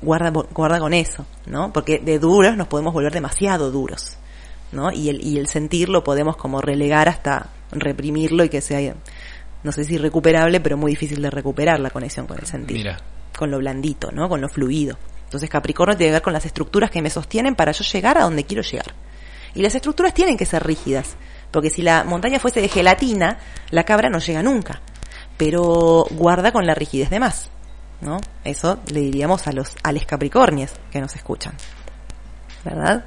Guarda, 0.00 0.30
guarda 0.30 0.78
con 0.78 0.94
eso, 0.94 1.26
¿no? 1.44 1.74
Porque 1.74 1.98
de 1.98 2.18
duros 2.18 2.56
nos 2.56 2.68
podemos 2.68 2.94
volver 2.94 3.12
demasiado 3.12 3.70
duros, 3.70 4.16
¿no? 4.72 4.90
Y 4.92 5.10
el, 5.10 5.22
y 5.22 5.36
el 5.36 5.46
sentir 5.46 5.90
lo 5.90 6.02
podemos 6.02 6.38
como 6.38 6.62
relegar 6.62 7.10
hasta 7.10 7.50
reprimirlo 7.70 8.42
y 8.42 8.48
que 8.48 8.62
sea, 8.62 8.94
no 9.62 9.72
sé 9.72 9.84
si 9.84 9.98
recuperable, 9.98 10.58
pero 10.60 10.78
muy 10.78 10.92
difícil 10.92 11.20
de 11.20 11.28
recuperar 11.28 11.80
la 11.80 11.90
conexión 11.90 12.26
con 12.26 12.38
el 12.38 12.46
sentir. 12.46 12.78
Mira. 12.78 12.98
Con 13.36 13.50
lo 13.50 13.58
blandito, 13.58 14.10
¿no? 14.10 14.26
Con 14.30 14.40
lo 14.40 14.48
fluido. 14.48 14.96
Entonces 15.24 15.50
Capricornio 15.50 15.98
tiene 15.98 16.12
que 16.12 16.14
ver 16.14 16.22
con 16.22 16.32
las 16.32 16.46
estructuras 16.46 16.90
que 16.90 17.02
me 17.02 17.10
sostienen 17.10 17.56
para 17.56 17.72
yo 17.72 17.84
llegar 17.84 18.16
a 18.16 18.22
donde 18.22 18.44
quiero 18.44 18.62
llegar. 18.62 18.94
Y 19.54 19.62
las 19.62 19.74
estructuras 19.74 20.14
tienen 20.14 20.36
que 20.36 20.46
ser 20.46 20.66
rígidas, 20.66 21.16
porque 21.50 21.70
si 21.70 21.82
la 21.82 22.04
montaña 22.04 22.40
fuese 22.40 22.60
de 22.60 22.68
gelatina, 22.68 23.38
la 23.70 23.84
cabra 23.84 24.10
no 24.10 24.18
llega 24.18 24.42
nunca. 24.42 24.80
Pero 25.36 26.06
guarda 26.10 26.52
con 26.52 26.66
la 26.66 26.74
rigidez 26.74 27.10
de 27.10 27.20
más, 27.20 27.50
¿no? 28.00 28.18
Eso 28.44 28.80
le 28.92 29.00
diríamos 29.00 29.46
a 29.46 29.52
los 29.52 29.76
a 29.82 29.92
les 29.92 30.06
Capricornios 30.06 30.72
que 30.90 31.00
nos 31.00 31.14
escuchan. 31.14 31.54
¿Verdad? 32.64 33.04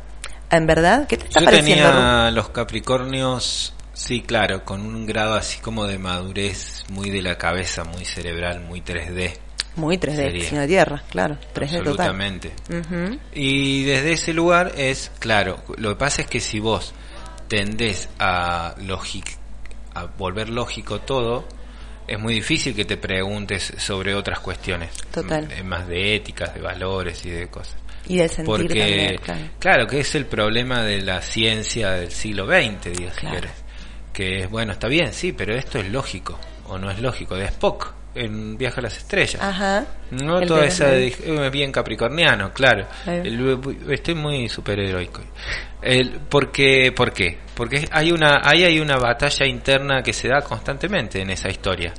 ¿En 0.50 0.66
verdad? 0.66 1.08
¿Qué 1.08 1.18
te 1.18 1.26
está 1.26 1.40
Yo 1.42 1.46
pareciendo? 1.46 1.90
Tenía 1.90 2.32
los 2.32 2.50
Capricornios, 2.50 3.74
sí, 3.94 4.22
claro, 4.22 4.64
con 4.64 4.82
un 4.82 5.06
grado 5.06 5.36
así 5.36 5.60
como 5.60 5.86
de 5.86 5.98
madurez 5.98 6.84
muy 6.90 7.10
de 7.10 7.22
la 7.22 7.38
cabeza, 7.38 7.84
muy 7.84 8.06
cerebral, 8.06 8.62
muy 8.62 8.82
3D. 8.82 9.38
Muy 9.78 9.98
3D, 9.98 10.16
Sería. 10.16 10.62
de 10.62 10.68
tierra, 10.68 11.04
claro. 11.10 11.38
3D 11.56 11.84
total. 11.84 12.10
Absolutamente. 12.10 12.52
Ujú. 12.70 13.18
Y 13.34 13.84
desde 13.86 14.12
ese 14.14 14.34
lugar 14.34 14.74
es, 14.76 15.12
claro, 15.20 15.64
lo 15.78 15.90
que 15.90 15.96
pasa 15.96 16.22
es 16.24 16.28
que 16.28 16.40
si 16.42 16.60
vos 16.60 16.94
tendés 17.48 18.10
a, 18.20 18.76
a 19.96 20.06
volver 20.18 20.50
lógico 20.50 21.00
todo, 21.02 21.48
es 22.08 22.20
muy 22.20 22.34
difícil 22.34 22.76
que 22.76 22.86
te 22.86 22.98
preguntes 22.98 23.74
sobre 23.78 24.14
otras 24.16 24.40
cuestiones. 24.40 24.92
Total. 25.12 25.44
M- 25.52 25.64
Más 25.64 25.88
de 25.88 26.16
éticas, 26.16 26.54
de 26.54 26.62
valores 26.62 27.26
y 27.26 27.30
de 27.30 27.48
cosas. 27.48 27.76
Y 28.08 28.18
del 28.18 28.30
sentir 28.30 28.46
Porque, 28.46 28.68
también, 28.80 29.18
claro. 29.18 29.42
claro. 29.60 29.88
que 29.88 30.00
es 30.00 30.16
el 30.16 30.26
problema 30.26 30.82
de 30.84 31.02
la 31.02 31.22
ciencia 31.22 31.92
del 31.92 32.12
siglo 32.12 32.46
XX, 32.46 32.98
digo, 32.98 33.12
si. 33.20 33.52
Que 34.14 34.44
es, 34.44 34.50
bueno, 34.50 34.72
está 34.72 34.88
bien, 34.88 35.14
sí, 35.14 35.34
pero 35.34 35.56
esto 35.56 35.78
es 35.80 35.90
lógico, 35.90 36.40
o 36.68 36.78
no 36.78 36.90
es 36.90 37.00
lógico, 37.00 37.36
de 37.36 37.46
Spock 37.46 37.94
en 38.18 38.58
Viaje 38.58 38.80
a 38.80 38.84
las 38.84 38.98
Estrellas. 38.98 39.42
Ajá. 39.42 39.86
No 40.12 40.40
El 40.40 40.48
toda 40.48 40.62
de- 40.62 40.68
esa 40.68 40.88
de- 40.88 41.08
eh, 41.08 41.50
bien 41.50 41.72
capricorniano, 41.72 42.52
claro. 42.54 42.88
El- 43.06 43.60
estoy 43.90 44.16
muy 44.16 44.50
superheroico. 44.50 45.22
El, 45.82 46.20
porque, 46.30 46.92
¿Por 46.96 47.14
qué? 47.14 47.38
Porque 47.56 47.88
hay 47.92 48.12
una, 48.12 48.42
ahí 48.44 48.64
hay 48.64 48.80
una 48.80 48.98
batalla 48.98 49.46
interna 49.46 50.02
que 50.02 50.14
se 50.14 50.28
da 50.28 50.42
constantemente 50.42 51.22
en 51.22 51.30
esa 51.30 51.50
historia, 51.50 51.94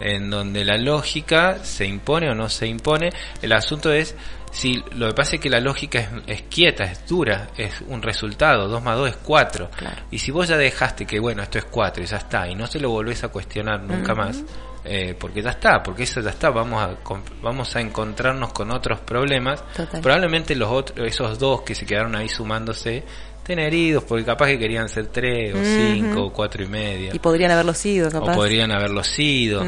en 0.00 0.28
donde 0.30 0.64
la 0.64 0.76
lógica 0.76 1.58
se 1.64 1.86
impone 1.86 2.30
o 2.30 2.34
no 2.34 2.48
se 2.48 2.66
impone. 2.66 3.10
El 3.40 3.52
asunto 3.52 3.92
es 3.92 4.14
si 4.52 4.82
lo 4.94 5.08
que 5.08 5.14
pasa 5.14 5.34
es 5.36 5.40
que 5.42 5.50
la 5.50 5.58
lógica 5.58 5.98
es, 5.98 6.08
es 6.28 6.42
quieta, 6.42 6.84
es 6.84 7.06
dura, 7.08 7.48
es 7.56 7.80
un 7.88 8.00
resultado, 8.02 8.68
2 8.68 8.82
más 8.82 8.96
2 8.96 9.08
es 9.10 9.16
4. 9.16 9.68
Claro. 9.76 10.02
Y 10.12 10.18
si 10.18 10.30
vos 10.30 10.46
ya 10.46 10.56
dejaste 10.56 11.06
que, 11.06 11.18
bueno, 11.18 11.42
esto 11.42 11.58
es 11.58 11.64
4 11.64 12.04
y 12.04 12.06
ya 12.06 12.18
está, 12.18 12.46
y 12.48 12.54
no 12.54 12.66
se 12.68 12.78
lo 12.78 12.90
volvés 12.90 13.24
a 13.24 13.28
cuestionar 13.28 13.82
nunca 13.82 14.14
más, 14.14 14.44
eh, 14.84 15.14
porque 15.18 15.42
ya 15.42 15.50
está, 15.50 15.82
porque 15.82 16.02
eso 16.02 16.20
ya 16.20 16.30
está, 16.30 16.50
vamos 16.50 16.82
a, 16.82 16.96
vamos 17.42 17.74
a 17.74 17.80
encontrarnos 17.80 18.52
con 18.52 18.70
otros 18.70 19.00
problemas. 19.00 19.64
Total. 19.74 20.00
Probablemente 20.00 20.54
los 20.54 20.70
otros, 20.70 21.06
esos 21.06 21.38
dos 21.38 21.62
que 21.62 21.74
se 21.74 21.86
quedaron 21.86 22.14
ahí 22.14 22.28
sumándose, 22.28 23.02
estén 23.38 23.58
heridos, 23.58 24.04
porque 24.04 24.24
capaz 24.24 24.46
que 24.48 24.58
querían 24.58 24.88
ser 24.88 25.06
3 25.06 25.54
o. 25.54 25.58
5 25.62 26.22
o 26.22 26.32
4 26.32 26.64
y 26.64 26.66
media. 26.66 27.10
Y 27.14 27.18
podrían 27.18 27.50
haberlo 27.50 27.74
sido, 27.74 28.08
O 28.08 28.10
capaz. 28.10 28.34
podrían 28.34 28.72
haberlo 28.72 29.02
sido. 29.04 29.64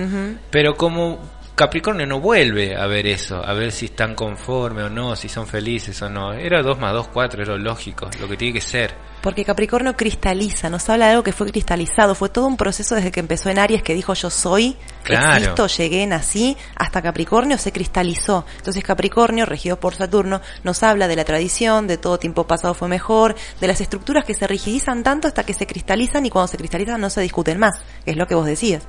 Pero 0.50 0.74
como 0.76 1.18
Capricornio 1.54 2.06
no 2.06 2.20
vuelve 2.20 2.76
a 2.76 2.86
ver 2.86 3.06
eso, 3.06 3.42
a 3.42 3.54
ver 3.54 3.72
si 3.72 3.86
están 3.86 4.14
conformes 4.14 4.84
o 4.84 4.90
no, 4.90 5.16
si 5.16 5.28
son 5.28 5.46
felices 5.46 6.00
o 6.02 6.10
no. 6.10 6.34
Era 6.34 6.62
2 6.62 6.78
más 6.78 6.92
2, 6.92 7.08
4, 7.08 7.42
era 7.42 7.56
lo 7.56 7.58
lógico, 7.58 8.10
lo 8.20 8.28
que 8.28 8.36
tiene 8.36 8.54
que 8.54 8.60
ser. 8.60 8.94
Porque 9.26 9.44
Capricornio 9.44 9.96
cristaliza, 9.96 10.70
nos 10.70 10.88
habla 10.88 11.06
de 11.06 11.10
algo 11.10 11.24
que 11.24 11.32
fue 11.32 11.50
cristalizado, 11.50 12.14
fue 12.14 12.28
todo 12.28 12.46
un 12.46 12.56
proceso 12.56 12.94
desde 12.94 13.10
que 13.10 13.18
empezó 13.18 13.50
en 13.50 13.58
Aries 13.58 13.82
que 13.82 13.92
dijo 13.92 14.14
yo 14.14 14.30
soy, 14.30 14.76
Claro. 15.02 15.38
existo, 15.38 15.66
llegué, 15.66 16.06
nací, 16.06 16.56
hasta 16.76 17.02
Capricornio 17.02 17.58
se 17.58 17.72
cristalizó. 17.72 18.46
Entonces 18.58 18.84
Capricornio, 18.84 19.44
regido 19.44 19.80
por 19.80 19.96
Saturno, 19.96 20.42
nos 20.62 20.84
habla 20.84 21.08
de 21.08 21.16
la 21.16 21.24
tradición, 21.24 21.88
de 21.88 21.98
todo 21.98 22.20
tiempo 22.20 22.46
pasado 22.46 22.72
fue 22.74 22.86
mejor, 22.86 23.34
de 23.60 23.66
las 23.66 23.80
estructuras 23.80 24.24
que 24.24 24.34
se 24.34 24.46
rigidizan 24.46 25.02
tanto 25.02 25.26
hasta 25.26 25.42
que 25.42 25.54
se 25.54 25.66
cristalizan 25.66 26.24
y 26.24 26.30
cuando 26.30 26.46
se 26.46 26.56
cristalizan 26.56 27.00
no 27.00 27.10
se 27.10 27.20
discuten 27.20 27.58
más, 27.58 27.80
que 28.04 28.12
es 28.12 28.16
lo 28.16 28.28
que 28.28 28.36
vos 28.36 28.46
decías. 28.46 28.84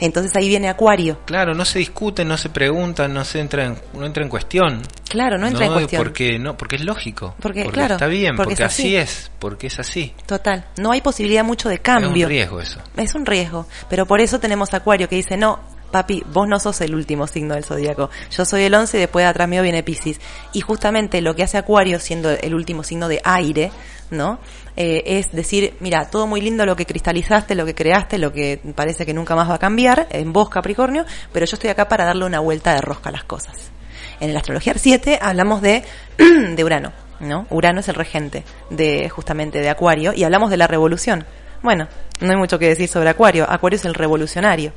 Entonces 0.00 0.34
ahí 0.36 0.48
viene 0.48 0.68
Acuario. 0.68 1.18
Claro, 1.24 1.54
no 1.54 1.64
se 1.64 1.78
discuten, 1.78 2.28
no 2.28 2.36
se 2.36 2.48
preguntan, 2.48 3.12
no 3.14 3.24
se 3.24 3.40
entra 3.40 3.64
en, 3.64 3.78
no 3.94 4.06
entra 4.06 4.22
en 4.22 4.28
cuestión. 4.28 4.82
Claro, 5.08 5.38
no 5.38 5.46
entra 5.46 5.66
en 5.66 5.72
cuestión. 5.72 6.02
Porque, 6.02 6.38
no, 6.38 6.56
porque 6.56 6.76
es 6.76 6.84
lógico. 6.84 7.34
Porque, 7.40 7.64
claro, 7.66 7.94
está 7.94 8.06
bien, 8.06 8.36
porque 8.36 8.50
porque, 8.50 8.64
es 8.64 8.72
así. 8.72 8.96
es, 8.96 9.30
porque 9.38 9.66
es 9.68 9.78
así. 9.78 10.12
Total, 10.26 10.66
no 10.78 10.90
hay 10.92 11.00
posibilidad 11.00 11.44
mucho 11.44 11.68
de 11.68 11.76
Es 11.76 11.80
cambio. 11.80 12.24
un 12.26 12.30
riesgo 12.30 12.60
eso. 12.60 12.80
Es 12.96 13.14
un 13.14 13.24
riesgo, 13.26 13.66
pero 13.88 14.06
por 14.06 14.20
eso 14.20 14.40
tenemos 14.40 14.72
Acuario 14.74 15.08
que 15.08 15.16
dice, 15.16 15.36
no, 15.36 15.60
papi, 15.94 16.24
vos 16.26 16.48
no 16.48 16.58
sos 16.58 16.80
el 16.80 16.92
último 16.92 17.28
signo 17.28 17.54
del 17.54 17.62
zodíaco. 17.62 18.10
Yo 18.28 18.44
soy 18.44 18.64
el 18.64 18.74
11 18.74 18.96
y 18.96 19.00
después 19.00 19.22
de 19.22 19.28
atrás 19.28 19.48
mío 19.48 19.62
viene 19.62 19.84
Piscis. 19.84 20.20
Y 20.52 20.60
justamente 20.60 21.22
lo 21.22 21.36
que 21.36 21.44
hace 21.44 21.56
Acuario, 21.56 22.00
siendo 22.00 22.30
el 22.30 22.52
último 22.52 22.82
signo 22.82 23.06
de 23.06 23.20
aire, 23.22 23.70
¿no? 24.10 24.40
Eh, 24.76 25.04
es 25.06 25.30
decir, 25.30 25.76
mira, 25.78 26.10
todo 26.10 26.26
muy 26.26 26.40
lindo 26.40 26.66
lo 26.66 26.74
que 26.74 26.84
cristalizaste, 26.84 27.54
lo 27.54 27.64
que 27.64 27.76
creaste, 27.76 28.18
lo 28.18 28.32
que 28.32 28.60
parece 28.74 29.06
que 29.06 29.14
nunca 29.14 29.36
más 29.36 29.48
va 29.48 29.54
a 29.54 29.58
cambiar 29.60 30.08
en 30.10 30.32
vos, 30.32 30.48
Capricornio, 30.48 31.04
pero 31.32 31.46
yo 31.46 31.54
estoy 31.54 31.70
acá 31.70 31.86
para 31.86 32.04
darle 32.04 32.24
una 32.24 32.40
vuelta 32.40 32.74
de 32.74 32.80
rosca 32.80 33.10
a 33.10 33.12
las 33.12 33.22
cosas. 33.22 33.70
En 34.18 34.30
el 34.30 34.36
Astrología 34.36 34.74
7 34.76 35.20
hablamos 35.22 35.62
de, 35.62 35.84
de 36.18 36.64
Urano, 36.64 36.92
¿no? 37.20 37.46
Urano 37.50 37.78
es 37.78 37.88
el 37.88 37.94
regente 37.94 38.42
de, 38.68 39.08
justamente, 39.10 39.60
de 39.60 39.68
Acuario, 39.68 40.12
y 40.12 40.24
hablamos 40.24 40.50
de 40.50 40.56
la 40.56 40.66
revolución. 40.66 41.24
Bueno, 41.62 41.86
no 42.20 42.30
hay 42.32 42.36
mucho 42.36 42.58
que 42.58 42.66
decir 42.66 42.88
sobre 42.88 43.10
Acuario. 43.10 43.48
Acuario 43.48 43.76
es 43.76 43.84
el 43.84 43.94
revolucionario, 43.94 44.72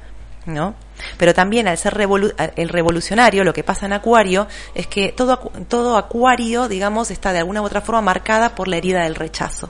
¿no? 0.48 0.74
Pero 1.18 1.34
también 1.34 1.68
al 1.68 1.78
ser 1.78 1.94
revolu- 1.94 2.34
el 2.56 2.70
revolucionario, 2.70 3.44
lo 3.44 3.54
que 3.54 3.64
pasa 3.64 3.86
en 3.86 3.94
Acuario 3.94 4.48
es 4.74 4.88
que 4.88 5.12
todo, 5.12 5.52
todo 5.68 5.98
Acuario, 5.98 6.68
digamos, 6.68 7.12
está 7.12 7.34
de 7.34 7.40
alguna 7.40 7.62
u 7.62 7.66
otra 7.66 7.82
forma 7.82 8.02
marcada 8.02 8.56
por 8.56 8.68
la 8.68 8.78
herida 8.78 9.04
del 9.04 9.16
rechazo. 9.16 9.70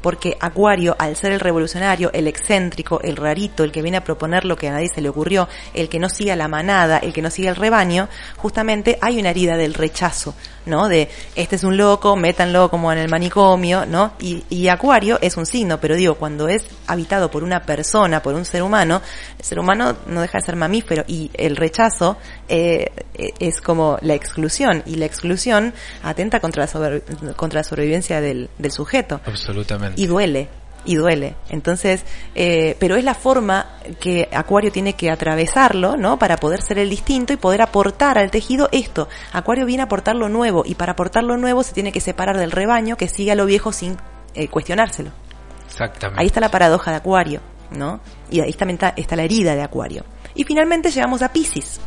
Porque 0.00 0.36
Acuario, 0.40 0.96
al 0.98 1.16
ser 1.16 1.32
el 1.32 1.40
revolucionario, 1.40 2.10
el 2.12 2.26
excéntrico, 2.26 3.00
el 3.02 3.16
rarito, 3.16 3.64
el 3.64 3.72
que 3.72 3.82
viene 3.82 3.98
a 3.98 4.04
proponer 4.04 4.44
lo 4.44 4.56
que 4.56 4.68
a 4.68 4.72
nadie 4.72 4.88
se 4.88 5.00
le 5.00 5.08
ocurrió, 5.08 5.48
el 5.74 5.88
que 5.88 5.98
no 5.98 6.08
sigue 6.08 6.34
la 6.36 6.48
manada, 6.48 6.98
el 6.98 7.12
que 7.12 7.22
no 7.22 7.30
sigue 7.30 7.48
al 7.48 7.56
rebaño, 7.56 8.08
justamente 8.36 8.98
hay 9.00 9.18
una 9.18 9.30
herida 9.30 9.56
del 9.56 9.74
rechazo, 9.74 10.34
¿no? 10.66 10.88
De 10.88 11.08
este 11.34 11.56
es 11.56 11.64
un 11.64 11.76
loco, 11.76 12.16
métanlo 12.16 12.70
como 12.70 12.92
en 12.92 12.98
el 12.98 13.08
manicomio, 13.08 13.86
¿no? 13.86 14.12
Y, 14.20 14.44
y 14.50 14.68
Acuario 14.68 15.18
es 15.20 15.36
un 15.36 15.46
signo, 15.46 15.80
pero 15.80 15.94
digo, 15.96 16.14
cuando 16.16 16.48
es 16.48 16.64
habitado 16.86 17.30
por 17.30 17.42
una 17.44 17.62
persona, 17.62 18.22
por 18.22 18.34
un 18.34 18.44
ser 18.44 18.62
humano, 18.62 19.00
el 19.38 19.44
ser 19.44 19.58
humano 19.58 19.96
no 20.06 20.20
deja 20.20 20.38
de 20.38 20.44
ser 20.44 20.56
mamífero 20.56 21.04
y 21.06 21.30
el 21.34 21.56
rechazo 21.56 22.16
eh, 22.48 22.90
eh, 23.14 23.30
es 23.38 23.60
como 23.60 23.98
la 24.02 24.14
exclusión 24.14 24.82
y 24.86 24.96
la 24.96 25.06
exclusión 25.06 25.72
atenta 26.02 26.40
contra 26.40 26.62
la, 26.64 26.68
sobre- 26.68 27.02
contra 27.36 27.60
la 27.60 27.64
sobrevivencia 27.64 28.20
del, 28.20 28.48
del 28.58 28.72
sujeto 28.72 29.20
Absolutamente. 29.26 30.00
y 30.00 30.06
duele 30.06 30.48
y 30.84 30.96
duele 30.96 31.36
entonces 31.50 32.04
eh, 32.34 32.76
pero 32.78 32.96
es 32.96 33.04
la 33.04 33.14
forma 33.14 33.66
que 34.00 34.28
Acuario 34.32 34.72
tiene 34.72 34.94
que 34.94 35.10
atravesarlo 35.10 35.96
no 35.96 36.18
para 36.18 36.36
poder 36.36 36.62
ser 36.62 36.78
el 36.78 36.90
distinto 36.90 37.32
y 37.32 37.36
poder 37.36 37.62
aportar 37.62 38.18
al 38.18 38.30
tejido 38.30 38.68
esto 38.72 39.08
Acuario 39.32 39.66
viene 39.66 39.82
a 39.82 39.86
aportar 39.86 40.16
lo 40.16 40.28
nuevo 40.28 40.62
y 40.66 40.74
para 40.74 40.92
aportar 40.92 41.24
lo 41.24 41.36
nuevo 41.36 41.62
se 41.62 41.74
tiene 41.74 41.92
que 41.92 42.00
separar 42.00 42.36
del 42.38 42.50
rebaño 42.50 42.96
que 42.96 43.08
sigue 43.08 43.32
a 43.32 43.34
lo 43.34 43.46
viejo 43.46 43.72
sin 43.72 43.96
eh, 44.34 44.48
cuestionárselo 44.48 45.10
Exactamente. 45.74 46.20
Ahí 46.20 46.26
está 46.26 46.40
la 46.40 46.50
paradoja 46.50 46.92
de 46.92 46.98
Acuario, 46.98 47.40
¿no? 47.70 48.00
Y 48.30 48.40
ahí 48.40 48.52
también 48.52 48.76
está, 48.76 48.94
está 48.96 49.16
la 49.16 49.24
herida 49.24 49.56
de 49.56 49.62
Acuario. 49.62 50.04
Y 50.34 50.44
finalmente 50.44 50.90
llegamos 50.90 51.22
a 51.22 51.32
Pisces, 51.32 51.80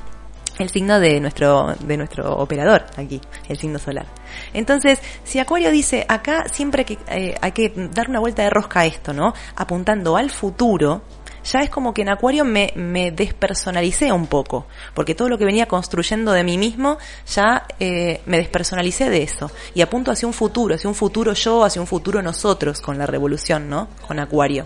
el 0.59 0.69
signo 0.69 0.99
de 0.99 1.19
nuestro, 1.19 1.75
de 1.79 1.97
nuestro 1.97 2.35
operador 2.37 2.85
aquí, 2.95 3.21
el 3.47 3.57
signo 3.57 3.79
solar. 3.79 4.05
Entonces, 4.53 4.99
si 5.23 5.39
Acuario 5.39 5.71
dice, 5.71 6.05
acá 6.07 6.45
siempre 6.51 6.85
que, 6.85 6.97
eh, 7.09 7.35
hay 7.41 7.51
que 7.51 7.71
dar 7.91 8.09
una 8.09 8.19
vuelta 8.19 8.43
de 8.43 8.49
rosca 8.49 8.81
a 8.81 8.85
esto, 8.85 9.13
¿no? 9.13 9.33
Apuntando 9.55 10.17
al 10.17 10.29
futuro, 10.29 11.01
ya 11.43 11.61
es 11.61 11.69
como 11.69 11.93
que 11.93 12.01
en 12.01 12.09
Acuario 12.09 12.43
me, 12.43 12.73
me 12.75 13.11
despersonalicé 13.11 14.11
un 14.11 14.27
poco, 14.27 14.67
porque 14.93 15.15
todo 15.15 15.29
lo 15.29 15.37
que 15.37 15.45
venía 15.45 15.67
construyendo 15.67 16.31
de 16.33 16.43
mí 16.43 16.57
mismo, 16.57 16.97
ya 17.33 17.65
eh, 17.79 18.21
me 18.25 18.37
despersonalicé 18.37 19.09
de 19.09 19.23
eso, 19.23 19.49
y 19.73 19.81
apunto 19.81 20.11
hacia 20.11 20.27
un 20.27 20.33
futuro, 20.33 20.75
hacia 20.75 20.89
un 20.89 20.95
futuro 20.95 21.33
yo, 21.33 21.63
hacia 21.63 21.81
un 21.81 21.87
futuro 21.87 22.21
nosotros, 22.21 22.81
con 22.81 22.97
la 22.97 23.05
revolución, 23.05 23.69
¿no? 23.69 23.87
Con 24.05 24.19
Acuario. 24.19 24.65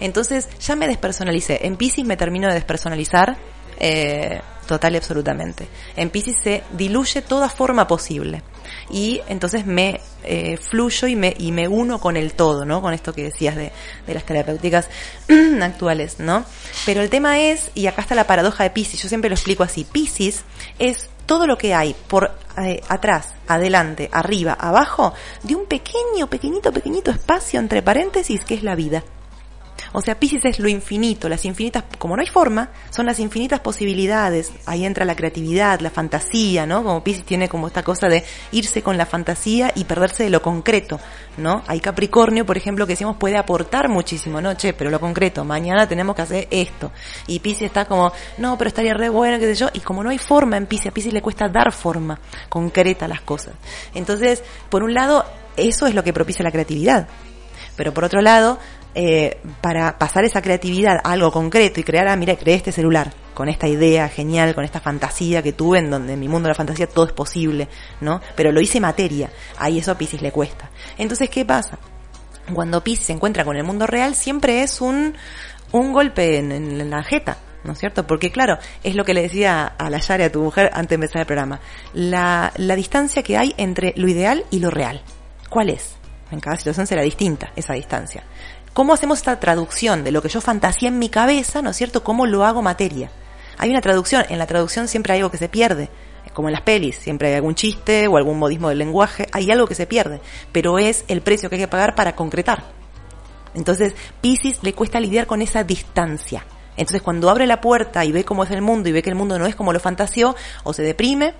Entonces, 0.00 0.48
ya 0.60 0.76
me 0.76 0.86
despersonalicé. 0.86 1.66
En 1.66 1.76
Pisces 1.76 2.04
me 2.04 2.16
termino 2.16 2.48
de 2.48 2.54
despersonalizar, 2.54 3.36
eh, 3.78 4.40
total 4.66 4.94
y 4.94 4.96
absolutamente. 4.98 5.66
En 5.96 6.10
Pisces 6.10 6.36
se 6.42 6.62
diluye 6.72 7.22
toda 7.22 7.48
forma 7.48 7.88
posible. 7.88 8.42
Y 8.90 9.20
entonces 9.28 9.66
me 9.66 10.00
eh, 10.22 10.58
fluyo 10.58 11.08
y 11.08 11.16
me, 11.16 11.34
y 11.38 11.52
me 11.52 11.66
uno 11.66 11.98
con 12.00 12.16
el 12.16 12.34
todo, 12.34 12.64
¿no? 12.64 12.82
Con 12.82 12.92
esto 12.92 13.12
que 13.12 13.24
decías 13.24 13.56
de, 13.56 13.72
de 14.06 14.14
las 14.14 14.24
terapéuticas 14.24 14.88
actuales, 15.62 16.20
¿no? 16.20 16.44
Pero 16.84 17.00
el 17.00 17.08
tema 17.08 17.40
es, 17.40 17.70
y 17.74 17.86
acá 17.86 18.02
está 18.02 18.14
la 18.14 18.26
paradoja 18.26 18.64
de 18.64 18.70
Pisces, 18.70 19.02
yo 19.02 19.08
siempre 19.08 19.30
lo 19.30 19.34
explico 19.34 19.62
así, 19.62 19.84
Pisces 19.84 20.44
es 20.78 21.08
todo 21.24 21.46
lo 21.46 21.58
que 21.58 21.74
hay 21.74 21.94
por 22.08 22.32
eh, 22.56 22.82
atrás, 22.88 23.34
adelante, 23.46 24.08
arriba, 24.12 24.54
abajo, 24.58 25.12
de 25.42 25.54
un 25.54 25.66
pequeño, 25.66 26.28
pequeñito, 26.28 26.72
pequeñito 26.72 27.10
espacio 27.10 27.60
entre 27.60 27.82
paréntesis 27.82 28.44
que 28.44 28.54
es 28.54 28.62
la 28.62 28.74
vida. 28.74 29.04
O 29.92 30.00
sea, 30.00 30.18
Pisces 30.18 30.44
es 30.44 30.58
lo 30.58 30.68
infinito, 30.68 31.28
las 31.28 31.44
infinitas, 31.44 31.84
como 31.98 32.16
no 32.16 32.22
hay 32.22 32.28
forma, 32.28 32.70
son 32.90 33.06
las 33.06 33.18
infinitas 33.18 33.60
posibilidades. 33.60 34.52
Ahí 34.66 34.84
entra 34.84 35.04
la 35.04 35.16
creatividad, 35.16 35.80
la 35.80 35.90
fantasía, 35.90 36.66
¿no? 36.66 36.82
Como 36.82 37.02
Pisces 37.02 37.24
tiene 37.24 37.48
como 37.48 37.66
esta 37.66 37.82
cosa 37.82 38.08
de 38.08 38.24
irse 38.52 38.82
con 38.82 38.96
la 38.96 39.06
fantasía 39.06 39.72
y 39.74 39.84
perderse 39.84 40.24
de 40.24 40.30
lo 40.30 40.42
concreto, 40.42 41.00
¿no? 41.36 41.62
Hay 41.66 41.80
Capricornio, 41.80 42.44
por 42.44 42.56
ejemplo, 42.56 42.86
que 42.86 42.92
decimos 42.92 43.16
puede 43.16 43.36
aportar 43.36 43.88
muchísimo, 43.88 44.40
¿no? 44.40 44.54
Che, 44.54 44.72
pero 44.72 44.90
lo 44.90 45.00
concreto, 45.00 45.44
mañana 45.44 45.88
tenemos 45.88 46.14
que 46.14 46.22
hacer 46.22 46.48
esto. 46.50 46.92
Y 47.26 47.40
Pisces 47.40 47.62
está 47.62 47.84
como, 47.84 48.12
no, 48.38 48.58
pero 48.58 48.68
estaría 48.68 48.94
re 48.94 49.08
bueno, 49.08 49.38
qué 49.38 49.46
sé 49.46 49.54
yo. 49.54 49.68
Y 49.72 49.80
como 49.80 50.02
no 50.02 50.10
hay 50.10 50.18
forma 50.18 50.56
en 50.56 50.66
Pisces, 50.66 50.88
a 50.88 50.90
Pisces 50.90 51.12
le 51.12 51.22
cuesta 51.22 51.48
dar 51.48 51.72
forma 51.72 52.18
concreta 52.48 53.06
a 53.06 53.08
las 53.08 53.22
cosas. 53.22 53.54
Entonces, 53.94 54.42
por 54.68 54.82
un 54.82 54.94
lado, 54.94 55.24
eso 55.56 55.86
es 55.86 55.94
lo 55.94 56.04
que 56.04 56.12
propicia 56.12 56.42
la 56.42 56.52
creatividad. 56.52 57.08
Pero 57.76 57.94
por 57.94 58.04
otro 58.04 58.20
lado, 58.20 58.58
eh, 58.94 59.38
para 59.60 59.98
pasar 59.98 60.24
esa 60.24 60.42
creatividad 60.42 60.96
a 61.04 61.12
algo 61.12 61.30
concreto 61.30 61.80
y 61.80 61.84
crear, 61.84 62.08
ah, 62.08 62.16
mira, 62.16 62.36
creé 62.36 62.56
este 62.56 62.72
celular 62.72 63.12
con 63.34 63.48
esta 63.48 63.68
idea 63.68 64.08
genial, 64.08 64.54
con 64.54 64.64
esta 64.64 64.80
fantasía 64.80 65.42
que 65.42 65.52
tuve 65.52 65.78
en 65.78 65.90
donde 65.90 66.14
en 66.14 66.20
mi 66.20 66.26
mundo 66.26 66.48
de 66.48 66.54
la 66.54 66.56
fantasía 66.56 66.88
todo 66.88 67.06
es 67.06 67.12
posible, 67.12 67.68
¿no? 68.00 68.20
Pero 68.34 68.50
lo 68.50 68.60
hice 68.60 68.80
materia, 68.80 69.30
ahí 69.58 69.78
eso 69.78 69.92
a 69.92 69.98
Pisces 69.98 70.22
le 70.22 70.32
cuesta. 70.32 70.70
Entonces, 70.96 71.30
¿qué 71.30 71.44
pasa? 71.44 71.78
Cuando 72.52 72.82
Pisces 72.82 73.06
se 73.06 73.12
encuentra 73.12 73.44
con 73.44 73.56
el 73.56 73.62
mundo 73.62 73.86
real, 73.86 74.16
siempre 74.16 74.62
es 74.62 74.80
un, 74.80 75.14
un 75.70 75.92
golpe 75.92 76.38
en, 76.38 76.90
la 76.90 77.04
jeta, 77.04 77.36
¿no 77.62 77.74
es 77.74 77.78
cierto? 77.78 78.06
Porque 78.06 78.32
claro, 78.32 78.58
es 78.82 78.96
lo 78.96 79.04
que 79.04 79.14
le 79.14 79.22
decía 79.22 79.66
a 79.66 79.90
la 79.90 79.98
Yare, 79.98 80.24
a 80.24 80.32
tu 80.32 80.42
mujer, 80.42 80.70
antes 80.72 80.88
de 80.88 80.94
empezar 80.96 81.20
el 81.20 81.26
programa. 81.26 81.60
La, 81.92 82.52
la 82.56 82.74
distancia 82.74 83.22
que 83.22 83.36
hay 83.36 83.54
entre 83.58 83.92
lo 83.96 84.08
ideal 84.08 84.44
y 84.50 84.58
lo 84.58 84.70
real. 84.70 85.02
¿Cuál 85.48 85.70
es? 85.70 85.94
En 86.30 86.40
cada 86.40 86.56
situación 86.56 86.86
será 86.86 87.02
distinta 87.02 87.52
esa 87.56 87.74
distancia. 87.74 88.24
¿Cómo 88.78 88.92
hacemos 88.92 89.18
esta 89.18 89.40
traducción 89.40 90.04
de 90.04 90.12
lo 90.12 90.22
que 90.22 90.28
yo 90.28 90.40
fantasía 90.40 90.86
en 90.86 91.00
mi 91.00 91.08
cabeza, 91.08 91.62
¿no 91.62 91.70
es 91.70 91.76
cierto? 91.76 92.04
¿Cómo 92.04 92.26
lo 92.26 92.44
hago 92.44 92.62
materia? 92.62 93.10
Hay 93.58 93.70
una 93.70 93.80
traducción, 93.80 94.24
en 94.28 94.38
la 94.38 94.46
traducción 94.46 94.86
siempre 94.86 95.14
hay 95.14 95.18
algo 95.18 95.32
que 95.32 95.36
se 95.36 95.48
pierde, 95.48 95.88
como 96.32 96.46
en 96.46 96.52
las 96.52 96.62
pelis, 96.62 96.94
siempre 96.94 97.26
hay 97.26 97.34
algún 97.34 97.56
chiste 97.56 98.06
o 98.06 98.16
algún 98.16 98.38
modismo 98.38 98.68
del 98.68 98.78
lenguaje, 98.78 99.26
hay 99.32 99.50
algo 99.50 99.66
que 99.66 99.74
se 99.74 99.88
pierde, 99.88 100.20
pero 100.52 100.78
es 100.78 101.04
el 101.08 101.22
precio 101.22 101.50
que 101.50 101.56
hay 101.56 101.62
que 101.62 101.66
pagar 101.66 101.96
para 101.96 102.14
concretar. 102.14 102.62
Entonces, 103.52 103.96
Pisces 104.20 104.62
le 104.62 104.74
cuesta 104.74 105.00
lidiar 105.00 105.26
con 105.26 105.42
esa 105.42 105.64
distancia. 105.64 106.46
Entonces, 106.76 107.02
cuando 107.02 107.30
abre 107.30 107.48
la 107.48 107.60
puerta 107.60 108.04
y 108.04 108.12
ve 108.12 108.22
cómo 108.22 108.44
es 108.44 108.50
el 108.52 108.62
mundo 108.62 108.88
y 108.88 108.92
ve 108.92 109.02
que 109.02 109.10
el 109.10 109.16
mundo 109.16 109.40
no 109.40 109.46
es 109.46 109.56
como 109.56 109.72
lo 109.72 109.80
fantaseó, 109.80 110.36
o 110.62 110.72
se 110.72 110.84
deprime, 110.84 111.34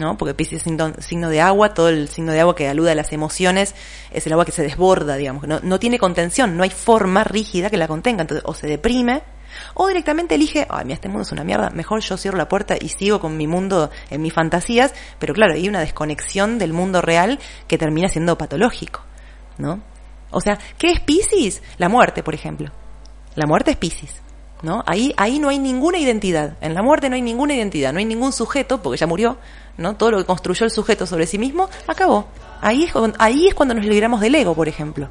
¿no? 0.00 0.16
Porque 0.16 0.34
Pisces 0.34 0.66
es 0.66 1.04
signo, 1.04 1.28
de 1.28 1.40
agua, 1.40 1.74
todo 1.74 1.88
el 1.90 2.08
signo 2.08 2.32
de 2.32 2.40
agua 2.40 2.56
que 2.56 2.68
alude 2.68 2.90
a 2.90 2.94
las 2.94 3.12
emociones 3.12 3.74
es 4.10 4.26
el 4.26 4.32
agua 4.32 4.44
que 4.44 4.52
se 4.52 4.62
desborda, 4.62 5.16
digamos, 5.16 5.46
no, 5.46 5.60
no 5.62 5.78
tiene 5.78 5.98
contención, 5.98 6.56
no 6.56 6.64
hay 6.64 6.70
forma 6.70 7.22
rígida 7.22 7.70
que 7.70 7.76
la 7.76 7.86
contenga, 7.86 8.22
entonces 8.22 8.44
o 8.46 8.54
se 8.54 8.66
deprime, 8.66 9.22
o 9.74 9.88
directamente 9.88 10.34
elige, 10.34 10.66
ay, 10.68 10.84
mira, 10.84 10.94
este 10.94 11.08
mundo 11.08 11.22
es 11.22 11.32
una 11.32 11.44
mierda, 11.44 11.70
mejor 11.70 12.00
yo 12.00 12.16
cierro 12.16 12.38
la 12.38 12.48
puerta 12.48 12.76
y 12.80 12.88
sigo 12.88 13.20
con 13.20 13.36
mi 13.36 13.46
mundo 13.46 13.90
en 14.10 14.22
mis 14.22 14.32
fantasías, 14.32 14.94
pero 15.18 15.34
claro, 15.34 15.54
hay 15.54 15.68
una 15.68 15.80
desconexión 15.80 16.58
del 16.58 16.72
mundo 16.72 17.02
real 17.02 17.38
que 17.68 17.78
termina 17.78 18.08
siendo 18.08 18.36
patológico, 18.38 19.02
¿no? 19.58 19.80
O 20.30 20.40
sea, 20.40 20.58
¿qué 20.78 20.92
es 20.92 21.00
Pisces? 21.00 21.62
La 21.78 21.88
muerte, 21.88 22.22
por 22.22 22.34
ejemplo. 22.34 22.70
La 23.34 23.46
muerte 23.46 23.72
es 23.72 23.76
Pisces. 23.76 24.22
¿No? 24.62 24.82
Ahí, 24.86 25.14
ahí 25.16 25.38
no 25.38 25.48
hay 25.48 25.58
ninguna 25.58 25.98
identidad. 25.98 26.56
En 26.60 26.74
la 26.74 26.82
muerte 26.82 27.08
no 27.08 27.16
hay 27.16 27.22
ninguna 27.22 27.54
identidad, 27.54 27.92
no 27.92 27.98
hay 27.98 28.04
ningún 28.04 28.32
sujeto, 28.32 28.82
porque 28.82 28.98
ya 28.98 29.06
murió, 29.06 29.38
¿no? 29.78 29.96
Todo 29.96 30.10
lo 30.10 30.18
que 30.18 30.24
construyó 30.24 30.66
el 30.66 30.70
sujeto 30.70 31.06
sobre 31.06 31.26
sí 31.26 31.38
mismo, 31.38 31.70
acabó. 31.86 32.26
Ahí 32.60 32.84
es, 32.84 32.92
ahí 33.18 33.48
es 33.48 33.54
cuando 33.54 33.74
nos 33.74 33.86
libramos 33.86 34.20
del 34.20 34.34
ego, 34.34 34.54
por 34.54 34.68
ejemplo. 34.68 35.08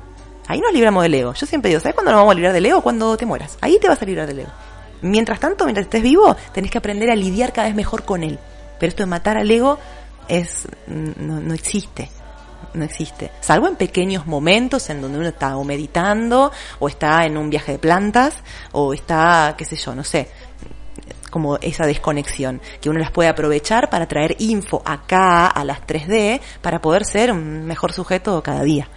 Ahí 0.47 0.60
nos 0.62 0.72
libramos 0.72 1.02
del 1.04 1.16
ego. 1.16 1.34
Yo 1.34 1.45
siempre 1.47 1.70
digo, 1.70 1.80
¿sabes 1.82 1.95
cuándo 1.95 2.12
nos 2.12 2.20
vamos 2.20 2.32
a 2.34 2.36
librar 2.36 2.54
del 2.54 2.66
ego? 2.66 2.82
Cuando 2.82 3.18
te 3.18 3.26
mueras. 3.26 3.58
Ahí 3.62 3.80
te 3.80 3.88
vas 3.88 4.02
a 4.02 4.06
librar 4.06 4.28
del 4.28 4.41
ego. 4.41 4.52
Mientras 5.02 5.39
tanto, 5.39 5.66
mientras 5.66 5.86
estés 5.86 6.04
vivo, 6.04 6.36
tenés 6.54 6.70
que 6.70 6.78
aprender 6.78 7.10
a 7.10 7.16
lidiar 7.16 7.54
cada 7.54 7.68
vez 7.68 7.76
mejor 7.76 8.04
con 8.04 8.24
él. 8.24 8.38
Pero 8.80 8.89
esto 8.89 9.04
de 9.04 9.08
matar 9.08 9.38
al 9.38 9.50
ego 9.50 9.80
es 10.28 10.68
no, 10.88 11.39
no 11.39 11.54
existe 11.54 12.10
no 12.74 12.84
existe. 12.84 13.32
Salvo 13.42 13.68
en 13.68 13.76
pequeños 13.76 14.28
momentos 14.28 14.90
en 14.90 15.02
donde 15.02 15.20
uno 15.20 15.28
está 15.28 15.58
o 15.58 15.64
meditando, 15.64 16.52
o 16.80 16.88
está 16.88 17.26
en 17.26 17.38
un 17.38 17.50
viaje 17.50 17.74
de 17.74 17.80
plantas, 17.80 18.36
o 18.72 18.94
está, 18.94 19.56
qué 19.58 19.66
sé 19.66 19.76
yo, 19.76 19.96
no 19.96 20.04
sé, 20.04 20.30
como 21.30 21.58
esa 21.58 21.86
desconexión, 21.86 22.62
que 22.82 22.90
uno 22.90 23.00
las 23.00 23.12
puede 23.12 23.30
aprovechar 23.30 23.90
para 23.90 24.08
traer 24.08 24.36
info 24.40 24.82
acá 24.86 25.48
a 25.48 25.64
las 25.64 25.82
3D 25.82 26.42
para 26.62 26.82
poder 26.82 27.06
ser 27.06 27.32
un 27.32 27.66
mejor 27.66 27.94
sujeto 27.94 28.42
cada 28.44 28.64
día. 28.64 28.90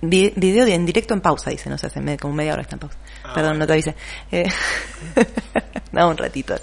video 0.00 0.66
en 0.66 0.86
directo 0.86 1.14
en 1.14 1.20
pausa, 1.20 1.50
dice, 1.50 1.70
no 1.70 1.78
sé, 1.78 1.86
hace 1.88 2.16
como 2.18 2.34
media 2.34 2.52
hora 2.52 2.62
está 2.62 2.76
en 2.76 2.80
pausa. 2.80 2.98
Perdón, 3.34 3.58
no 3.58 3.66
te 3.66 3.72
avise. 3.72 3.94
Eh, 4.30 4.48
no, 5.92 6.08
un 6.08 6.16
ratito. 6.16 6.54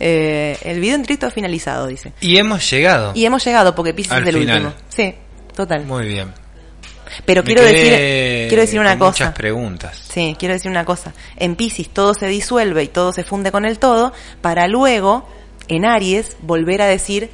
Eh, 0.00 0.56
el 0.62 0.80
video 0.80 0.94
en 0.96 1.02
directo 1.02 1.26
ha 1.26 1.30
finalizado, 1.30 1.86
dice. 1.86 2.12
Y 2.20 2.36
hemos 2.38 2.68
llegado. 2.70 3.12
Y 3.14 3.24
hemos 3.24 3.44
llegado 3.44 3.74
porque 3.74 3.94
Pisces 3.94 4.12
Al 4.12 4.22
es 4.22 4.28
el 4.34 4.40
final. 4.40 4.56
último. 4.66 4.82
Sí, 4.88 5.14
total. 5.54 5.84
Muy 5.84 6.06
bien. 6.06 6.32
Pero 7.24 7.42
Me 7.42 7.46
quiero 7.46 7.62
decir, 7.62 8.48
quiero 8.48 8.60
decir 8.62 8.78
una 8.80 8.90
con 8.98 9.08
cosa. 9.08 9.24
Muchas 9.24 9.34
preguntas. 9.34 9.98
Sí, 10.12 10.36
quiero 10.38 10.54
decir 10.54 10.70
una 10.70 10.84
cosa. 10.84 11.14
En 11.36 11.56
Pisces 11.56 11.88
todo 11.88 12.14
se 12.14 12.26
disuelve 12.28 12.82
y 12.84 12.88
todo 12.88 13.12
se 13.12 13.24
funde 13.24 13.50
con 13.50 13.64
el 13.64 13.78
todo, 13.78 14.12
para 14.42 14.68
luego, 14.68 15.26
en 15.68 15.84
Aries, 15.86 16.36
volver 16.42 16.82
a 16.82 16.86
decir, 16.86 17.30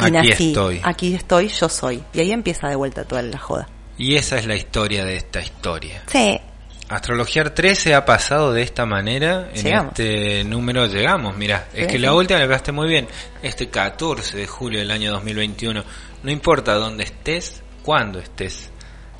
y 0.00 0.04
Aquí 0.06 0.10
nací, 0.10 0.48
estoy. 0.48 0.80
aquí 0.82 1.14
estoy, 1.14 1.48
yo 1.48 1.68
soy. 1.68 2.02
Y 2.14 2.20
ahí 2.20 2.32
empieza 2.32 2.68
de 2.68 2.76
vuelta 2.76 3.04
toda 3.04 3.22
la 3.22 3.38
joda. 3.38 3.68
Y 3.98 4.16
esa 4.16 4.38
es 4.38 4.46
la 4.46 4.56
historia 4.56 5.04
de 5.04 5.16
esta 5.18 5.40
historia. 5.40 6.02
Sí, 6.10 6.40
Astrologiar 6.88 7.50
13 7.50 7.94
ha 7.94 8.04
pasado 8.04 8.52
de 8.52 8.62
esta 8.62 8.84
manera. 8.84 9.48
En 9.54 9.62
Llegamos. 9.64 9.92
este 9.98 10.44
número 10.44 10.86
llegamos. 10.86 11.36
Mira, 11.36 11.68
es 11.72 11.80
Sí, 11.82 11.86
que 11.86 11.92
sí. 11.92 11.98
la 11.98 12.12
última 12.14 12.38
la 12.38 12.46
pegaste 12.46 12.72
muy 12.72 12.88
bien. 12.88 13.08
Este 13.42 13.68
14 13.70 14.36
de 14.36 14.46
julio 14.46 14.80
del 14.80 14.90
año 14.90 15.10
2021. 15.12 15.82
No 16.22 16.30
importa 16.30 16.74
dónde 16.74 17.04
estés, 17.04 17.62
cuándo 17.82 18.18
estés. 18.18 18.70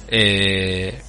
Eh, 0.08 1.00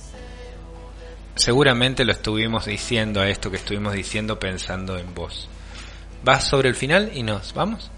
seguramente 1.35 2.05
lo 2.05 2.13
estuvimos 2.13 2.65
diciendo 2.65 3.19
a 3.21 3.27
esto 3.27 3.51
que 3.51 3.57
estuvimos 3.57 3.93
diciendo 3.93 4.39
pensando 4.39 4.97
en 4.97 5.13
vos. 5.13 5.49
Vas 6.23 6.45
sobre 6.47 6.69
el 6.69 6.75
final 6.75 7.11
y 7.13 7.23
nos 7.23 7.53
vamos. 7.53 7.91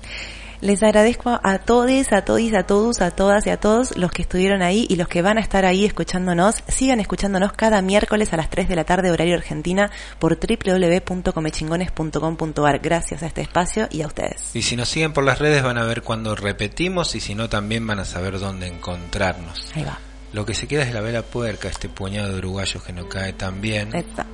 Les 0.61 0.81
agradezco 0.83 1.39
a 1.43 1.57
todos, 1.59 2.11
a 2.11 2.23
todos, 2.23 2.53
a 2.53 2.63
todos, 2.63 3.01
a 3.01 3.11
todas 3.11 3.45
y 3.45 3.49
a 3.49 3.57
todos 3.57 3.97
los 3.97 4.11
que 4.11 4.21
estuvieron 4.23 4.61
ahí 4.61 4.85
y 4.89 4.95
los 4.95 5.07
que 5.07 5.21
van 5.21 5.37
a 5.37 5.41
estar 5.41 5.65
ahí 5.65 5.85
escuchándonos. 5.85 6.63
Sigan 6.67 6.99
escuchándonos 6.99 7.53
cada 7.53 7.81
miércoles 7.81 8.33
a 8.33 8.37
las 8.37 8.49
3 8.49 8.67
de 8.67 8.75
la 8.75 8.83
tarde 8.83 9.11
horario 9.11 9.35
argentina 9.35 9.91
por 10.19 10.37
www.comechingones.com.ar. 10.39 12.79
Gracias 12.79 13.23
a 13.23 13.27
este 13.27 13.41
espacio 13.41 13.87
y 13.91 14.01
a 14.01 14.07
ustedes. 14.07 14.55
Y 14.55 14.63
si 14.63 14.75
nos 14.75 14.89
siguen 14.89 15.13
por 15.13 15.23
las 15.23 15.39
redes 15.39 15.63
van 15.63 15.77
a 15.77 15.85
ver 15.85 16.01
cuando 16.01 16.35
repetimos 16.35 17.15
y 17.15 17.19
si 17.19 17.35
no 17.35 17.49
también 17.49 17.85
van 17.85 17.99
a 17.99 18.05
saber 18.05 18.39
dónde 18.39 18.65
encontrarnos. 18.67 19.71
Ahí 19.75 19.83
va. 19.83 19.99
Lo 20.33 20.45
que 20.45 20.53
se 20.53 20.67
queda 20.67 20.83
es 20.83 20.93
la 20.93 20.99
vela 21.01 21.21
puerca, 21.21 21.69
este 21.69 21.87
puñado 21.89 22.33
de 22.33 22.39
uruguayos 22.39 22.83
que 22.83 22.93
no 22.93 23.07
cae 23.07 23.33
tan 23.33 23.61
bien. 23.61 23.95
Esta. 23.95 24.25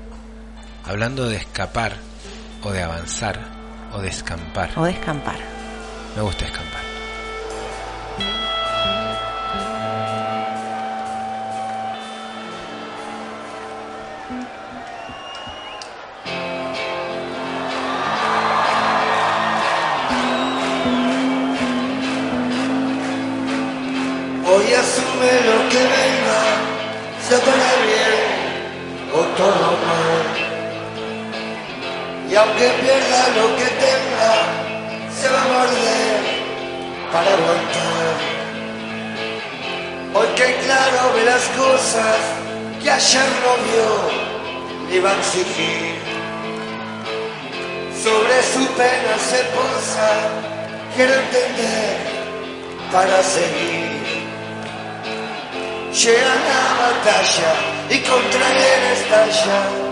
Hablando 0.86 1.30
de 1.30 1.38
escapar, 1.38 1.94
o 2.64 2.72
de 2.72 2.82
avanzar, 2.82 3.40
o 3.94 4.02
de 4.02 4.10
escampar. 4.10 4.72
O 4.76 4.86
de 4.86 4.92
escampar. 4.92 5.63
Me 6.16 6.22
gusta 6.22 6.46
escampar. 6.46 6.84
Hoy 24.46 24.74
asume 24.74 25.32
lo 25.50 25.70
que 25.70 25.80
venga, 25.80 26.42
se 27.28 27.38
pone 27.40 27.72
bien 27.88 28.18
o 29.14 29.22
todo 29.36 29.68
mal. 29.88 30.26
Y 32.30 32.36
aunque 32.36 32.70
pierda 32.82 33.30
lo 33.36 33.56
que 33.56 33.73
se 35.34 35.40
va 35.40 35.42
a 35.42 35.48
morder 35.48 36.22
para 37.12 37.34
aguantar. 37.34 38.16
Hoy 40.16 40.28
que 40.36 40.56
claro 40.66 41.14
ve 41.16 41.24
las 41.26 41.46
cosas 41.62 42.20
que 42.82 42.92
ayer 42.92 43.30
no 43.44 43.54
vio, 43.68 45.04
va 45.04 45.10
a 45.10 45.18
exigir. 45.18 45.96
Sobre 48.04 48.36
su 48.54 48.64
pena 48.74 49.14
se 49.30 49.42
posa, 49.56 50.10
quiero 50.96 51.14
entender 51.14 51.98
para 52.92 53.24
seguir. 53.24 54.04
Llega 56.02 56.34
la 56.50 56.64
batalla 56.84 57.52
y 57.90 58.00
contra 58.00 58.46
él 58.50 58.84
estalla. 58.98 59.83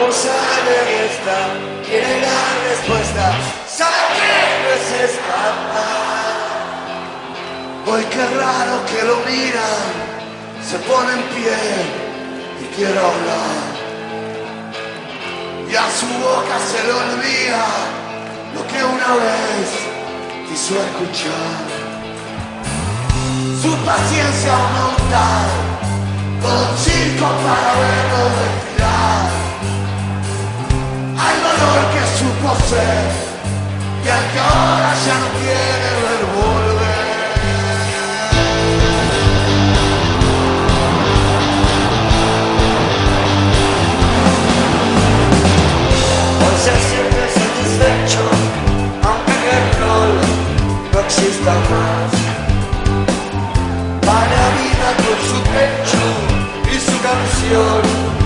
Como 0.00 0.12
sale 0.12 0.70
de 0.70 1.06
esta, 1.08 1.36
tiene 1.84 2.20
la 2.22 2.40
respuesta. 2.70 3.24
Sabe 3.68 4.00
que 4.16 4.32
no 4.62 4.68
es 4.72 4.86
escapar. 5.10 6.40
Hoy 7.86 8.02
qué 8.04 8.24
raro 8.40 8.74
que 8.86 9.00
lo 9.04 9.16
miran, 9.28 9.92
se 10.66 10.78
pone 10.88 11.12
en 11.12 11.22
pie 11.34 11.58
y 12.62 12.64
quiere 12.74 12.98
hablar. 12.98 13.60
Y 15.70 15.76
a 15.76 15.90
su 15.90 16.06
boca 16.24 16.56
se 16.70 16.82
le 16.82 16.92
olvida 16.94 17.66
lo 18.54 18.66
que 18.68 18.82
una 18.82 19.16
vez 19.16 19.68
quiso 20.48 20.80
escuchar. 20.80 21.60
Su 23.60 23.76
paciencia 23.84 24.52
aumenta, 24.54 25.24
un 26.42 26.78
circo 26.78 27.26
para 27.44 27.74
verlo 27.80 28.22
desfilar 28.40 29.49
al 31.26 31.36
dolor 31.46 31.80
que 31.92 32.02
supo 32.18 32.48
ser 32.68 33.04
y 34.04 34.08
al 34.08 34.24
que 34.32 34.38
ahora 34.38 34.90
ya 35.06 35.14
no 35.22 35.28
quiere 35.38 35.88
ver 36.02 36.22
volver. 36.36 37.10
Hoy 46.42 46.56
se 46.64 46.74
siente 46.88 47.22
satisfecho, 47.40 48.24
aunque 49.08 49.36
el 49.58 49.66
rol 49.80 50.12
no 50.92 50.98
exista 51.00 51.52
más. 51.70 52.10
Para 54.06 54.42
vida 54.58 54.88
con 55.02 55.18
su 55.30 55.38
pecho 55.52 56.02
y 56.72 56.78
su 56.78 56.96
canción. 57.02 58.19